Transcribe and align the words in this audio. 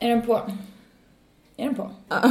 Är 0.00 0.08
den 0.08 0.22
på? 0.22 0.40
Är 1.56 1.64
den 1.64 1.74
på? 1.74 1.90
Ja, 2.08 2.22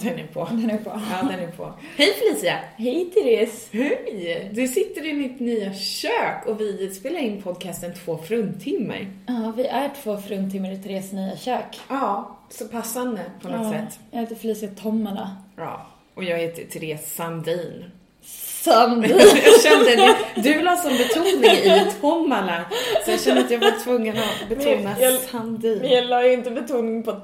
den 0.00 0.18
är 0.18 0.26
på. 0.26 0.48
Den 0.50 0.70
är 0.70 0.78
på. 0.78 0.90
Ja, 1.10 1.28
den 1.30 1.40
är 1.40 1.46
på. 1.52 1.72
Hej 1.96 2.12
Felicia! 2.14 2.58
Hej 2.76 3.10
Therese! 3.14 3.68
Hej! 3.72 4.50
Du 4.54 4.68
sitter 4.68 5.06
i 5.06 5.12
mitt 5.12 5.40
nya 5.40 5.74
kök 5.74 6.46
och 6.46 6.60
vi 6.60 6.90
spelar 6.94 7.20
in 7.20 7.42
podcasten 7.42 7.94
Två 7.94 8.18
fruntimmer. 8.18 9.08
Ja, 9.26 9.52
vi 9.56 9.66
är 9.66 9.90
två 10.02 10.16
fruntimmer 10.16 10.72
i 10.72 10.76
Therese 10.82 11.12
nya 11.12 11.36
kök. 11.36 11.80
Ja, 11.88 12.36
så 12.48 12.68
passande 12.68 13.22
på 13.42 13.48
något 13.48 13.72
sätt. 13.72 13.98
Jag 14.10 14.20
heter 14.20 14.34
Felicia 14.36 14.68
Tommala. 14.68 15.36
Ja, 15.56 15.86
och 16.14 16.24
jag 16.24 16.38
heter 16.38 16.64
Therese 16.64 17.14
Sandin. 17.14 17.84
Sandin! 18.26 19.18
jag 19.44 19.60
kände 19.62 19.96
det. 19.96 20.16
Du 20.36 20.62
la 20.62 20.76
som 20.76 20.92
betoning 20.96 21.44
i 21.44 21.86
Tomala, 22.00 22.64
så 23.04 23.10
jag 23.10 23.20
kände 23.20 23.40
att 23.40 23.50
jag 23.50 23.58
var 23.58 23.84
tvungen 23.84 24.16
att 24.18 24.48
betona 24.48 24.76
Men 24.76 25.00
jag- 25.00 25.20
Sandin. 25.20 25.78
Men 25.78 25.90
jag 25.90 26.04
la 26.06 26.26
ju 26.26 26.32
inte 26.32 26.50
betoning 26.50 27.02
på. 27.02 27.20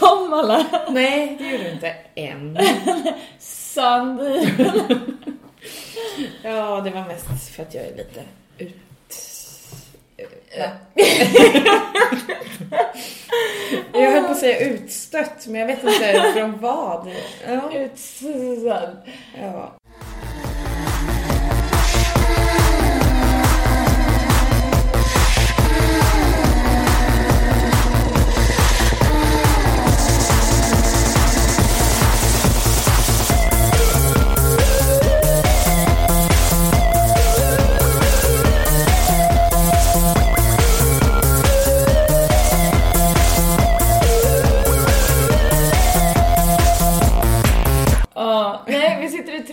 Tommala. 0.00 0.66
Nej, 0.90 1.36
det 1.38 1.44
gjorde 1.50 1.64
du 1.64 1.70
inte 1.70 1.94
än. 2.14 2.58
Sandin. 3.38 4.50
Ja, 6.42 6.80
det 6.84 6.90
var 6.90 7.06
mest 7.08 7.54
för 7.56 7.62
att 7.62 7.74
jag 7.74 7.84
är 7.84 7.96
lite 7.96 8.22
ut... 8.58 8.74
Ja. 10.56 10.66
Jag 13.92 14.10
höll 14.10 14.24
på 14.24 14.30
att 14.30 14.38
säga 14.38 14.58
utstött, 14.58 15.46
men 15.46 15.60
jag 15.60 15.66
vet 15.66 15.84
inte 15.84 16.32
från 16.34 16.58
vad. 16.58 17.10
Ja. 17.48 17.70
Utsedd. 17.74 18.96
ja. 19.40 19.72
Ja, 19.74 19.79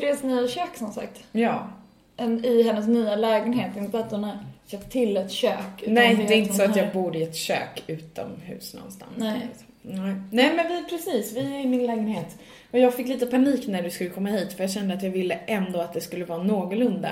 Therese 0.08 0.23
nya 0.23 0.47
kök 0.47 0.77
som 0.77 0.91
sagt. 0.91 1.23
Ja. 1.31 1.69
En, 2.17 2.45
I 2.45 2.63
hennes 2.63 2.88
nya 2.88 3.16
lägenhet. 3.16 3.77
Inte 3.77 4.00
att 4.00 4.11
hon 4.11 4.23
har 4.23 4.38
köpt 4.67 4.91
till 4.91 5.17
ett 5.17 5.31
kök. 5.31 5.83
Nej, 5.88 6.16
det 6.27 6.33
är 6.33 6.38
inte 6.38 6.53
så 6.53 6.63
att 6.63 6.75
jag 6.75 6.94
bor 6.94 7.16
i 7.16 7.23
ett 7.23 7.36
kök 7.36 7.83
utomhus 7.88 8.73
någonstans. 8.73 9.11
Nej. 9.16 9.47
Nej. 9.81 10.16
Nej, 10.31 10.53
men 10.55 10.67
vi 10.67 10.83
precis, 10.89 11.33
vi 11.35 11.39
är 11.39 11.59
i 11.59 11.67
min 11.67 11.85
lägenhet. 11.85 12.38
Och 12.72 12.80
jag 12.80 12.94
fick 12.94 13.08
lite 13.08 13.25
panik 13.25 13.67
när 13.67 13.83
du 13.83 13.89
skulle 13.89 14.09
komma 14.09 14.30
hit 14.30 14.53
för 14.53 14.63
jag 14.63 14.72
kände 14.72 14.94
att 14.94 15.03
jag 15.03 15.09
ville 15.09 15.35
ändå 15.35 15.81
att 15.81 15.94
det 15.94 16.02
skulle 16.02 16.25
vara 16.25 16.44
någorlunda 16.44 17.11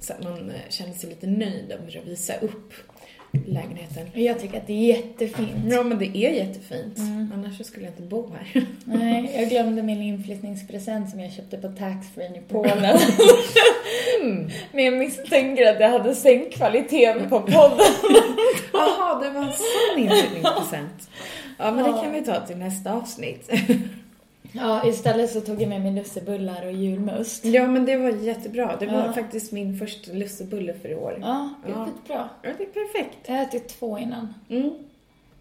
så 0.00 0.12
att 0.12 0.22
man 0.22 0.50
eh, 0.50 0.56
kände 0.68 0.94
sig 0.94 1.10
lite 1.10 1.26
nöjd 1.26 1.72
över 1.72 1.98
att 1.98 2.06
visa 2.06 2.34
upp 2.34 2.72
lägenheten. 3.46 4.06
Jag 4.14 4.40
tycker 4.40 4.58
att 4.58 4.66
det 4.66 4.72
är 4.72 4.96
jättefint. 4.96 5.50
Ja, 5.70 5.82
men 5.82 5.98
det 5.98 6.16
är 6.16 6.30
jättefint. 6.30 6.98
Mm. 6.98 7.32
Annars 7.34 7.66
skulle 7.66 7.84
jag 7.84 7.92
inte 7.92 8.02
bo 8.02 8.32
här. 8.32 8.66
Nej, 8.84 9.30
jag 9.36 9.48
glömde 9.48 9.82
min 9.82 10.02
inflyttningspresent 10.02 11.10
som 11.10 11.20
jag 11.20 11.32
köpte 11.32 11.56
på 11.56 11.68
taxfree 11.68 12.38
i 12.38 12.42
Polen. 12.48 12.98
Mm. 14.20 14.50
Men 14.72 14.84
jag 14.84 14.94
misstänker 14.94 15.72
att 15.72 15.80
jag 15.80 15.90
hade 15.90 16.14
sänkt 16.14 16.56
kvaliteten 16.56 17.28
på 17.28 17.40
podden. 17.40 17.78
Jaha, 18.72 19.22
det 19.22 19.30
var 19.30 19.40
en 19.42 19.52
sån 19.52 19.98
inflyttningspresent. 19.98 21.10
Ja, 21.58 21.70
men 21.70 21.84
det 21.84 22.00
kan 22.02 22.12
vi 22.12 22.24
ta 22.24 22.40
till 22.40 22.56
nästa 22.56 22.92
avsnitt. 22.92 23.50
Ja, 24.56 24.86
istället 24.88 25.30
så 25.30 25.40
tog 25.40 25.62
jag 25.62 25.68
med 25.68 25.80
mig 25.82 25.92
lussebullar 25.92 26.66
och 26.66 26.72
julmust. 26.72 27.44
Ja, 27.44 27.66
men 27.66 27.84
det 27.84 27.96
var 27.96 28.10
jättebra. 28.10 28.76
Det 28.80 28.86
var 28.86 29.06
Ja. 29.06 29.12
faktiskt 29.12 29.52
min 29.52 29.78
första 29.78 30.12
lussebulle 30.12 30.74
för 30.82 30.88
i 30.88 30.94
år. 30.94 31.18
Ja, 31.20 31.48
det 31.66 31.72
är 31.72 31.76
Ja. 31.76 31.84
skitbra. 31.84 32.28
Ja, 32.42 32.50
det 32.58 32.62
är 32.64 32.86
perfekt. 32.86 33.18
Jag 33.26 33.34
har 33.34 33.42
ätit 33.42 33.68
två 33.68 33.98
innan. 33.98 34.34
Mm. 34.48 34.70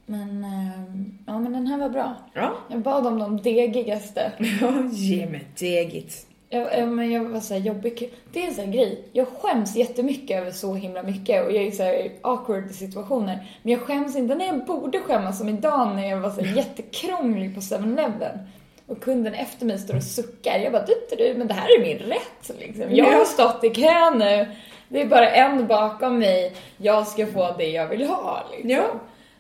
Men, 0.06 0.44
ehm, 0.44 1.18
ja 1.28 1.40
men 1.40 1.54
den 1.54 1.68
här 1.68 1.78
var 1.78 1.90
bra. 1.90 2.16
Ja. 2.34 2.52
Jag 2.70 2.80
bad 2.82 3.08
om 3.08 3.20
de 3.20 3.38
degigaste. 3.42 4.32
Ja, 4.62 4.74
ge 4.92 5.26
mig 5.26 5.44
degigt. 5.60 6.28
Jag, 6.50 6.88
men 6.88 7.12
jag 7.12 7.24
var 7.30 7.40
så 7.40 7.54
här 7.54 7.62
jobbig. 7.62 8.14
Det 8.34 8.44
är 8.44 8.48
en 8.48 8.54
sån 8.54 8.72
grej. 8.72 9.04
Jag 9.12 9.28
skäms 9.28 9.76
jättemycket 9.76 10.42
över 10.42 10.52
så 10.52 10.74
himla 10.76 11.04
mycket 11.04 11.46
och 11.46 11.52
jag 11.52 11.64
är 11.64 11.72
så 11.72 11.84
här 11.84 12.12
awkward 12.22 12.70
i 12.70 12.74
situationer. 12.74 13.48
Men 13.64 13.72
jag 13.72 13.82
skäms 13.82 14.16
inte 14.16 14.36
när 14.36 14.46
jag 14.46 14.66
borde 14.66 15.00
skämmas 15.00 15.38
som 15.38 15.50
idag 15.50 15.96
när 15.96 16.10
jag 16.10 16.18
var 16.20 16.30
så 16.30 16.42
här 16.42 16.56
jättekrånglig 16.58 17.56
på 17.56 17.62
7-Eleven. 17.62 18.40
Och 18.88 19.02
kunden 19.02 19.34
efter 19.34 19.66
mig 19.66 19.80
står 19.80 19.96
och 19.96 20.04
suckar. 20.04 20.60
Jag 20.60 20.72
bara, 20.72 20.86
du, 20.86 20.94
du, 21.10 21.16
du, 21.16 21.34
men 21.38 21.48
det 21.48 21.54
här 21.54 21.68
är 21.80 21.82
min 21.82 21.98
rätt 21.98 22.60
liksom. 22.60 22.96
Jag 22.96 23.06
har 23.06 23.26
stått 23.26 23.64
i 23.64 23.70
kö 23.70 24.10
nu. 24.16 24.48
Det 24.90 25.02
är 25.02 25.06
bara 25.08 25.30
en 25.32 25.68
bakom 25.68 26.20
mig. 26.20 26.54
Jag 26.78 27.08
ska 27.08 27.26
få 27.28 27.56
det 27.58 27.68
jag 27.70 27.88
vill 27.88 28.08
ha 28.08 28.44
liksom. 28.52 28.70
Ja. 28.70 28.84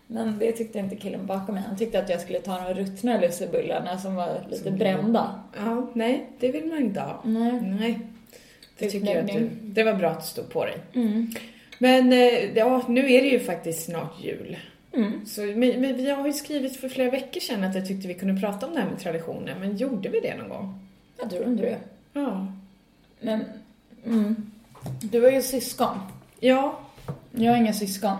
Men 0.07 0.39
det 0.39 0.51
tyckte 0.51 0.79
inte 0.79 0.95
killen 0.95 1.25
bakom 1.25 1.55
mig. 1.55 1.63
Han 1.67 1.77
tyckte 1.77 1.99
att 1.99 2.09
jag 2.09 2.21
skulle 2.21 2.39
ta 2.39 2.59
de 2.59 2.73
ruttna 2.73 3.19
lussebullarna 3.19 3.97
som 3.97 4.15
var 4.15 4.45
lite 4.49 4.63
Som- 4.63 4.77
brända. 4.77 5.39
Ja, 5.55 5.91
nej, 5.93 6.25
det 6.39 6.51
vill 6.51 6.65
man 6.65 6.77
inte 6.77 6.99
ha. 6.99 7.21
Nej. 7.23 7.61
Nej. 7.61 7.99
Det 8.77 8.89
tycker 8.89 9.07
jag 9.15 9.17
att 9.17 9.33
du, 9.33 9.49
det 9.61 9.83
var 9.83 9.93
bra 9.93 10.09
att 10.09 10.21
du 10.21 10.27
stod 10.27 10.49
på 10.49 10.65
dig. 10.65 10.77
Mm. 10.93 11.31
Men 11.77 12.13
eh, 12.13 12.57
ja, 12.57 12.81
nu 12.87 13.13
är 13.13 13.21
det 13.21 13.27
ju 13.27 13.39
faktiskt 13.39 13.85
snart 13.85 14.23
jul. 14.23 14.57
Mm. 14.93 15.25
Så, 15.25 15.41
men, 15.41 15.81
men 15.81 15.95
vi 15.95 16.09
har 16.09 16.27
ju 16.27 16.33
skrivit 16.33 16.77
för 16.77 16.89
flera 16.89 17.11
veckor 17.11 17.39
sedan 17.39 17.63
att 17.63 17.75
jag 17.75 17.87
tyckte 17.87 18.07
vi 18.07 18.13
kunde 18.13 18.41
prata 18.41 18.67
om 18.67 18.73
det 18.73 18.79
här 18.79 18.89
med 18.89 18.99
traditioner, 18.99 19.55
men 19.59 19.77
gjorde 19.77 20.09
vi 20.09 20.19
det 20.19 20.35
någon 20.35 20.49
gång? 20.49 20.79
Jag 21.19 21.29
tror 21.29 21.45
inte 21.45 21.63
det. 21.63 21.77
Ja. 22.13 22.47
Men, 23.19 23.43
mm. 24.05 24.51
Du 25.01 25.21
har 25.21 25.31
ju 25.31 25.41
syskon. 25.41 25.97
Ja. 26.39 26.79
Jag 27.31 27.51
har 27.51 27.57
inga 27.57 27.73
syskon. 27.73 28.17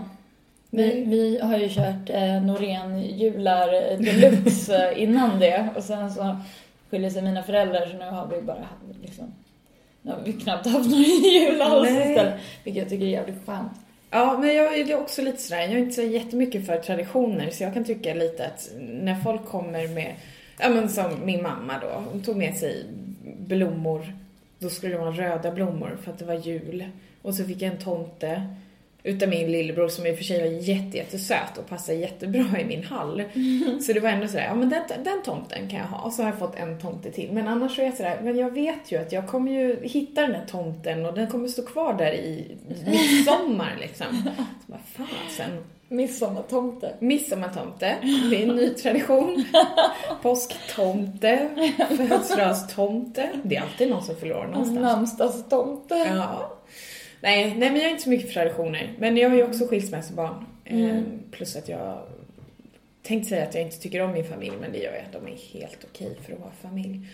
Vi, 0.70 1.04
vi 1.04 1.40
har 1.42 1.58
ju 1.58 1.70
kört 1.70 2.10
eh, 2.10 2.44
Norén-jular 2.44 3.74
eh, 3.74 4.00
deluxe 4.00 4.92
eh, 4.92 5.04
innan 5.04 5.40
det 5.40 5.70
och 5.76 5.84
sen 5.84 6.14
så 6.14 6.38
skiljer 6.90 7.10
sig 7.10 7.22
mina 7.22 7.44
föräldrar 7.44 7.88
så 7.88 7.98
nu 7.98 8.06
har 8.06 8.28
vi 8.28 8.42
bara 8.42 8.68
liksom 9.02 9.34
nu 10.02 10.12
har 10.12 10.20
vi 10.26 10.34
knappt 10.34 10.68
haft 10.68 10.90
någon 10.90 11.02
jul 11.34 11.62
alls 11.62 11.90
istället. 11.90 12.34
Vilket 12.64 12.82
jag 12.82 12.90
tycker 12.90 13.06
är 13.06 13.10
jävligt 13.10 13.46
skönt. 13.46 13.72
Ja, 14.16 14.38
men 14.38 14.56
jag 14.56 14.78
är 14.78 14.98
också 14.98 15.22
lite 15.22 15.42
sådär, 15.42 15.62
jag 15.62 15.72
är 15.72 15.78
inte 15.78 15.94
så 15.94 16.02
jättemycket 16.02 16.66
för 16.66 16.78
traditioner 16.78 17.50
så 17.50 17.64
jag 17.64 17.74
kan 17.74 17.84
tycka 17.84 18.14
lite 18.14 18.46
att 18.48 18.72
när 18.80 19.16
folk 19.16 19.46
kommer 19.46 19.88
med, 19.88 20.14
ja 20.60 20.70
men 20.70 20.90
som 20.90 21.26
min 21.26 21.44
mamma 21.44 21.74
då, 21.82 22.04
hon 22.12 22.24
tog 22.24 22.38
med 22.38 22.56
sig 22.58 22.86
blommor. 23.24 24.14
Då 24.60 24.70
skulle 24.70 24.94
det 24.94 25.00
vara 25.00 25.12
röda 25.12 25.52
blommor 25.52 25.98
för 26.04 26.12
att 26.12 26.20
det 26.20 26.26
var 26.26 26.34
jul. 26.34 26.86
Och 27.22 27.36
så 27.36 27.46
fick 27.46 27.62
jag 27.62 27.72
en 27.72 27.80
tomte 27.80 28.48
utav 29.04 29.30
min 29.30 29.52
lillebror 29.52 29.88
som 29.88 30.06
i 30.06 30.14
och 30.14 30.18
för 30.18 30.24
sig 30.24 30.42
var 30.42 30.48
jätte, 30.48 30.98
jättesöt 30.98 31.58
och 31.58 31.70
passade 31.70 31.98
jättebra 31.98 32.60
i 32.60 32.66
min 32.66 32.84
hall. 32.84 33.24
Så 33.82 33.94
det 33.94 34.00
var 34.00 34.10
ändå 34.10 34.28
sådär, 34.28 34.46
ja 34.46 34.56
men 34.56 34.70
den, 34.70 35.04
den 35.04 35.24
tomten 35.24 35.70
kan 35.70 35.80
jag 35.80 35.86
ha. 35.86 36.06
Och 36.06 36.14
så 36.14 36.22
har 36.22 36.30
jag 36.30 36.40
fått 36.40 36.56
en 36.56 36.80
tomte 36.80 37.12
till. 37.12 37.32
Men 37.32 37.48
annars 37.48 37.76
så 37.76 37.82
är 37.82 37.86
jag 37.86 37.98
sådär, 37.98 38.20
men 38.24 38.38
jag 38.38 38.52
vet 38.52 38.92
ju 38.92 38.98
att 39.02 39.12
jag 39.12 39.28
kommer 39.28 39.52
ju 39.52 39.80
hitta 39.84 40.22
den 40.22 40.36
här 40.36 40.46
tomten 40.46 41.06
och 41.06 41.14
den 41.14 41.28
kommer 41.28 41.48
stå 41.48 41.66
kvar 41.66 41.94
där 41.94 42.14
i 42.14 42.58
midsommar 42.86 43.78
liksom. 43.80 44.08
Så 44.66 44.72
bara, 44.72 45.06
fasen. 45.08 45.50
Midsommartomte. 45.88 46.96
Midsommartomte, 47.00 47.96
det 48.30 48.44
är 48.44 48.50
en 48.50 48.56
ny 48.56 48.70
tradition. 48.70 49.46
Påsktomte, 50.22 51.50
födelsedagstomte. 51.98 53.30
Det 53.44 53.56
är 53.56 53.62
alltid 53.62 53.90
någon 53.90 54.04
som 54.04 54.16
förlorar 54.16 54.48
någonstans. 54.48 54.80
Namnsdagstomte. 54.82 55.96
Ja. 55.96 56.58
Nej, 57.24 57.56
nej, 57.58 57.72
men 57.72 57.76
jag 57.76 57.86
är 57.86 57.90
inte 57.90 58.04
så 58.04 58.10
mycket 58.10 58.28
för 58.28 58.34
traditioner. 58.34 58.94
Men 59.00 59.18
jag 59.18 59.30
har 59.30 59.36
ju 59.36 59.44
också 59.44 59.68
skilsmässobarn. 59.68 60.46
Mm. 60.66 60.90
Eh, 60.90 61.04
plus 61.32 61.56
att 61.56 61.70
jag 61.70 62.02
tänkte 63.04 63.30
säga 63.30 63.44
att 63.44 63.54
jag 63.56 63.64
inte 63.64 63.80
tycker 63.80 64.02
om 64.02 64.12
min 64.12 64.26
familj, 64.26 64.54
men 64.62 64.72
det 64.72 64.78
gör 64.78 64.94
jag. 64.94 65.22
De 65.22 65.28
är 65.32 65.60
helt 65.60 65.86
okej 65.92 66.18
för 66.26 66.34
att 66.34 66.40
vara 66.40 66.52
familj. 66.62 67.08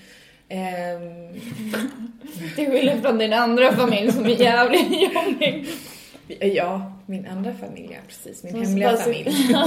Ehm, 0.50 1.33
Till 2.56 2.71
skillnad 2.71 3.01
från 3.01 3.17
din 3.17 3.33
andra 3.33 3.71
familj 3.73 4.11
som 4.11 4.25
är 4.25 4.29
jävligt 4.29 5.01
jobbig. 5.13 5.67
ja, 6.55 6.94
min 7.05 7.27
andra 7.27 7.53
familj, 7.53 7.89
ja 7.91 8.00
precis. 8.07 8.44
Min 8.44 8.65
hemliga 8.65 8.97
familj. 8.97 9.31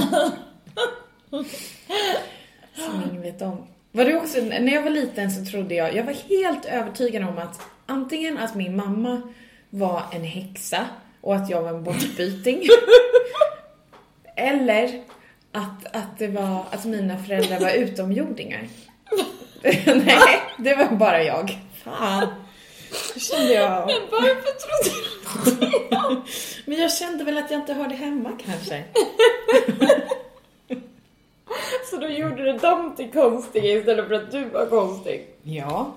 Som 2.75 3.03
ingen 3.09 3.21
vet 3.21 3.41
om. 3.41 3.67
Var 3.91 4.05
det 4.05 4.15
också, 4.15 4.41
när 4.41 4.73
jag 4.73 4.81
var 4.81 4.89
liten 4.89 5.31
så 5.31 5.45
trodde 5.45 5.75
jag, 5.75 5.95
jag 5.95 6.03
var 6.03 6.13
helt 6.13 6.65
övertygad 6.65 7.23
om 7.23 7.37
att 7.37 7.61
antingen 7.85 8.37
att 8.37 8.55
min 8.55 8.75
mamma 8.75 9.21
var 9.73 10.03
en 10.11 10.23
häxa 10.23 10.87
och 11.21 11.35
att 11.35 11.49
jag 11.49 11.61
var 11.61 11.69
en 11.69 11.83
bortbyting. 11.83 12.63
eller 14.35 15.03
att, 15.51 15.95
att 15.95 16.17
det 16.17 16.27
var, 16.27 16.65
att 16.71 16.85
mina 16.85 17.17
föräldrar 17.17 17.59
var 17.59 17.71
utomjordingar. 17.71 18.67
Nej, 19.85 20.41
det 20.57 20.75
var 20.75 20.95
bara 20.95 21.23
jag. 21.23 21.57
Fan. 21.83 22.27
Då 23.13 23.19
kände 23.19 23.53
jag... 23.53 23.87
Men 23.87 23.95
varför 24.11 24.51
trodde 24.63 25.59
du 25.59 25.79
det? 25.89 26.21
Men 26.65 26.77
jag 26.77 26.93
kände 26.93 27.23
väl 27.23 27.37
att 27.37 27.51
jag 27.51 27.59
inte 27.59 27.73
hörde 27.73 27.95
hemma 27.95 28.31
kanske. 28.45 28.83
till 32.95 33.11
konstiga 33.11 33.79
istället 33.79 34.07
för 34.07 34.13
att 34.13 34.31
du 34.31 34.45
var 34.45 34.65
konstig. 34.65 35.27
Ja. 35.43 35.93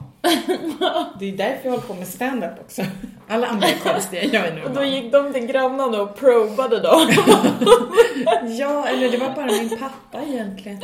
Det 1.18 1.28
är 1.28 1.32
därför 1.36 1.60
jag 1.62 1.70
håller 1.70 1.84
på 1.86 1.94
med 1.94 2.08
stand-up 2.08 2.60
också. 2.60 2.82
Alla 3.28 3.46
andra 3.46 3.66
är 3.68 3.92
konstiga, 3.92 4.24
jag 4.24 4.46
är 4.46 4.64
Och 4.64 4.70
då 4.70 4.84
gick 4.84 5.12
de 5.12 5.32
till 5.32 5.46
grannarna 5.46 6.02
och 6.02 6.16
probade 6.16 6.80
dem. 6.80 7.08
Ja, 8.58 8.88
eller 8.88 9.10
det 9.10 9.18
var 9.18 9.30
bara 9.30 9.46
min 9.46 9.68
pappa 9.78 10.22
egentligen. 10.22 10.80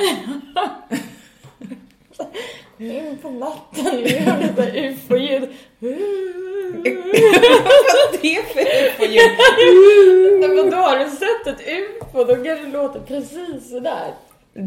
Nu 2.76 3.16
på 3.22 3.30
natten, 3.30 3.86
jag 4.02 4.42
lite 4.42 4.80
ufo-ljud. 4.80 5.48
Vad 5.78 5.92
det 8.22 8.42
för 8.52 8.60
ufo-ljud? 8.60 9.30
Nej 10.40 10.48
men 10.48 10.70
då 10.70 10.76
har 10.76 10.98
du 10.98 11.10
sett 11.10 11.46
ett 11.46 11.60
ufo, 11.68 12.24
då 12.24 12.34
kanske 12.34 12.64
det 12.64 12.72
låter 12.72 13.00
precis 13.00 13.70
sådär. 13.70 14.14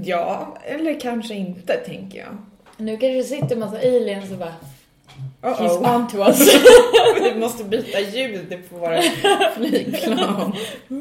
Ja, 0.04 0.58
eller 0.64 1.00
kanske 1.00 1.34
inte, 1.34 1.74
tänker 1.74 2.20
jag. 2.20 2.38
Nu 2.78 2.98
kanske 2.98 3.18
det 3.18 3.24
sitter 3.24 3.52
en 3.52 3.60
massa 3.60 3.78
aliens 3.78 4.32
och 4.32 4.38
bara 4.38 4.54
Uh 5.44 5.52
He's 5.52 5.78
-oh. 5.78 5.96
on 5.96 6.08
to 6.08 6.18
us. 6.18 6.40
Vi 7.34 7.40
måste 7.40 7.64
byta 7.64 8.00
ljud 8.00 8.70
på 8.70 8.76
våra 8.78 9.02
flygplan. 9.56 10.56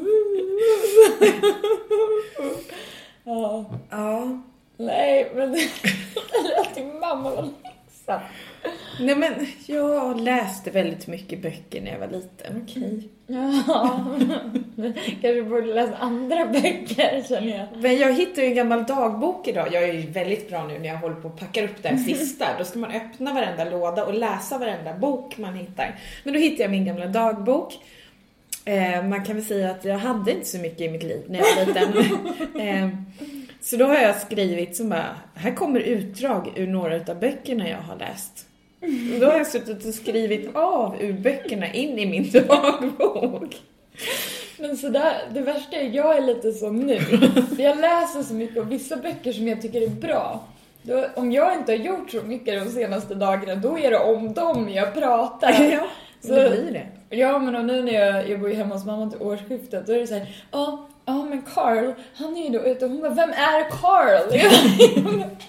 ja. 3.23 3.65
Ja. 3.89 4.39
Nej 4.77 5.31
men 5.35 5.51
lät 6.43 6.75
din 6.75 6.99
mamma 6.99 7.29
var 7.29 7.49
ledsen. 8.07 8.21
Nej 8.99 9.15
men, 9.15 9.47
jag 9.65 10.21
läste 10.21 10.71
väldigt 10.71 11.07
mycket 11.07 11.41
böcker 11.41 11.81
när 11.81 11.91
jag 11.91 11.99
var 11.99 12.07
liten, 12.07 12.61
okej. 12.63 13.09
Ja. 13.27 13.63
kanske 15.21 15.43
borde 15.43 15.73
läsa 15.73 15.95
andra 15.95 16.45
böcker 16.45 17.23
känner 17.29 17.57
jag. 17.57 17.81
Men 17.81 17.97
jag 17.97 18.13
hittade 18.13 18.41
ju 18.41 18.47
en 18.47 18.55
gammal 18.55 18.85
dagbok 18.85 19.47
idag. 19.47 19.67
Jag 19.71 19.83
är 19.83 19.93
ju 19.93 20.11
väldigt 20.11 20.49
bra 20.49 20.67
nu 20.67 20.79
när 20.79 20.87
jag 20.87 20.97
håller 20.97 21.15
på 21.15 21.27
att 21.27 21.39
packa 21.39 21.63
upp 21.63 21.83
här 21.83 21.97
sista. 22.05 22.45
Då 22.57 22.63
ska 22.63 22.79
man 22.79 22.91
öppna 22.91 23.33
varenda 23.33 23.63
låda 23.63 24.05
och 24.05 24.13
läsa 24.13 24.57
varenda 24.57 24.93
bok 24.93 25.37
man 25.37 25.55
hittar. 25.55 25.99
Men 26.23 26.33
då 26.33 26.39
hittade 26.39 26.63
jag 26.63 26.71
min 26.71 26.85
gamla 26.85 27.05
dagbok. 27.05 27.73
Eh, 28.65 29.03
man 29.03 29.25
kan 29.25 29.35
väl 29.35 29.45
säga 29.45 29.71
att 29.71 29.85
jag 29.85 29.97
hade 29.97 30.31
inte 30.31 30.47
så 30.47 30.57
mycket 30.57 30.81
i 30.81 30.89
mitt 30.89 31.03
liv 31.03 31.23
när 31.27 31.39
jag 31.39 31.55
var 31.55 31.65
liten. 31.65 32.61
eh, 32.67 32.89
så 33.65 33.77
då 33.77 33.85
har 33.85 33.95
jag 33.95 34.15
skrivit 34.15 34.75
som 34.75 34.89
bara, 34.89 35.15
här 35.35 35.55
kommer 35.55 35.79
utdrag 35.79 36.53
ur 36.55 36.67
några 36.67 36.95
utav 36.95 37.19
böckerna 37.19 37.69
jag 37.69 37.77
har 37.77 37.95
läst. 37.95 38.45
Och 39.13 39.19
Då 39.19 39.25
har 39.25 39.37
jag 39.37 39.47
suttit 39.47 39.85
och 39.85 39.93
skrivit 39.93 40.55
av 40.55 40.95
ur 41.01 41.13
böckerna 41.13 41.73
in 41.73 41.99
i 41.99 42.05
min 42.05 42.31
dagbok. 42.47 43.55
Men 44.59 44.77
sådär, 44.77 45.13
det 45.33 45.41
värsta 45.41 45.75
är 45.75 45.89
jag 45.89 46.17
är 46.17 46.21
lite 46.21 46.51
som 46.51 46.79
nu. 46.79 46.99
För 47.55 47.63
jag 47.63 47.79
läser 47.79 48.23
så 48.23 48.33
mycket 48.33 48.57
av 48.57 48.69
vissa 48.69 48.97
böcker 48.97 49.33
som 49.33 49.47
jag 49.47 49.61
tycker 49.61 49.81
är 49.81 49.89
bra. 49.89 50.43
Då, 50.81 51.05
om 51.15 51.31
jag 51.31 51.53
inte 51.53 51.71
har 51.71 51.77
gjort 51.77 52.11
så 52.11 52.21
mycket 52.21 52.65
de 52.65 52.71
senaste 52.71 53.15
dagarna, 53.15 53.55
då 53.55 53.79
är 53.79 53.91
det 53.91 53.99
om 53.99 54.33
dem 54.33 54.69
jag 54.69 54.93
pratar. 54.93 55.71
Ja, 55.71 55.87
så 56.21 56.35
det 56.35 56.49
blir 56.49 56.71
det. 56.71 57.15
Ja, 57.15 57.39
men 57.39 57.55
och 57.55 57.65
nu 57.65 57.83
när 57.83 57.93
jag, 57.93 58.29
jag 58.29 58.39
bor 58.39 58.49
ju 58.49 58.55
hemma 58.55 58.75
hos 58.75 58.85
mamma 58.85 59.11
till 59.11 59.21
årsskiftet, 59.21 59.87
då 59.87 59.93
är 59.93 59.99
det 59.99 60.07
såhär, 60.07 60.27
ja, 60.51 60.87
ja 61.05 61.25
men 61.25 61.41
Carl, 61.41 61.93
han 62.15 62.37
är 62.37 62.43
ju 62.43 62.49
då 62.49 62.65
ute 62.65 62.85
och 62.85 62.91
hon 62.91 63.01
bara, 63.01 63.13
vem 63.13 63.29
är 63.29 63.69
Carl? 63.69 64.35
Jag, 64.37 64.51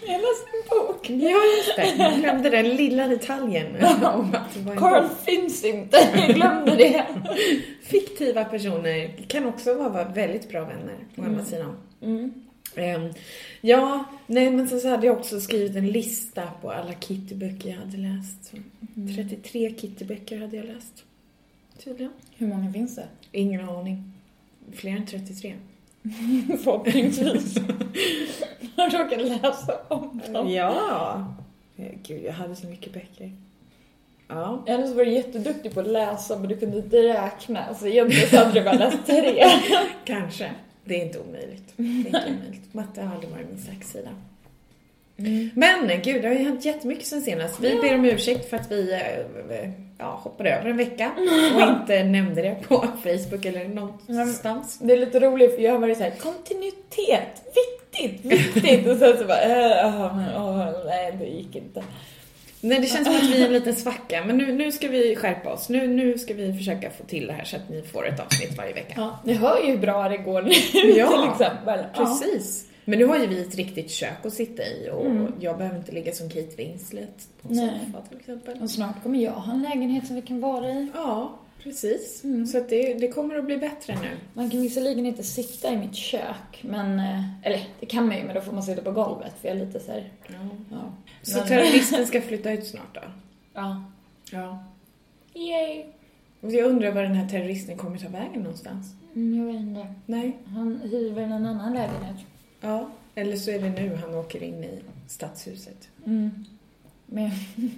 jag 0.02 0.20
läste 0.20 0.50
en 0.52 0.68
bok. 0.70 1.10
Ja, 1.10 1.40
just 1.56 1.76
det. 1.76 1.94
Jag 1.98 2.14
glömde 2.20 2.50
den 2.50 2.68
lilla 2.68 3.08
detaljen. 3.08 3.66
om 4.04 4.34
att 4.34 4.54
det 4.54 4.60
var 4.60 4.72
en 4.72 4.78
Carl 4.78 5.02
bok. 5.02 5.12
finns 5.24 5.64
inte, 5.64 6.08
jag 6.14 6.34
glömde 6.34 6.76
det. 6.76 7.04
Fiktiva 7.82 8.44
personer 8.44 9.08
kan 9.28 9.46
också 9.46 9.74
vara 9.74 10.04
väldigt 10.04 10.48
bra 10.48 10.60
vänner, 10.60 10.96
å 11.16 11.22
andra 11.22 11.44
sidan. 11.44 11.76
Mm. 12.02 12.32
Ehm, 12.74 13.12
ja, 13.60 14.04
nej 14.26 14.50
men 14.50 14.68
sen 14.68 14.80
så 14.80 14.88
hade 14.88 15.06
jag 15.06 15.16
också 15.18 15.40
skrivit 15.40 15.76
en 15.76 15.86
lista 15.88 16.42
på 16.62 16.70
alla 16.70 16.92
Kitty-böcker 16.92 17.68
jag 17.70 17.76
hade 17.76 17.96
läst. 17.96 18.44
Så 18.44 18.56
33 19.16 19.68
Kitty-böcker 19.70 20.40
hade 20.40 20.56
jag 20.56 20.66
läst. 20.66 21.04
Tydligen. 21.84 22.12
Hur 22.36 22.46
många 22.46 22.72
finns 22.72 22.96
det? 22.96 23.06
Ingen 23.32 23.68
aning. 23.68 24.12
Fler 24.74 24.92
än 24.92 25.06
33. 25.06 25.54
Förhoppningsvis. 26.64 27.56
Jag 28.76 28.94
råkade 28.94 29.24
läsa 29.24 29.78
om 29.88 30.20
dem. 30.32 30.50
Ja! 30.50 31.34
Eh, 31.76 31.92
Gud, 32.02 32.24
jag 32.24 32.32
hade 32.32 32.56
så 32.56 32.66
mycket 32.66 32.92
böcker. 32.92 33.32
Ja. 34.28 34.64
Eller 34.66 34.86
så 34.86 34.94
var 34.94 35.04
du 35.04 35.10
jätteduktig 35.10 35.74
på 35.74 35.80
att 35.80 35.88
läsa 35.88 36.38
men 36.38 36.48
du 36.48 36.56
kunde 36.56 36.76
inte 36.76 36.96
räkna. 36.96 37.74
Så 37.74 37.86
egentligen 37.86 38.28
så 38.28 38.36
hade 38.36 38.52
du 38.52 38.64
bara 38.64 38.74
läst 38.74 39.06
tre. 39.06 39.44
Kanske. 40.04 40.50
Det 40.84 41.00
är 41.00 41.06
inte 41.06 41.18
omöjligt. 41.18 41.72
Det 41.76 41.82
är 41.82 42.06
inte 42.06 42.24
omöjligt. 42.28 42.74
Matte 42.74 43.02
har 43.02 43.14
aldrig 43.14 43.30
varit 43.30 43.48
min 43.48 43.62
starka 43.62 43.84
sida. 43.84 44.10
Men 45.54 46.02
gud, 46.02 46.22
det 46.22 46.28
har 46.28 46.34
ju 46.34 46.44
hänt 46.44 46.64
jättemycket 46.64 47.06
sen 47.06 47.22
senast. 47.22 47.60
Vi 47.60 47.74
ber 47.74 47.94
om 47.94 48.04
ursäkt 48.04 48.50
för 48.50 48.56
att 48.56 48.70
vi 48.70 48.92
eh, 48.92 49.70
ja, 49.98 50.20
hoppade 50.22 50.50
över 50.50 50.70
en 50.70 50.76
vecka 50.76 51.10
och 51.54 51.62
inte 51.80 52.04
nämnde 52.04 52.42
det 52.42 52.56
på 52.68 52.84
Facebook 53.02 53.44
eller 53.44 53.68
någonstans. 53.68 54.78
Det 54.78 54.92
är 54.92 54.98
lite 54.98 55.20
roligt 55.20 55.54
för 55.54 55.62
jag 55.62 55.72
har 55.72 55.78
varit 55.78 55.98
såhär, 55.98 56.10
kontinuitet, 56.10 57.42
viktigt, 57.54 58.24
viktigt. 58.24 58.86
Och 58.86 58.96
sen 58.96 59.18
så 59.18 59.24
bara, 59.24 59.42
äh, 59.42 59.76
ja, 59.76 60.20
åh, 60.36 60.86
nej 60.86 61.16
det 61.18 61.26
gick 61.26 61.56
inte. 61.56 61.82
Nej, 62.60 62.80
det 62.80 62.86
känns 62.86 63.06
som 63.06 63.16
att 63.16 63.22
vi 63.22 63.42
är 63.42 63.46
en 63.46 63.52
liten 63.58 63.74
svacka, 63.74 64.24
men 64.26 64.36
nu, 64.36 64.52
nu 64.52 64.72
ska 64.72 64.88
vi 64.88 65.16
skärpa 65.16 65.52
oss. 65.52 65.68
Nu, 65.68 65.86
nu 65.86 66.18
ska 66.18 66.34
vi 66.34 66.52
försöka 66.52 66.90
få 66.90 67.04
till 67.04 67.26
det 67.26 67.32
här 67.32 67.44
så 67.44 67.56
att 67.56 67.68
ni 67.68 67.82
får 67.82 68.08
ett 68.08 68.20
avsnitt 68.20 68.58
varje 68.58 68.72
vecka. 68.74 68.94
Ja, 68.96 69.18
ni 69.24 69.32
hör 69.32 69.60
ju 69.64 69.70
hur 69.70 69.78
bra 69.78 70.08
det 70.08 70.16
går 70.16 70.42
nu 70.42 70.52
Ja, 70.90 71.08
till 71.36 71.46
exempel. 71.46 71.84
Precis. 71.94 72.65
Men 72.88 72.98
nu 72.98 73.04
har 73.04 73.18
ju 73.18 73.26
vi 73.26 73.40
ett 73.40 73.54
riktigt 73.54 73.90
kök 73.90 74.26
att 74.26 74.32
sitta 74.32 74.62
i 74.62 74.90
och 74.92 75.06
jag 75.40 75.58
behöver 75.58 75.78
inte 75.78 75.92
ligga 75.92 76.12
som 76.12 76.28
Kate 76.28 76.56
Winslet 76.56 77.28
på 77.42 77.48
en 77.48 77.56
Nej. 77.56 77.80
soffa 77.86 78.02
till 78.08 78.18
exempel. 78.18 78.62
Och 78.62 78.70
snart 78.70 79.02
kommer 79.02 79.18
jag 79.18 79.32
ha 79.32 79.52
en 79.52 79.62
lägenhet 79.62 80.06
som 80.06 80.16
vi 80.16 80.22
kan 80.22 80.40
vara 80.40 80.70
i. 80.70 80.88
Ja, 80.94 81.38
precis. 81.62 82.22
Så 82.52 82.58
att 82.58 82.68
det, 82.68 82.94
det 82.94 83.08
kommer 83.08 83.38
att 83.38 83.44
bli 83.44 83.56
bättre 83.56 83.94
nu. 84.02 84.08
Man 84.34 84.50
kan 84.50 84.60
visserligen 84.62 85.06
inte 85.06 85.22
sitta 85.22 85.72
i 85.72 85.76
mitt 85.76 85.94
kök, 85.94 86.62
men... 86.62 86.98
eh, 86.98 87.22
Eller 87.42 87.60
det 87.80 87.86
kan 87.86 88.06
man 88.06 88.16
ju, 88.16 88.24
men 88.24 88.34
då 88.34 88.40
får 88.40 88.52
man 88.52 88.62
sitta 88.62 88.82
på 88.82 88.92
golvet 88.92 89.32
för 89.40 89.48
jag 89.48 89.56
är 89.60 89.66
lite 89.66 89.80
såhär... 89.80 90.12
Ja. 90.28 90.34
Ja. 90.70 90.92
Så 91.22 91.38
Men- 91.38 91.48
terroristen 91.48 92.06
ska 92.06 92.20
flytta 92.20 92.52
ut 92.52 92.66
snart 92.66 92.94
då? 92.94 93.00
Ja. 93.54 93.84
Ja. 94.32 94.64
Yay! 95.34 95.84
Och 96.40 96.52
jag 96.52 96.66
undrar 96.66 96.92
var 96.92 97.02
den 97.02 97.14
här 97.14 97.28
terroristen 97.28 97.76
kommer 97.76 97.98
ta 97.98 98.08
vägen 98.08 98.42
någonstans? 98.42 98.86
Mm, 99.14 99.38
jag 99.38 99.52
vet 99.52 99.62
inte. 99.62 99.86
Nej. 100.06 100.36
Han 100.46 100.80
hyr 100.84 101.10
väl 101.12 101.24
en 101.24 101.46
annan 101.46 101.72
lägenhet. 101.74 102.16
Ja. 102.60 102.90
Eller 103.14 103.36
så 103.36 103.50
är 103.50 103.58
det 103.58 103.68
nu 103.68 103.98
han 104.02 104.14
åker 104.14 104.42
in 104.42 104.64
i 104.64 104.78
stadshuset. 105.08 105.88
Mm. 106.06 106.44
Men, 107.06 107.30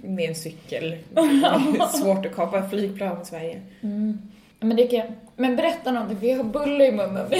Med 0.15 0.29
en 0.29 0.35
cykel. 0.35 0.97
Svårt 2.01 2.25
att 2.25 2.35
kapa 2.35 2.69
flygplan 2.69 3.21
i 3.21 3.25
Sverige. 3.25 3.61
mm. 3.81 4.19
Men 4.61 4.77
det 4.77 4.87
kan 4.87 5.01
Men 5.35 5.55
berätta 5.55 5.91
någonting, 5.91 6.29
jag 6.29 6.37
har 6.37 6.43
bulle 6.43 6.85
i 6.85 6.91
munnen. 6.91 7.25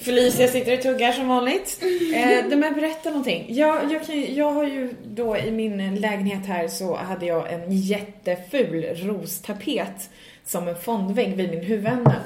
Felicia 0.00 0.48
sitter 0.48 0.74
och 0.74 0.82
tuggar 0.82 1.12
som 1.12 1.28
vanligt. 1.28 1.82
Eh, 2.14 2.56
men 2.58 2.74
berätta 2.74 3.10
någonting. 3.10 3.46
Jag, 3.48 3.92
jag, 3.92 4.06
kan, 4.06 4.34
jag 4.34 4.52
har 4.52 4.64
ju 4.64 4.94
då 5.04 5.36
i 5.36 5.50
min 5.50 5.94
lägenhet 5.94 6.46
här 6.46 6.68
så 6.68 6.96
hade 6.96 7.26
jag 7.26 7.52
en 7.52 7.72
jätteful 7.72 8.84
rostapet 8.96 10.10
som 10.46 10.68
en 10.68 10.76
fondvägg 10.76 11.36
vid 11.36 11.50
min 11.50 11.64
huvudände. 11.64 12.16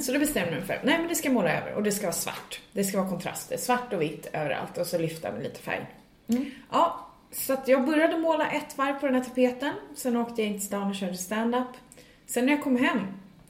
Så 0.00 0.12
då 0.12 0.18
bestämde 0.18 0.50
jag 0.50 0.58
mig 0.58 0.66
för, 0.66 0.80
nej 0.84 0.98
men 0.98 1.08
det 1.08 1.14
ska 1.14 1.28
jag 1.28 1.34
måla 1.34 1.52
över 1.52 1.72
och 1.72 1.82
det 1.82 1.92
ska 1.92 2.06
vara 2.06 2.12
svart. 2.12 2.60
Det 2.72 2.84
ska 2.84 2.98
vara 2.98 3.08
kontraster, 3.08 3.56
svart 3.56 3.92
och 3.92 4.02
vitt 4.02 4.28
överallt 4.32 4.78
och 4.78 4.86
så 4.86 4.98
lyfta 4.98 5.32
med 5.32 5.42
lite 5.42 5.60
färg. 5.60 5.86
Ja, 6.72 7.06
så 7.32 7.52
att 7.52 7.68
jag 7.68 7.86
började 7.86 8.18
måla 8.18 8.50
ett 8.50 8.78
varv 8.78 9.00
på 9.00 9.06
den 9.06 9.14
här 9.14 9.24
tapeten. 9.24 9.72
Sen 9.96 10.16
åkte 10.16 10.42
jag 10.42 10.50
in 10.50 10.58
till 10.58 10.66
stan 10.66 10.90
och 10.90 10.94
körde 10.94 11.16
stand-up. 11.16 11.68
Sen 12.26 12.46
när 12.46 12.52
jag 12.52 12.62
kom 12.62 12.76
hem 12.76 13.00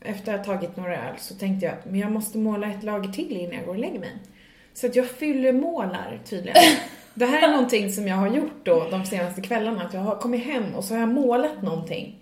efter 0.00 0.34
att 0.34 0.46
ha 0.46 0.54
tagit 0.54 0.76
några 0.76 1.08
öl 1.08 1.14
så 1.18 1.34
tänkte 1.34 1.66
jag 1.66 1.74
men 1.84 2.00
jag 2.00 2.12
måste 2.12 2.38
måla 2.38 2.66
ett 2.66 2.82
lager 2.82 3.12
till 3.12 3.36
innan 3.36 3.54
jag 3.54 3.64
går 3.64 3.74
och 3.74 3.80
lägger 3.80 3.98
mig. 3.98 4.12
Så 4.74 4.86
att 4.86 4.96
jag 4.96 5.06
fyller 5.06 5.52
målar 5.52 6.20
tydligen. 6.24 6.62
Det 7.14 7.26
här 7.26 7.48
är 7.48 7.52
någonting 7.52 7.92
som 7.92 8.08
jag 8.08 8.16
har 8.16 8.28
gjort 8.28 8.64
då 8.64 8.88
de 8.90 9.04
senaste 9.04 9.40
kvällarna. 9.40 9.82
Att 9.82 9.94
jag 9.94 10.00
har 10.00 10.16
kommit 10.16 10.44
hem 10.44 10.74
och 10.74 10.84
så 10.84 10.94
har 10.94 11.00
jag 11.00 11.08
målat 11.08 11.62
någonting. 11.62 12.18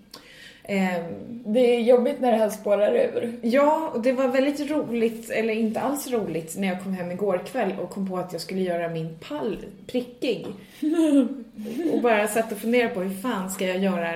Ehm, 0.65 1.05
Det 1.47 1.77
är 1.77 1.81
jobbigt 1.81 2.21
när 2.21 2.33
det 2.33 2.39
här 2.39 2.51
spårar 2.51 2.93
ur. 2.95 3.33
Ja, 3.43 3.91
och 3.95 4.03
det 4.03 4.13
var 4.13 4.29
väldigt 4.29 4.71
roligt, 4.71 5.31
eller 5.31 5.55
inte 5.55 5.81
alls 5.81 6.11
roligt, 6.11 6.57
när 6.59 6.69
jag 6.69 6.83
kom 6.83 6.93
hem 6.95 7.11
igår 7.11 7.41
kväll 7.47 7.73
och 7.83 7.91
kom 7.91 8.09
på 8.11 8.19
att 8.19 8.33
jag 8.33 8.41
skulle 8.41 8.61
göra 8.61 8.89
min 8.89 9.19
pall 9.29 9.59
prickig. 9.87 10.47
Och 11.93 12.01
bara 12.03 12.29
satt 12.29 12.53
och 12.53 12.59
funderade 12.59 12.95
på 12.95 13.01
hur 13.01 13.21
fan 13.23 13.51
ska 13.51 13.67
jag 13.67 13.79
göra 13.79 14.15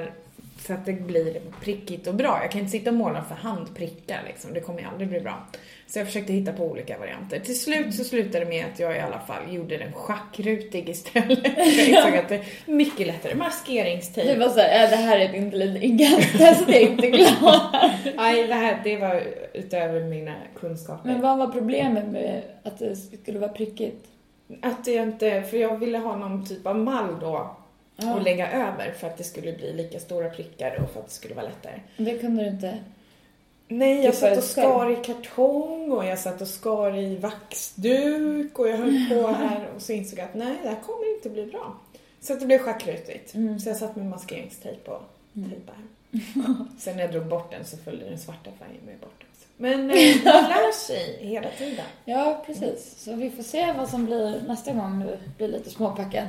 så 0.58 0.72
att 0.72 0.86
det 0.86 0.92
blir 0.92 1.40
prickigt 1.60 2.06
och 2.06 2.14
bra. 2.14 2.38
Jag 2.42 2.50
kan 2.50 2.60
inte 2.60 2.70
sitta 2.70 2.90
och 2.90 2.96
måla 2.96 3.24
för 3.24 3.34
handprickar 3.34 4.22
liksom, 4.26 4.54
det 4.54 4.60
kommer 4.60 4.80
ju 4.80 4.86
aldrig 4.86 5.08
bli 5.08 5.20
bra. 5.20 5.46
Så 5.86 5.98
jag 5.98 6.06
försökte 6.06 6.32
hitta 6.32 6.52
på 6.52 6.64
olika 6.64 6.98
varianter. 6.98 7.40
Till 7.40 7.60
slut 7.60 7.94
så 7.94 8.04
slutade 8.04 8.44
det 8.44 8.50
med 8.50 8.66
att 8.72 8.80
jag 8.80 8.96
i 8.96 9.00
alla 9.00 9.18
fall 9.18 9.54
gjorde 9.54 9.76
den 9.76 9.92
schackrutig 9.92 10.88
istället. 10.88 11.38
Jag 11.56 11.88
insåg 11.88 12.16
att 12.16 12.28
det 12.28 12.34
är 12.34 12.72
mycket 12.72 13.06
lättare. 13.06 13.32
Det 13.32 13.38
Maskeringstejp. 13.38 14.38
var 14.38 14.48
såhär, 14.48 14.84
äh, 14.84 14.90
det 14.90 14.96
här 14.96 15.18
är 15.18 15.28
ett 15.28 15.34
intelligenstest, 15.34 16.64
jag 16.66 16.76
är 16.76 16.88
inte 16.90 17.10
klar. 17.10 17.90
Nej, 18.16 18.46
det 18.46 18.54
här 18.54 18.80
det 18.84 18.96
var 18.96 19.22
utöver 19.54 20.04
mina 20.04 20.34
kunskaper. 20.54 21.08
Men 21.08 21.20
vad 21.20 21.38
var 21.38 21.46
problemet 21.46 22.08
med 22.08 22.42
att 22.62 22.78
det 22.78 22.96
skulle 22.96 23.38
vara 23.38 23.52
prickigt? 23.52 24.06
Att 24.62 24.86
jag 24.86 25.02
inte, 25.02 25.42
för 25.42 25.56
jag 25.56 25.76
ville 25.78 25.98
ha 25.98 26.16
någon 26.16 26.46
typ 26.46 26.66
av 26.66 26.78
mall 26.78 27.20
då 27.20 27.56
Ja. 28.00 28.16
att 28.16 28.22
lägga 28.24 28.50
över 28.52 28.90
för 28.98 29.06
att 29.06 29.16
det 29.16 29.24
skulle 29.24 29.52
bli 29.52 29.72
lika 29.72 30.00
stora 30.00 30.30
prickar 30.30 30.80
och 30.82 30.90
för 30.90 31.00
att 31.00 31.06
det 31.06 31.12
skulle 31.12 31.34
vara 31.34 31.46
lättare. 31.46 31.80
Det 31.96 32.18
kunde 32.18 32.42
du 32.42 32.48
inte. 32.48 32.78
Nej, 33.68 34.04
jag 34.04 34.14
satt 34.14 34.38
och 34.38 34.44
skar 34.44 34.90
i 34.90 34.96
kartong 35.04 35.92
och 35.92 36.04
jag 36.04 36.18
satt 36.18 36.40
och 36.40 36.48
skar 36.48 36.96
i 36.98 37.16
vaxduk 37.16 38.58
och 38.58 38.68
jag 38.68 38.76
höll 38.76 39.06
på 39.10 39.26
här 39.38 39.68
och 39.76 39.82
så 39.82 39.92
insåg 39.92 40.18
jag 40.18 40.24
att 40.24 40.34
nej, 40.34 40.54
det 40.62 40.68
här 40.68 40.80
kommer 40.86 41.14
inte 41.16 41.30
bli 41.30 41.46
bra. 41.46 41.76
Så 42.20 42.34
det 42.34 42.46
blev 42.46 42.58
schackrutigt. 42.58 43.34
Mm. 43.34 43.58
Så 43.60 43.68
jag 43.68 43.76
satt 43.76 43.96
med 43.96 44.06
maskeringstejp 44.06 44.90
och 44.90 45.02
Mm. 45.36 45.50
tejpade. 45.50 45.78
Sen 46.78 46.96
när 46.96 47.02
jag 47.02 47.12
drog 47.12 47.26
bort 47.26 47.50
den 47.50 47.64
så 47.64 47.76
följde 47.76 48.04
den 48.08 48.18
svarta 48.18 48.50
färgen 48.58 48.80
med 48.86 48.98
bort 49.00 49.24
också. 49.30 49.46
Men 49.56 49.80
eh, 49.90 50.16
man 50.24 50.44
lär 50.44 50.72
sig 50.72 51.18
hela 51.20 51.48
tiden. 51.58 51.84
Ja, 52.04 52.42
precis. 52.46 52.94
Så 52.98 53.14
vi 53.14 53.30
får 53.30 53.42
se 53.42 53.72
vad 53.72 53.88
som 53.88 54.06
blir 54.06 54.42
nästa 54.48 54.72
gång 54.72 55.00
du 55.00 55.18
blir 55.36 55.48
lite 55.48 55.70
småpackad. 55.70 56.26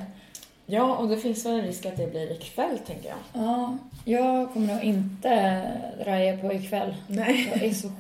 Ja, 0.71 0.95
och 0.97 1.07
det 1.07 1.17
finns 1.17 1.45
väl 1.45 1.53
en 1.53 1.61
risk 1.61 1.85
att 1.85 1.97
det 1.97 2.11
blir 2.11 2.31
ikväll, 2.31 2.79
tänker 2.79 3.09
jag. 3.09 3.43
Ja, 3.43 3.77
jag 4.05 4.53
kommer 4.53 4.73
nog 4.73 4.83
inte 4.83 5.61
raja 6.05 6.38
på 6.38 6.53
ikväll. 6.53 6.95
Nej. 7.07 7.49
Jag 7.53 7.63
är 7.63 7.73
så 7.73 7.91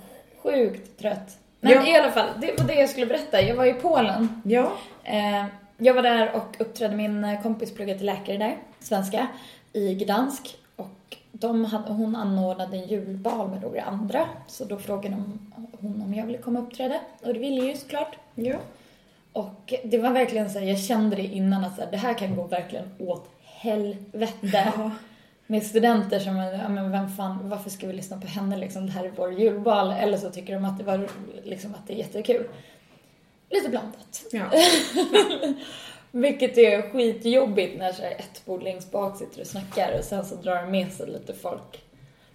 sjukt 0.43 0.99
trött. 0.99 1.37
Men 1.59 1.71
Ja. 1.71 1.87
i 1.87 1.95
alla 1.99 2.11
fall, 2.11 2.29
det 2.41 2.59
var 2.61 2.67
det 2.67 2.73
jag 2.73 2.89
skulle 2.89 3.05
berätta. 3.05 3.41
Jag 3.41 3.55
var 3.55 3.65
i 3.65 3.73
Polen. 3.73 4.41
Ja. 4.45 4.71
Eh, 5.03 5.45
jag 5.77 5.93
var 5.93 6.01
där 6.03 6.35
och 6.35 6.55
uppträdde. 6.61 6.95
Min 6.95 7.37
kompis 7.43 7.73
pluggade 7.75 7.97
till 7.99 8.05
läkare 8.05 8.37
där, 8.37 8.57
svenska, 8.79 9.27
i 9.73 9.95
Gdansk. 9.95 10.57
Och 10.75 11.17
de 11.31 11.65
hade, 11.65 11.93
hon 11.93 12.15
anordnade 12.15 12.77
en 12.77 12.87
julbal 12.87 13.49
med 13.49 13.61
några 13.61 13.81
andra. 13.83 14.25
Så 14.47 14.65
då 14.65 14.77
frågade 14.77 15.09
de, 15.15 15.39
hon 15.81 16.01
om 16.01 16.13
jag 16.13 16.25
ville 16.25 16.37
komma 16.37 16.59
och 16.59 16.65
uppträda. 16.65 16.95
Och 17.21 17.33
det 17.33 17.39
ville 17.39 17.57
jag 17.57 17.67
ju 17.67 17.75
såklart. 17.77 18.15
Ja. 18.35 18.55
Och 19.33 19.73
det 19.83 19.97
var 19.97 20.11
verkligen 20.11 20.49
så 20.49 20.59
här, 20.59 20.65
jag 20.65 20.79
kände 20.79 21.15
det 21.15 21.23
innan 21.23 21.63
att 21.63 21.75
så 21.75 21.81
här, 21.81 21.91
det 21.91 21.97
här 21.97 22.13
kan 22.13 22.35
gå 22.35 22.43
verkligen 22.43 22.85
åt 22.99 23.29
helvete. 23.43 24.73
Ja. 24.77 24.91
Med 25.47 25.63
studenter 25.63 26.19
som, 26.19 26.37
ja 26.37 26.69
men 26.69 26.91
vem 26.91 27.09
fan, 27.09 27.49
varför 27.49 27.69
ska 27.69 27.87
vi 27.87 27.93
lyssna 27.93 28.21
på 28.21 28.27
henne 28.27 28.57
liksom, 28.57 28.85
det 28.85 28.91
här 28.91 29.05
är 29.05 29.11
vår 29.15 29.33
julbal. 29.33 29.91
Eller 29.91 30.17
så 30.17 30.29
tycker 30.29 30.53
de 30.53 30.65
att 30.65 30.77
det 30.77 30.83
var, 30.83 31.07
liksom 31.43 31.75
att 31.75 31.87
det 31.87 31.93
är 31.93 31.97
jättekul. 31.97 32.47
Lite 33.49 33.69
blandat. 33.69 34.23
ja. 34.31 34.45
Vilket 36.11 36.57
är 36.57 36.81
skitjobbigt 36.81 37.79
när 37.79 37.93
så 37.93 38.01
här 38.01 38.11
ett 38.11 38.45
bord 38.45 38.63
längst 38.63 38.91
bak 38.91 39.17
sitter 39.17 39.41
och 39.41 39.47
snackar 39.47 39.97
och 39.97 40.03
sen 40.03 40.25
så 40.25 40.35
drar 40.35 40.55
de 40.55 40.71
med 40.71 40.91
sig 40.91 41.07
lite 41.07 41.33
folk. 41.33 41.83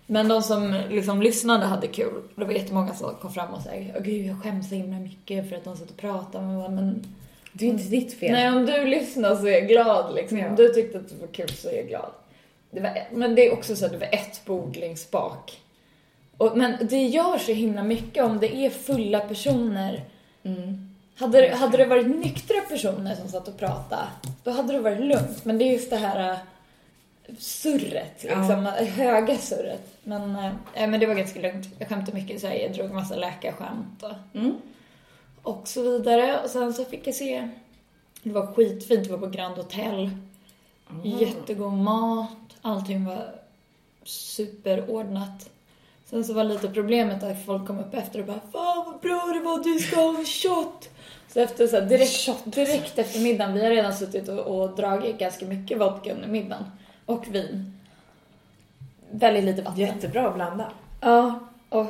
Men 0.06 0.28
de 0.28 0.42
som 0.42 0.80
liksom 0.90 1.22
lyssnade 1.22 1.64
hade 1.66 1.86
kul. 1.86 2.22
Det 2.36 2.44
var 2.44 2.52
jättemånga 2.52 2.94
som 2.94 3.14
kom 3.14 3.32
fram 3.32 3.54
och 3.54 3.62
sa 3.62 3.70
Åh 3.96 4.02
gud 4.02 4.26
jag 4.26 4.42
skäms 4.42 4.68
så 4.68 4.74
himla 4.74 4.98
mycket 4.98 5.48
för 5.48 5.56
att 5.56 5.64
de 5.64 5.76
satt 5.76 5.90
och 5.90 5.96
pratade. 5.96 6.44
Men, 6.44 6.52
jag 6.54 6.62
bara, 6.62 6.70
men 6.70 7.06
Det 7.52 7.64
är 7.64 7.68
inte 7.70 7.84
ditt 7.84 8.18
fel. 8.18 8.32
nej 8.32 8.48
om 8.48 8.66
du 8.66 8.84
lyssnar 8.86 9.36
så 9.36 9.46
är 9.46 9.52
jag 9.52 9.68
glad 9.68 10.14
liksom. 10.14 10.38
Ja. 10.38 10.48
Om 10.48 10.56
du 10.56 10.68
tyckte 10.68 10.98
att 10.98 11.08
det 11.08 11.14
var 11.20 11.26
kul 11.32 11.48
så 11.48 11.68
är 11.68 11.76
jag 11.76 11.88
glad. 11.88 12.10
Det 12.70 12.80
var, 12.80 12.92
men 13.12 13.34
det 13.34 13.46
är 13.46 13.52
också 13.52 13.76
så 13.76 13.86
att 13.86 13.92
det 13.92 13.98
var 13.98 14.08
ett 14.14 14.44
bord 14.44 14.76
längst 14.76 15.10
bak. 15.10 15.60
Och, 16.36 16.56
men 16.56 16.86
det 16.88 17.02
gör 17.06 17.38
så 17.38 17.52
himla 17.52 17.82
mycket 17.82 18.24
om 18.24 18.40
det 18.40 18.56
är 18.56 18.70
fulla 18.70 19.20
personer 19.20 20.04
Mm. 20.46 20.94
hade, 21.16 21.40
det- 21.40 21.54
hade 21.56 21.76
det 21.76 21.84
varit 21.86 22.06
nyktra 22.06 22.60
personer 22.68 23.14
som 23.14 23.28
satt 23.28 23.48
och 23.48 23.58
pratade, 23.58 24.02
då 24.42 24.50
hade 24.50 24.72
det 24.72 24.80
varit 24.80 25.00
lugnt. 25.00 25.44
Men 25.44 25.58
det 25.58 25.64
är 25.64 25.72
just 25.72 25.90
det 25.90 25.96
här 25.96 26.36
surret, 27.38 28.22
liksom, 28.22 28.66
äh, 28.66 28.84
höga 28.84 29.38
surret. 29.38 29.96
Men, 30.02 30.36
äh, 30.74 30.88
men 30.88 31.00
det 31.00 31.06
var 31.06 31.14
ganska 31.14 31.40
lugnt. 31.40 31.66
Jag 31.78 31.88
skämtade 31.88 32.16
mycket 32.18 32.40
så 32.40 32.46
här, 32.46 32.54
jag 32.54 32.72
drog 32.72 32.90
massa 32.90 33.16
läkarskämt 33.16 34.02
och, 34.02 34.38
Mm. 34.40 34.54
och 35.42 35.68
så 35.68 35.82
vidare. 35.82 36.40
Och 36.44 36.50
sen 36.50 36.74
så 36.74 36.84
fick 36.84 37.06
jag 37.06 37.14
se, 37.14 37.48
det 38.22 38.30
var 38.32 38.46
skitfint, 38.46 39.04
det 39.04 39.10
var 39.12 39.18
på 39.18 39.26
Grand 39.36 39.56
Hotel. 39.56 40.10
Jättegod 41.04 41.72
mat, 41.72 42.56
allting 42.62 43.04
var 43.04 43.34
superordnat. 44.04 45.50
Sen 46.10 46.24
så 46.24 46.32
var 46.32 46.44
lite 46.44 46.68
problemet 46.68 47.22
att 47.22 47.44
folk 47.46 47.66
kom 47.66 47.78
upp 47.78 47.94
efter 47.94 48.20
och 48.20 48.26
bara 48.26 48.40
Fan 48.52 48.84
vad 48.86 49.00
bra 49.00 49.32
det 49.34 49.40
var, 49.40 49.64
du 49.64 49.78
ska 49.78 49.96
ha 49.96 50.18
en 50.18 50.24
shot! 50.26 50.88
Så 51.28 51.40
efter 51.40 51.66
så 51.66 51.80
här, 51.80 51.86
direkt, 51.86 52.44
direkt 52.44 52.98
efter 52.98 53.20
middagen, 53.20 53.54
vi 53.54 53.62
har 53.64 53.70
redan 53.70 53.94
suttit 53.94 54.28
och, 54.28 54.38
och 54.38 54.76
dragit 54.76 55.18
ganska 55.18 55.46
mycket 55.46 55.78
vodka 55.78 56.14
under 56.14 56.28
middagen. 56.28 56.64
Och 57.06 57.34
vin. 57.34 57.80
Väldigt 59.10 59.44
lite 59.44 59.62
vatten. 59.62 59.80
Jättebra 59.80 60.28
att 60.28 60.34
blanda. 60.34 60.70
Ja, 61.00 61.40
och, 61.68 61.86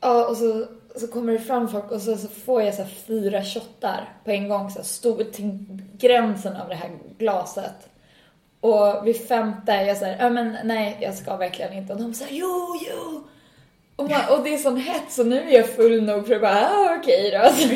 ja, 0.00 0.26
och 0.28 0.36
så, 0.36 0.66
så 0.96 1.06
kommer 1.06 1.32
det 1.32 1.38
fram 1.38 1.68
folk 1.68 1.90
och 1.90 2.02
så, 2.02 2.16
så 2.16 2.28
får 2.28 2.62
jag 2.62 2.74
så 2.74 2.82
här 2.82 2.90
fyra 2.90 3.44
shottar 3.44 4.08
på 4.24 4.30
en 4.30 4.48
gång, 4.48 4.70
så 4.70 4.82
stor 4.82 5.24
till 5.24 5.64
gränsen 5.98 6.56
av 6.56 6.68
det 6.68 6.74
här 6.74 6.90
glaset. 7.18 7.88
Och 8.60 9.06
vid 9.06 9.28
femte 9.28 9.72
jag 9.72 9.96
såhär, 9.96 10.16
ja 10.20 10.30
men 10.30 10.56
nej 10.64 10.98
jag 11.00 11.14
ska 11.14 11.36
verkligen 11.36 11.72
inte. 11.72 11.92
Och 11.92 12.00
de 12.00 12.14
säger 12.14 12.34
jo, 12.34 12.78
jo. 12.90 13.24
Och, 13.96 14.10
man, 14.10 14.20
och 14.30 14.44
det 14.44 14.54
är 14.54 14.58
sån 14.58 14.76
hets 14.76 15.18
och 15.18 15.26
nu 15.26 15.40
är 15.40 15.52
jag 15.52 15.68
full 15.68 16.02
nog 16.02 16.26
för 16.26 16.34
att 16.34 16.40
bara, 16.40 16.68
ah, 16.68 16.96
okej 17.00 17.30
då. 17.30 17.50
Så. 17.52 17.68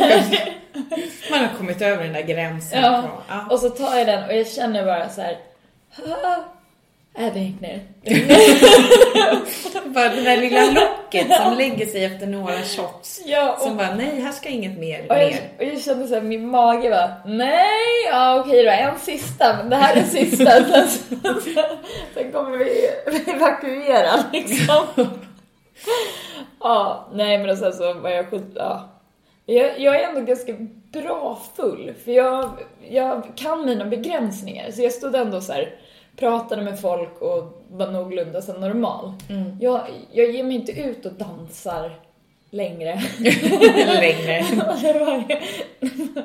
Man 1.30 1.40
har 1.40 1.56
kommit 1.58 1.82
över 1.82 2.04
den 2.04 2.12
där 2.12 2.22
gränsen. 2.22 2.82
Ja. 2.82 3.46
Och 3.50 3.58
så 3.58 3.70
tar 3.70 3.96
jag 3.96 4.06
den 4.06 4.24
och 4.24 4.34
jag 4.34 4.46
känner 4.46 4.84
bara 4.84 5.08
så 5.08 5.20
här. 5.20 5.38
Ah, 5.96 7.22
äh, 7.22 7.32
den 7.32 7.42
gick 7.42 7.60
ner. 7.60 7.80
Bara 9.84 10.08
det 10.08 10.22
där 10.22 10.36
lilla 10.36 10.64
locket 10.64 11.36
som 11.42 11.54
lägger 11.54 11.86
sig 11.86 12.04
efter 12.04 12.26
några 12.26 12.62
shots. 12.62 13.20
Ja, 13.26 13.52
och 13.52 13.60
Som 13.60 13.76
bara, 13.76 13.94
nej, 13.94 14.20
här 14.20 14.32
ska 14.32 14.48
inget 14.48 14.78
mer. 14.78 15.06
Och 15.08 15.16
jag, 15.16 15.30
mer. 15.30 15.50
och 15.58 15.64
jag 15.64 15.80
kände 15.80 16.08
såhär, 16.08 16.22
min 16.22 16.48
mage 16.48 16.90
var 16.90 17.12
nej, 17.26 17.66
ja 18.10 18.40
okej 18.40 18.64
då, 18.64 18.70
en 18.70 18.98
sista, 18.98 19.56
men 19.56 19.70
det 19.70 19.76
här 19.76 19.96
är 19.96 20.02
sista. 20.02 20.44
sen, 20.64 20.88
sen, 21.40 21.64
sen 22.14 22.32
kommer 22.32 22.58
vi 22.58 22.88
evakuera 23.30 24.24
liksom. 24.32 24.86
Ja, 26.60 27.08
nej 27.12 27.38
men 27.38 27.50
och 27.50 27.58
sen 27.58 27.72
så 27.72 27.94
var 27.94 28.10
jag 28.10 28.30
skit, 28.30 28.52
ja. 28.54 28.88
Jag, 29.46 29.80
jag 29.80 30.00
är 30.00 30.08
ändå 30.08 30.20
ganska 30.20 30.56
bra 30.92 31.42
full, 31.56 31.94
för 32.04 32.12
jag, 32.12 32.50
jag 32.88 33.22
kan 33.36 33.66
mina 33.66 33.84
begränsningar. 33.84 34.70
Så 34.70 34.82
jag 34.82 34.92
stod 34.92 35.14
ändå 35.14 35.40
så 35.40 35.52
här, 35.52 35.74
pratade 36.16 36.62
med 36.62 36.80
folk 36.80 37.22
och 37.22 37.64
var 37.70 37.90
någorlunda 37.90 38.42
så 38.42 38.52
normal. 38.52 39.12
Mm. 39.30 39.58
Jag, 39.60 39.80
jag 40.12 40.30
ger 40.30 40.44
mig 40.44 40.56
inte 40.56 40.72
ut 40.72 41.06
och 41.06 41.12
dansar 41.12 41.92
längre. 42.50 43.02
Längre. 44.00 44.44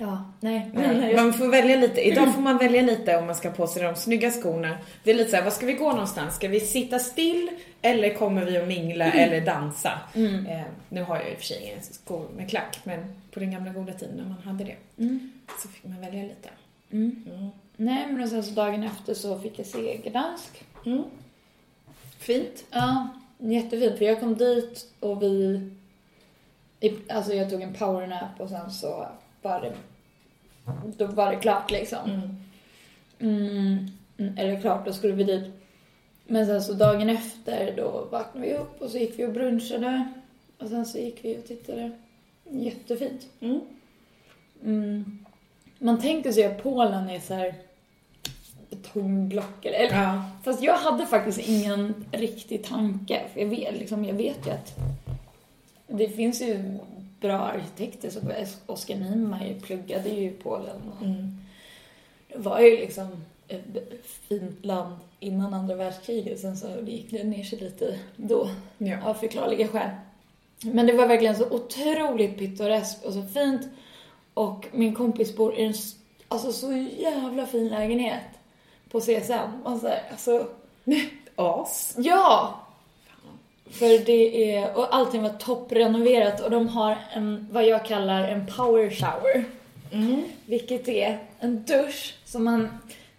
Ja, 0.00 0.24
nej. 0.40 0.70
men 0.74 0.98
Nej, 1.00 1.10
jag- 1.12 1.24
Man 1.24 1.32
får 1.32 1.48
välja 1.48 1.76
lite. 1.76 2.00
Idag 2.00 2.34
får 2.34 2.40
man 2.42 2.58
välja 2.58 2.82
lite 2.82 3.16
om 3.16 3.26
man 3.26 3.34
ska 3.34 3.50
på 3.50 3.66
sig 3.66 3.82
de 3.82 3.94
snygga 3.96 4.30
skorna. 4.30 4.78
Det 5.04 5.10
är 5.10 5.14
lite 5.14 5.30
såhär, 5.30 5.44
var 5.44 5.50
ska 5.50 5.66
vi 5.66 5.72
gå 5.72 5.90
någonstans? 5.92 6.34
Ska 6.34 6.48
vi 6.48 6.60
sitta 6.60 6.98
still 6.98 7.50
eller 7.82 8.14
kommer 8.14 8.44
vi 8.44 8.56
att 8.58 8.68
mingla 8.68 9.04
eller 9.12 9.40
dansa? 9.40 10.00
Mm. 10.14 10.46
Eh, 10.46 10.62
nu 10.88 11.02
har 11.02 11.16
jag 11.16 11.30
i 11.30 11.34
och 11.34 11.38
för 11.38 11.44
sig 11.44 11.62
inga 11.72 11.82
skor 11.82 12.26
med 12.36 12.50
klack, 12.50 12.78
men 12.84 13.20
på 13.30 13.40
den 13.40 13.50
gamla 13.50 13.72
goda 13.72 13.92
tiden 13.92 14.16
när 14.16 14.24
man 14.24 14.38
hade 14.44 14.64
det 14.64 14.76
Mm. 15.02 15.32
så 15.62 15.68
fick 15.68 15.84
man 15.84 16.00
välja 16.00 16.22
lite. 16.22 16.48
Mm. 16.92 17.24
Mm. 17.34 17.48
Nej, 17.76 18.06
men 18.10 18.22
och 18.22 18.28
sen 18.28 18.42
så 18.44 18.50
dagen 18.50 18.82
efter 18.82 19.14
så 19.14 19.38
fick 19.40 19.58
jag 19.58 19.66
se 19.66 19.96
Gdansk. 19.96 20.64
Mm. 20.86 21.02
Fint. 22.18 22.64
Ja, 22.70 23.08
jättefint. 23.38 23.98
För 23.98 24.04
jag 24.04 24.20
kom 24.20 24.36
dit 24.36 24.86
och 25.00 25.22
vi... 25.22 25.60
Alltså 27.08 27.34
jag 27.34 27.50
tog 27.50 27.62
en 27.62 27.72
powernap 27.74 28.40
och 28.40 28.48
sen 28.48 28.70
så 28.70 29.06
var 29.42 29.60
det... 29.60 29.72
Då 30.96 31.06
var 31.06 31.30
det 31.30 31.36
klart 31.36 31.70
liksom. 31.70 32.10
Mm. 32.10 32.36
Mm, 33.18 33.88
mm, 34.18 34.38
eller 34.38 34.60
klart, 34.60 34.86
då 34.86 34.92
skulle 34.92 35.12
vi 35.12 35.24
dit. 35.24 35.52
Men 36.26 36.46
sen 36.46 36.62
så 36.62 36.72
dagen 36.72 37.10
efter 37.10 37.76
då 37.76 38.08
vaknade 38.10 38.46
vi 38.46 38.54
upp 38.54 38.82
och 38.82 38.90
så 38.90 38.98
gick 38.98 39.18
vi 39.18 39.26
och 39.26 39.32
brunchade. 39.32 40.12
Och 40.58 40.68
sen 40.68 40.86
så 40.86 40.98
gick 40.98 41.24
vi 41.24 41.38
och 41.38 41.44
tittade. 41.44 41.90
Jättefint. 42.50 43.26
Mm. 43.40 43.60
Mm. 44.64 45.26
Man 45.78 46.00
tänker 46.00 46.32
sig 46.32 46.44
att 46.44 46.62
Polen 46.62 47.10
är 47.10 47.20
så 47.20 47.34
här 47.34 47.54
betongblock 48.70 49.64
eller, 49.64 49.78
eller 49.78 50.02
Ja. 50.02 50.24
Fast 50.44 50.62
jag 50.62 50.76
hade 50.76 51.06
faktiskt 51.06 51.48
ingen 51.48 52.04
riktig 52.12 52.64
tanke. 52.64 53.22
För 53.32 53.40
jag 53.40 53.48
vet, 53.48 53.74
liksom, 53.74 54.04
jag 54.04 54.14
vet 54.14 54.46
ju 54.46 54.50
att 54.50 54.76
det 55.86 56.08
finns 56.08 56.42
ju 56.42 56.78
bra 57.20 57.38
arkitekter. 57.38 58.10
Så 58.10 58.20
Oskar 58.72 58.96
Niemeyer 58.96 59.60
pluggade 59.60 60.08
ju 60.08 60.22
i 60.28 60.30
Polen. 60.30 60.76
Och 60.98 61.04
Mm. 61.06 61.36
det 62.28 62.38
var 62.38 62.60
ju 62.60 62.70
liksom 62.76 63.24
ett 63.48 63.62
fint 64.28 64.64
land 64.64 64.96
innan 65.20 65.54
andra 65.54 65.74
världskriget. 65.74 66.40
Sen 66.40 66.56
så 66.56 66.68
gick 66.86 67.10
det 67.10 67.24
ner 67.24 67.42
sig 67.44 67.58
lite 67.58 67.98
då 68.16 68.48
Ja. 68.78 68.96
av 69.04 69.14
förklarliga 69.14 69.68
skäl. 69.68 69.90
Men 70.62 70.86
det 70.86 70.92
var 70.92 71.06
verkligen 71.06 71.36
så 71.36 71.50
otroligt 71.50 72.38
pittoreskt 72.38 73.04
och 73.04 73.12
så 73.12 73.22
fint. 73.22 73.68
Och 74.34 74.66
min 74.72 74.94
kompis 74.94 75.36
bor 75.36 75.54
i 75.58 75.64
en 75.64 75.74
alltså, 76.28 76.52
så 76.52 76.72
jävla 76.98 77.46
fin 77.46 77.68
lägenhet 77.68 78.22
på 78.90 79.00
CSN. 79.00 79.62
Så 79.80 79.88
här, 79.88 80.02
alltså, 80.10 80.46
As. 81.36 81.94
ja! 81.98 82.60
För 83.70 84.04
det 84.06 84.54
är, 84.54 84.76
och 84.78 84.94
allting 84.94 85.22
var 85.22 85.30
topprenoverat 85.30 86.40
och 86.40 86.50
de 86.50 86.68
har 86.68 86.96
en, 87.12 87.48
vad 87.52 87.66
jag 87.66 87.84
kallar 87.84 88.24
en 88.28 88.46
power 88.46 88.90
shower. 88.90 89.44
Vilket 90.46 90.88
är 90.88 91.18
en 91.40 91.64
dusch 91.64 92.14
som 92.24 92.44
man 92.44 92.68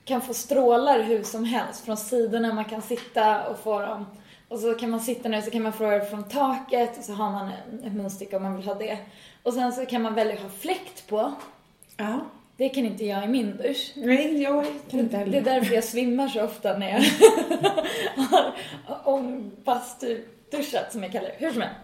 kan 0.05 0.21
få 0.21 0.33
strålar 0.33 1.03
hur 1.03 1.23
som 1.23 1.43
helst 1.45 1.85
från 1.85 1.97
sidorna. 1.97 2.53
Man 2.53 2.65
kan 2.65 2.81
sitta 2.81 3.47
och 3.47 3.59
få 3.59 3.79
dem. 3.79 4.05
Och 4.47 4.59
så 4.59 4.73
kan 4.73 4.89
man 4.89 4.99
sitta 4.99 5.29
ner 5.29 5.41
så 5.41 5.51
kan 5.51 5.61
man 5.63 5.73
få 5.73 5.89
det 5.89 6.05
från 6.05 6.23
taket 6.23 6.97
och 6.97 7.03
så 7.03 7.13
har 7.13 7.31
man 7.31 7.49
ett 7.85 7.93
munstycke 7.93 8.35
om 8.37 8.43
man 8.43 8.55
vill 8.55 8.65
ha 8.65 8.73
det. 8.75 8.97
Och 9.43 9.53
sen 9.53 9.73
så 9.73 9.85
kan 9.85 10.01
man 10.01 10.13
välja 10.15 10.33
att 10.33 10.41
ha 10.41 10.49
fläkt 10.49 11.07
på. 11.07 11.33
Ja. 11.97 12.19
Det 12.57 12.69
kan 12.69 12.85
inte 12.85 13.05
jag 13.05 13.23
i 13.23 13.27
min 13.27 13.57
dusch. 13.57 13.91
Nej, 13.95 14.41
jag 14.41 14.65
kan 14.89 14.99
inte 14.99 15.17
Det 15.17 15.21
är 15.21 15.25
heller. 15.25 15.41
därför 15.41 15.75
jag 15.75 15.83
svimmar 15.83 16.27
så 16.27 16.43
ofta 16.43 16.77
när 16.77 16.89
jag 16.89 17.03
har 18.85 19.43
ångbastu-duschat 20.51 20.91
som 20.91 21.03
jag 21.03 21.11
kallar 21.11 21.27
det. 21.29 21.35
Hur 21.45 21.51
som 21.51 21.61
helst. 21.61 21.75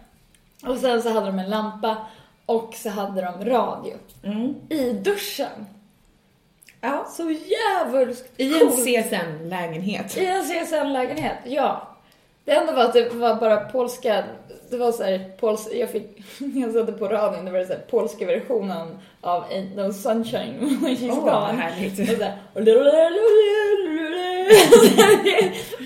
Och 0.67 0.77
sen 0.77 1.01
så 1.01 1.09
hade 1.09 1.25
de 1.25 1.39
en 1.39 1.49
lampa 1.49 1.97
och 2.45 2.73
så 2.75 2.89
hade 2.89 3.21
de 3.21 3.45
radio 3.49 3.93
Mm. 4.23 4.55
i 4.69 4.93
duschen. 4.93 5.65
Ja. 6.81 7.05
Så 7.09 7.31
jävligt 7.31 8.33
I 8.37 8.61
en. 8.61 8.69
CSN-lägenhet. 8.71 10.17
I 10.17 10.25
en 10.25 10.43
CSN-lägenhet, 10.43 11.37
ja. 11.45 11.87
Det 12.45 12.51
enda 12.51 12.73
var 12.73 12.83
att 12.83 12.93
det 12.93 13.09
var 13.13 13.35
bara 13.35 13.57
polska, 13.59 14.23
det 14.69 14.77
var 14.77 14.91
så 14.91 15.03
här, 15.03 15.31
pols, 15.39 15.69
jag 15.73 15.89
fick, 15.89 16.17
jag 16.55 16.73
satte 16.73 16.91
på 16.91 17.07
radion, 17.07 17.45
det 17.45 17.51
var 17.51 17.63
så 17.63 17.73
här, 17.73 17.79
polska 17.89 18.25
versionen 18.25 18.99
av 19.21 19.43
Ain't 19.49 19.75
No 19.75 19.93
Sunshine 19.93 20.55
Åh, 21.11 21.23
vad 21.25 21.49
gone. 21.49 21.61
härligt. 21.61 21.99
Och 21.99 22.07
så 22.17 22.23
här, 22.23 22.37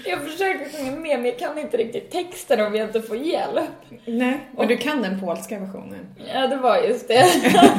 jag 0.06 0.22
försöker 0.22 0.78
sjunga 0.78 0.92
med 0.92 1.20
men 1.20 1.26
jag 1.26 1.40
kan 1.40 1.58
inte 1.58 1.78
riktigt 1.78 2.12
texten 2.12 2.62
om 2.66 2.76
jag 2.76 2.88
inte 2.88 3.02
får 3.02 3.18
hjälp. 3.18 3.70
Nej, 4.06 4.40
och 4.56 4.68
du 4.68 4.78
kan 4.78 5.02
den 5.02 5.20
polska 5.20 5.60
versionen. 5.60 6.08
Ja, 6.34 6.48
det 6.48 6.58
var 6.58 6.78
just 6.78 7.08
det. 7.08 7.26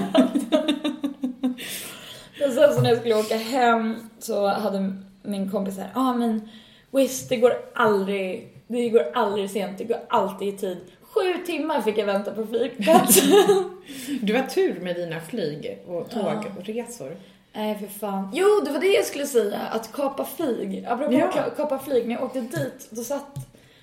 Men 2.40 2.52
sen 2.52 2.74
så 2.74 2.80
när 2.80 2.88
jag 2.88 2.98
skulle 2.98 3.14
åka 3.14 3.36
hem 3.36 4.10
så 4.18 4.46
hade 4.46 4.92
min 5.22 5.50
kompis 5.50 5.78
här, 5.78 5.90
ja 5.94 6.00
ah, 6.00 6.14
men 6.14 6.48
visst 6.90 7.28
det 7.28 7.36
går 7.36 7.52
aldrig, 7.74 8.48
det 8.66 8.88
går 8.88 9.06
aldrig 9.14 9.50
sent, 9.50 9.78
det 9.78 9.84
går 9.84 10.00
alltid 10.08 10.54
i 10.54 10.58
tid. 10.58 10.78
Sju 11.02 11.44
timmar 11.46 11.80
fick 11.80 11.98
jag 11.98 12.06
vänta 12.06 12.30
på 12.30 12.46
flygplatsen. 12.46 13.32
Du 14.22 14.36
har 14.36 14.42
tur 14.42 14.80
med 14.80 14.96
dina 14.96 15.20
flyg 15.20 15.78
och 15.86 16.10
tågresor. 16.10 17.16
Nej 17.52 17.78
för 17.78 17.86
fan. 17.86 18.30
Jo, 18.34 18.46
det 18.64 18.70
var 18.72 18.80
det 18.80 18.86
jag 18.86 19.04
skulle 19.04 19.26
säga, 19.26 19.58
att 19.60 19.92
kapa 19.92 20.24
flyg. 20.24 20.84
Apropå 20.88 21.12
Ja. 21.12 21.30
ka- 21.30 21.56
kapa 21.56 21.78
flyg, 21.78 22.06
när 22.08 22.14
jag 22.14 22.24
åkte 22.24 22.40
dit, 22.40 22.88
då 22.90 23.04
satt, 23.04 23.36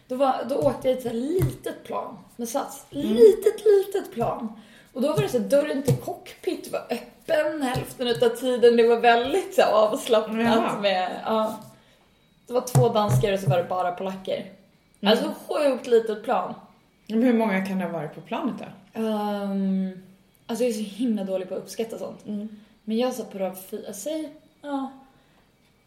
då, 0.08 0.16
var, 0.16 0.36
då 0.50 0.56
åkte 0.56 0.90
jag 0.90 0.98
i 0.98 1.08
ett 1.08 1.14
litet 1.14 1.84
plan 1.84 2.18
med 2.36 2.50
sats. 2.50 2.86
Litet, 2.90 3.66
litet 3.66 4.14
plan. 4.14 4.62
Och 4.94 5.02
då 5.02 5.08
var 5.08 5.18
det 5.22 5.30
så 5.30 5.38
här, 5.40 5.46
dörren 5.50 5.84
till 5.84 5.96
cockpit 5.98 6.72
var 6.72 6.80
öppen 6.90 7.62
hälften 7.62 8.08
utav 8.08 8.30
tiden. 8.30 8.78
Det 8.78 8.88
var 8.88 8.98
väldigt 9.00 9.56
så 9.56 9.62
avslappnat 9.64 10.42
Jaha. 10.46 10.80
med, 10.82 11.12
ja. 11.26 11.60
Det 12.48 12.54
var 12.54 12.62
två 12.62 12.90
danskar 12.90 13.34
och 13.34 13.40
så 13.40 13.50
var 13.50 13.58
det 13.58 13.64
bara 13.64 13.92
polacker. 13.92 14.46
Alltså 15.06 15.32
sjukt 15.48 15.88
litet 15.88 16.24
plan. 16.24 16.54
Men 17.08 17.24
hur 17.24 17.34
många 17.34 17.66
kan 17.66 17.80
det 17.80 17.86
ha 17.86 17.92
varit 17.92 18.16
på 18.16 18.22
planet 18.22 18.56
då? 18.60 19.02
Um, 19.02 20.02
alltså 20.48 20.64
jag 20.64 20.70
är 20.70 20.74
så 20.74 20.80
himla 20.96 21.24
dålig 21.24 21.50
på 21.50 21.56
att 21.56 21.62
uppskatta 21.62 21.98
sånt. 21.98 22.20
Men 22.90 22.98
jag 22.98 23.14
satt 23.14 23.32
på 23.32 23.38
rad 23.38 23.58
fyra, 23.70 23.94
säg, 23.94 24.30
ja, 24.62 24.92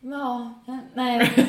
ja, 0.01 0.53
eh, 0.69 0.79
nej. 0.95 1.31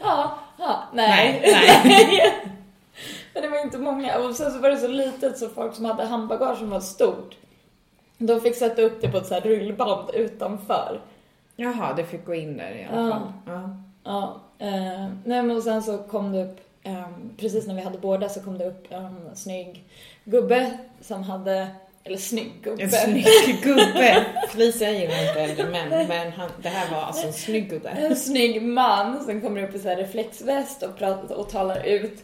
Ja, 0.00 0.38
ja, 0.58 0.82
nej. 0.92 1.40
Nej, 1.44 2.32
Men 3.34 3.42
det 3.42 3.48
var 3.48 3.62
inte 3.64 3.78
många. 3.78 4.18
Och 4.18 4.34
sen 4.34 4.52
så 4.52 4.58
var 4.58 4.70
det 4.70 4.76
så 4.76 4.88
litet 4.88 5.38
så 5.38 5.48
folk 5.48 5.74
som 5.74 5.84
hade 5.84 6.04
handbagage 6.04 6.58
som 6.58 6.70
var 6.70 6.80
stort, 6.80 7.36
de 8.18 8.40
fick 8.40 8.56
sätta 8.56 8.82
upp 8.82 9.00
det 9.00 9.08
på 9.08 9.16
ett 9.16 9.26
så 9.26 9.34
här 9.34 9.40
rullband 9.40 10.10
utanför. 10.14 11.00
Jaha, 11.56 11.94
det 11.94 12.04
fick 12.04 12.26
gå 12.26 12.34
in 12.34 12.56
där 12.56 12.70
i 12.74 12.84
alla 12.84 13.10
fall. 13.10 13.32
Ja. 13.46 13.76
Ja, 14.04 14.40
eh, 14.58 15.08
nej 15.24 15.42
men 15.42 15.56
och 15.56 15.62
sen 15.62 15.82
så 15.82 15.98
kom 15.98 16.32
det 16.32 16.44
upp, 16.44 16.60
ehm, 16.82 17.30
precis 17.36 17.66
när 17.66 17.74
vi 17.74 17.80
hade 17.82 17.98
båda 17.98 18.28
så 18.28 18.40
kom 18.40 18.58
det 18.58 18.66
upp 18.66 18.92
en 18.92 19.36
snygg 19.36 19.84
gubbe 20.24 20.78
som 21.00 21.22
hade, 21.22 21.68
eller 22.04 22.16
snygg 22.16 22.52
gubbe. 22.62 22.82
En 22.82 22.90
snygg 22.90 23.62
gubbe. 23.62 24.24
Felicia 24.48 24.90
gillar 24.90 25.28
inte 25.28 25.40
äldre 25.40 25.66
män, 25.66 26.08
men 26.08 26.32
han, 26.32 26.50
det 26.62 26.68
här 26.68 26.90
var 26.90 27.02
alltså 27.02 27.26
en 27.26 27.32
snygg 27.32 27.70
gubbe. 27.70 27.88
En 27.88 28.16
snygg 28.16 28.62
man 28.62 29.24
som 29.24 29.40
kommer 29.40 29.62
upp 29.62 29.74
i 29.74 29.78
så 29.78 29.88
här 29.88 29.96
reflexväst 29.96 30.82
och, 30.82 30.98
pratar, 30.98 31.34
och 31.34 31.50
talar 31.50 31.84
ut 31.84 32.18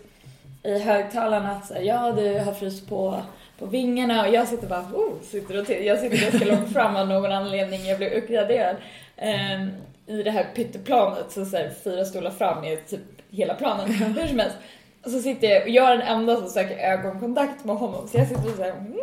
i 0.63 0.79
högtalarna 0.79 1.51
att 1.51 1.67
så 1.67 1.75
här, 1.75 1.83
ja 1.83 2.13
du 2.13 2.39
har 2.39 2.53
fryst 2.53 2.89
på, 2.89 3.23
på 3.59 3.67
vingarna 3.67 4.27
och 4.27 4.35
jag 4.35 4.49
sitter 4.49 4.67
bara, 4.67 4.87
oh, 4.95 5.13
sitter 5.23 5.61
och 5.61 5.71
jag 5.71 5.99
sitter 5.99 6.31
ganska 6.31 6.45
långt 6.45 6.73
fram 6.73 6.97
av 6.97 7.09
någon 7.09 7.33
anledning, 7.33 7.87
jag 7.87 7.99
blev 7.99 8.13
uppgraderad. 8.13 8.77
Ehm, 9.17 9.71
I 10.07 10.23
det 10.23 10.31
här 10.31 10.47
pytteplanet, 10.55 11.33
så, 11.33 11.45
så 11.45 11.57
här, 11.57 11.73
fyra 11.85 12.05
stolar 12.05 12.31
fram 12.31 12.65
i 12.65 12.77
typ 12.77 13.01
hela 13.31 13.55
planen, 13.55 13.93
hur 13.93 14.27
som 14.27 14.39
helst. 14.39 14.57
Och 15.07 15.13
så 15.13 15.21
sitter 15.21 15.49
jag, 15.49 15.63
och 15.63 15.69
jag 15.69 15.93
är 15.93 15.97
den 15.97 16.07
enda 16.07 16.37
som 16.37 16.49
söker 16.49 16.77
ögonkontakt 16.77 17.65
med 17.65 17.77
honom, 17.77 18.09
så 18.09 18.19
jag 18.19 18.29
sitter 18.29 18.51
och 18.51 18.57
säger 18.57 18.73
mm. 18.73 18.97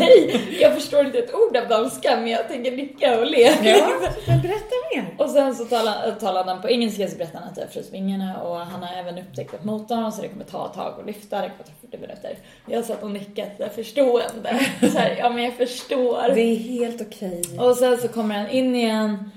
Hej! 0.00 0.40
Jag 0.60 0.74
förstår 0.74 1.06
inte 1.06 1.18
ett 1.18 1.34
ord 1.34 1.56
av 1.56 1.68
danska, 1.68 2.16
men 2.16 2.28
jag 2.28 2.48
tänker 2.48 2.72
nicka 2.72 3.18
och 3.20 3.26
le. 3.26 3.42
Ja, 3.42 4.00
men 4.26 4.40
berätta 4.42 4.74
mer. 4.94 5.14
Och 5.18 5.30
sen 5.30 5.54
så 5.54 5.64
talar, 5.64 6.16
talar 6.20 6.44
han 6.44 6.62
på 6.62 6.68
engelska 6.68 7.08
så 7.08 7.16
berättar 7.16 7.38
han 7.38 7.48
att 7.48 7.56
jag 7.56 7.64
har 7.64 7.70
fryst 7.70 7.94
vingarna 7.94 8.42
och 8.42 8.56
han 8.56 8.82
har 8.82 8.96
även 8.96 9.18
upptäckt 9.18 9.54
att 9.54 9.64
motorn 9.64 10.12
så 10.12 10.22
det 10.22 10.28
kommer 10.28 10.44
ta 10.44 10.66
ett 10.66 10.74
tag 10.74 10.94
att 11.00 11.06
lyfta, 11.06 11.36
det 11.40 11.48
kommer 11.48 11.64
ta 11.64 11.72
40 11.80 11.98
minuter. 11.98 12.38
Jag 12.66 12.84
satt 12.84 13.02
och 13.02 13.10
nickat 13.10 13.48
så 13.58 13.68
förstående. 13.74 14.60
Så 14.80 14.98
här, 14.98 15.16
ja 15.18 15.30
men 15.30 15.44
jag 15.44 15.54
förstår. 15.54 16.34
Det 16.34 16.40
är 16.40 16.56
helt 16.56 17.00
okej. 17.00 17.42
Och 17.58 17.76
sen 17.76 17.98
så 17.98 18.08
kommer 18.08 18.34
han 18.34 18.50
in 18.50 18.76
igen 18.76 19.30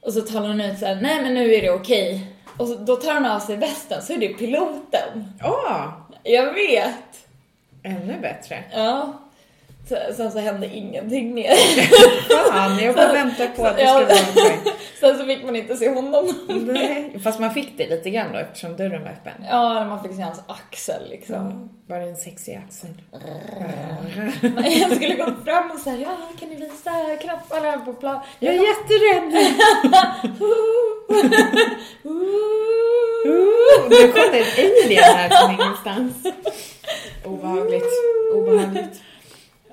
och 0.00 0.12
så 0.12 0.20
talar 0.20 0.48
han 0.48 0.60
ut 0.60 0.78
så 0.78 0.86
här, 0.86 0.94
nej 1.02 1.22
men 1.22 1.34
nu 1.34 1.54
är 1.54 1.62
det 1.62 1.70
okej. 1.70 2.31
Och 2.56 2.68
så, 2.68 2.74
då 2.74 2.96
tar 2.96 3.12
han 3.12 3.26
av 3.26 3.40
sig 3.40 3.56
västen 3.56 4.02
så 4.02 4.12
är 4.12 4.18
det 4.18 4.28
piloten. 4.28 5.32
Åh, 5.44 5.88
Jag 6.22 6.52
vet! 6.54 7.26
ännu 7.84 8.20
bättre. 8.20 8.64
Ja. 8.72 9.12
Sen 10.16 10.32
så 10.32 10.38
hände 10.38 10.66
ingenting 10.66 11.34
mer. 11.34 11.54
Fan, 12.52 12.78
jag 12.78 12.94
bara 12.94 13.12
väntar 13.12 13.46
på 13.46 13.66
att 13.66 13.76
det 13.76 13.86
ska 13.86 13.94
vara 13.94 14.04
okej. 14.04 14.58
Sen 15.00 15.18
så 15.18 15.24
fick 15.24 15.44
man 15.44 15.56
inte 15.56 15.76
se 15.76 15.88
honom. 15.88 16.34
Nej, 16.48 17.20
Fast 17.24 17.40
man 17.40 17.54
fick 17.54 17.78
det 17.78 17.88
lite 17.90 18.10
grann 18.10 18.32
då 18.32 18.38
eftersom 18.38 18.76
dörren 18.76 19.02
var 19.02 19.10
öppen. 19.10 19.32
Ja, 19.50 19.84
man 19.84 20.02
fick 20.02 20.12
se 20.16 20.22
hans 20.22 20.40
axel 20.46 21.02
liksom. 21.10 21.34
Ja, 21.34 21.68
bara 21.94 22.02
en 22.02 22.16
sexig 22.16 22.60
axel. 22.66 22.90
Nej, 24.56 24.78
jag 24.80 24.96
skulle 24.96 25.14
gå 25.14 25.24
fram 25.44 25.70
och 25.70 25.78
säga 25.78 25.96
ja, 26.00 26.16
kan 26.40 26.48
ni 26.48 26.56
visa 26.56 27.16
knapparna 27.20 27.78
på 27.78 27.92
plan? 27.92 28.20
Jag 28.38 28.54
är 28.54 28.58
jätterädd! 28.58 29.46
Nu 33.90 34.12
kom 34.12 34.22
det 34.32 34.38
en 34.38 34.84
alien 34.84 35.02
här 35.16 35.28
från 35.28 35.50
ingenstans. 35.54 36.34
Obehagligt. 37.24 37.86
Obehagligt. 38.34 39.00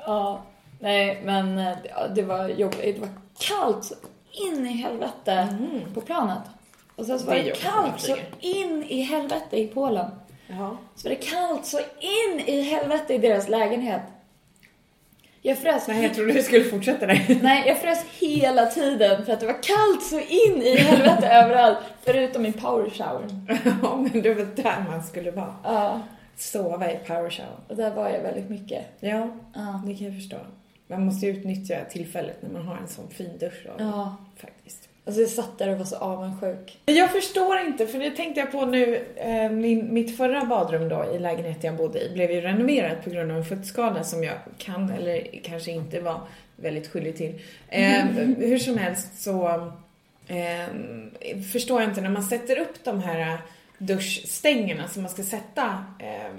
Ja, 0.10 0.42
nej 0.80 1.22
men 1.24 1.58
eh, 1.58 1.78
det 2.16 2.22
var 2.22 2.48
jobbigt. 2.48 2.96
Det 2.96 3.02
var 3.02 3.10
kallt 3.40 3.84
så 3.86 3.96
in 4.32 4.68
i 4.68 4.70
helvete 4.70 5.48
på 5.94 6.02
planet. 6.02 6.44
Och 6.96 7.06
sen 7.06 7.20
så 7.20 7.26
var 7.26 7.36
Det 7.36 7.42
det 7.42 7.60
kallt 7.62 8.00
så 8.02 8.16
in 8.40 8.84
i 8.84 9.02
helvete 9.02 9.58
i 9.58 9.68
Polen. 9.68 10.12
Ja. 10.48 10.78
Så 10.96 11.10
var 11.10 11.16
det 11.16 11.22
kallt 11.26 11.66
så 11.66 11.80
in 12.00 12.40
i 12.46 12.62
helvete 12.62 13.14
i 13.14 13.18
deras 13.18 13.50
lägenhet. 13.50 14.02
Jag 15.42 15.58
frös, 15.58 15.88
Nej, 15.88 16.04
jag 16.04 16.14
trodde 16.14 16.34
du 16.34 16.44
skulle 16.44 16.64
fortsätta 16.64 17.06
där. 17.06 17.40
nej, 17.42 17.64
jag 17.68 17.78
frös 17.78 18.06
hela 18.20 18.66
tiden 18.66 19.26
för 19.26 19.34
att 19.34 19.40
det 19.40 19.46
var 19.46 19.64
kallt 19.64 20.04
så 20.04 20.20
in 20.20 20.62
i 20.64 20.78
helvete 20.78 21.28
överallt. 21.32 21.78
Förutom 22.02 22.46
i 22.46 22.52
power 22.52 22.90
showern. 22.90 23.48
Ja, 23.84 23.96
men 23.96 24.22
det 24.22 24.34
var 24.34 24.46
där 24.56 24.86
man 24.90 25.04
skulle 25.04 25.32
vara. 25.32 25.56
Ja, 25.64 26.00
Sova 26.40 26.92
i 26.92 26.98
power 27.08 27.30
shower. 27.30 27.58
och 27.68 27.76
där 27.76 27.92
var 27.96 28.10
jag 28.10 28.22
väldigt 28.22 28.50
mycket. 28.50 28.86
Ja, 29.00 29.30
Ja. 29.56 29.82
det 29.88 29.96
kan 29.96 30.08
jag 30.08 30.16
förstå. 30.16 30.38
Man 30.88 31.06
måste 31.06 31.26
ju 31.26 31.32
utnyttja 31.32 31.76
tillfället 31.90 32.42
när 32.42 32.50
man 32.50 32.68
har 32.68 32.78
en 32.78 32.88
sån 32.88 33.10
fin 33.10 33.38
dusch 33.40 33.64
då, 33.66 33.72
Ja, 33.84 34.16
faktiskt. 34.38 34.90
alltså 35.06 35.22
jag 35.22 35.30
satt 35.30 35.58
där 35.58 35.70
och 35.70 35.78
var 35.78 35.86
så 35.86 35.96
avundsjuk. 35.96 36.78
Jag 36.86 37.12
förstår 37.12 37.60
inte, 37.60 37.88
för 37.88 38.00
det 38.00 38.12
tänkte 38.12 38.40
jag 38.40 38.52
på 38.52 38.66
nu. 38.66 38.96
Eh, 39.16 39.50
min, 39.52 39.94
mitt 39.94 40.18
förra 40.18 40.46
badrum 40.46 40.90
då 40.90 41.06
i 41.16 41.20
lägenheten 41.20 41.62
jag 41.68 41.76
bodde 41.76 42.02
i 42.06 42.14
blev 42.14 42.32
ju 42.32 42.42
renoverat 42.42 43.04
på 43.04 43.10
grund 43.10 43.32
av 43.32 43.38
en 43.38 43.46
fuktskada 43.46 44.04
som 44.04 44.24
jag 44.24 44.36
kan 44.58 44.90
eller 44.92 45.28
kanske 45.44 45.72
inte 45.72 46.00
var 46.02 46.22
väldigt 46.56 46.88
skyldig 46.88 47.18
till. 47.18 47.42
Eh, 47.70 48.06
hur 48.38 48.58
som 48.60 48.78
helst 48.78 49.22
så 49.22 49.48
eh, 50.28 50.68
förstår 51.52 51.82
jag 51.82 51.90
inte 51.92 52.02
när 52.02 52.10
man 52.10 52.24
sätter 52.24 52.60
upp 52.60 52.84
de 52.84 53.04
här 53.04 53.38
duschstängerna 53.80 54.88
som 54.88 55.02
man 55.04 55.12
ska 55.12 55.24
sätta 55.24 55.84
eh, 56.00 56.34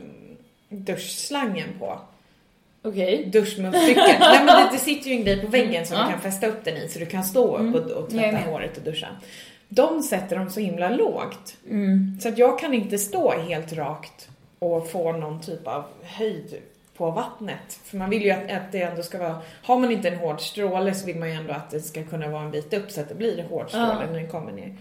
duschslangen 0.68 1.68
på. 1.78 1.98
Okej. 2.82 3.24
Duschmunstycket. 3.32 3.96
Nej 4.20 4.44
men 4.44 4.46
det, 4.46 4.68
det 4.72 4.78
sitter 4.78 5.10
ju 5.10 5.16
en 5.16 5.24
grej 5.24 5.40
på 5.40 5.46
väggen 5.46 5.86
som 5.86 5.96
Ja. 5.96 6.04
du 6.04 6.10
kan 6.12 6.20
fästa 6.20 6.46
upp 6.46 6.64
den 6.64 6.76
i 6.76 6.88
så 6.88 6.98
du 6.98 7.06
kan 7.06 7.24
stå 7.24 7.56
upp 7.58 7.74
och, 7.74 7.90
och 7.90 8.06
är 8.06 8.10
tvätta 8.10 8.32
med. 8.32 8.42
håret 8.44 8.76
och 8.76 8.82
duscha. 8.82 9.08
De 9.68 10.02
sätter 10.02 10.36
dem 10.36 10.50
så 10.50 10.60
himla 10.60 10.88
lågt. 10.90 11.56
Mm. 11.68 12.18
Så 12.22 12.28
att 12.28 12.38
jag 12.38 12.58
kan 12.60 12.74
inte 12.74 12.98
stå 12.98 13.32
helt 13.32 13.72
rakt 13.72 14.28
och 14.58 14.90
få 14.90 15.12
någon 15.12 15.40
typ 15.40 15.66
av 15.66 15.84
höjd 16.02 16.54
på 16.96 17.10
vattnet. 17.10 17.80
För 17.84 17.96
man 17.96 18.10
vill 18.10 18.22
ju 18.22 18.30
att, 18.30 18.50
att 18.50 18.72
det 18.72 18.82
ändå 18.82 19.02
ska 19.02 19.18
vara, 19.18 19.38
har 19.62 19.78
man 19.78 19.90
inte 19.92 20.08
en 20.08 20.18
hård 20.18 20.40
stråle 20.40 20.94
så 20.94 21.06
vill 21.06 21.16
man 21.16 21.28
ju 21.28 21.34
ändå 21.34 21.52
att 21.52 21.70
det 21.70 21.80
ska 21.80 22.02
kunna 22.04 22.28
vara 22.28 22.42
en 22.42 22.50
bit 22.50 22.74
upp 22.74 22.90
så 22.90 23.00
att 23.00 23.08
det 23.08 23.14
blir 23.14 23.42
hård 23.42 23.68
stråle 23.68 23.86
Ja. 24.00 24.06
när 24.06 24.12
den 24.20 24.28
kommer 24.28 24.52
ner. 24.52 24.76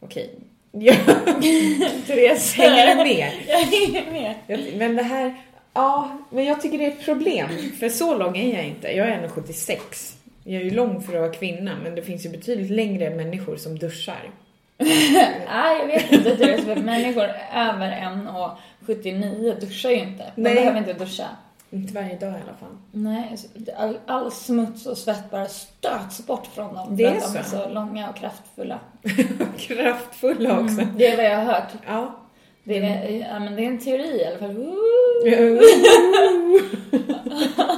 Okej. 0.00 0.30
Ja, 0.72 0.94
Therese. 2.06 2.54
hänger 2.54 2.86
du 2.86 2.94
med? 2.94 3.32
Jag 3.48 3.58
hänger 3.58 4.12
med. 4.12 4.34
Men 4.76 4.96
det 4.96 5.02
här, 5.02 5.34
ja, 5.74 6.18
men 6.30 6.44
jag 6.44 6.62
tycker 6.62 6.78
det 6.78 6.84
är 6.84 6.88
ett 6.90 7.04
problem. 7.04 7.48
För 7.80 7.88
så 7.88 8.18
lång 8.18 8.36
är 8.36 8.54
jag 8.56 8.66
inte. 8.66 8.88
Jag 8.88 9.08
är 9.08 9.28
1,76. 9.28 10.14
Jag 10.44 10.60
är 10.60 10.64
ju 10.64 10.70
lång 10.70 11.02
för 11.02 11.14
att 11.14 11.20
vara 11.20 11.32
kvinna, 11.32 11.76
men 11.82 11.94
det 11.94 12.02
finns 12.02 12.26
ju 12.26 12.30
betydligt 12.30 12.70
längre 12.70 13.10
människor 13.10 13.56
som 13.56 13.78
duschar. 13.78 14.30
Nej, 14.78 15.78
jag 15.78 15.86
vet 15.86 16.12
inte 16.12 16.36
Therese, 16.36 16.64
för 16.64 16.76
människor 16.76 17.24
över 17.54 17.90
1,79 17.90 19.60
duschar 19.60 19.90
ju 19.90 19.96
inte. 19.96 20.24
De 20.36 20.42
Nej. 20.42 20.54
behöver 20.54 20.78
inte 20.78 20.92
duscha. 20.92 21.26
Inte 21.72 21.94
varje 21.94 22.18
dag 22.18 22.30
i 22.30 22.34
alla 22.34 22.54
fall. 22.60 22.76
Nej, 22.90 23.28
alltså, 23.30 23.48
all, 23.76 23.98
all 24.06 24.32
smuts 24.32 24.86
och 24.86 24.98
svett 24.98 25.30
bara 25.30 25.46
stöts 25.46 26.26
bort 26.26 26.46
från 26.46 26.74
dem. 26.74 26.96
Det 26.96 27.04
är 27.04 27.16
att 27.16 27.32
de 27.32 27.38
är 27.38 27.42
så. 27.42 27.56
så 27.56 27.68
långa 27.68 28.10
och 28.10 28.16
kraftfulla. 28.16 28.80
Kraftfulla 29.58 30.60
också. 30.60 30.80
Mm, 30.80 30.98
det 30.98 31.06
är 31.06 31.16
vad 31.16 31.26
jag 31.26 31.36
har 31.36 31.44
hört. 31.44 31.72
Ja. 31.86 32.18
Det 32.64 32.78
är, 32.78 33.10
ja, 33.10 33.38
men 33.38 33.56
det 33.56 33.62
är 33.64 33.66
en 33.66 33.78
teori 33.78 34.20
i 34.20 34.26
alla 34.26 34.38
fall. 34.38 34.56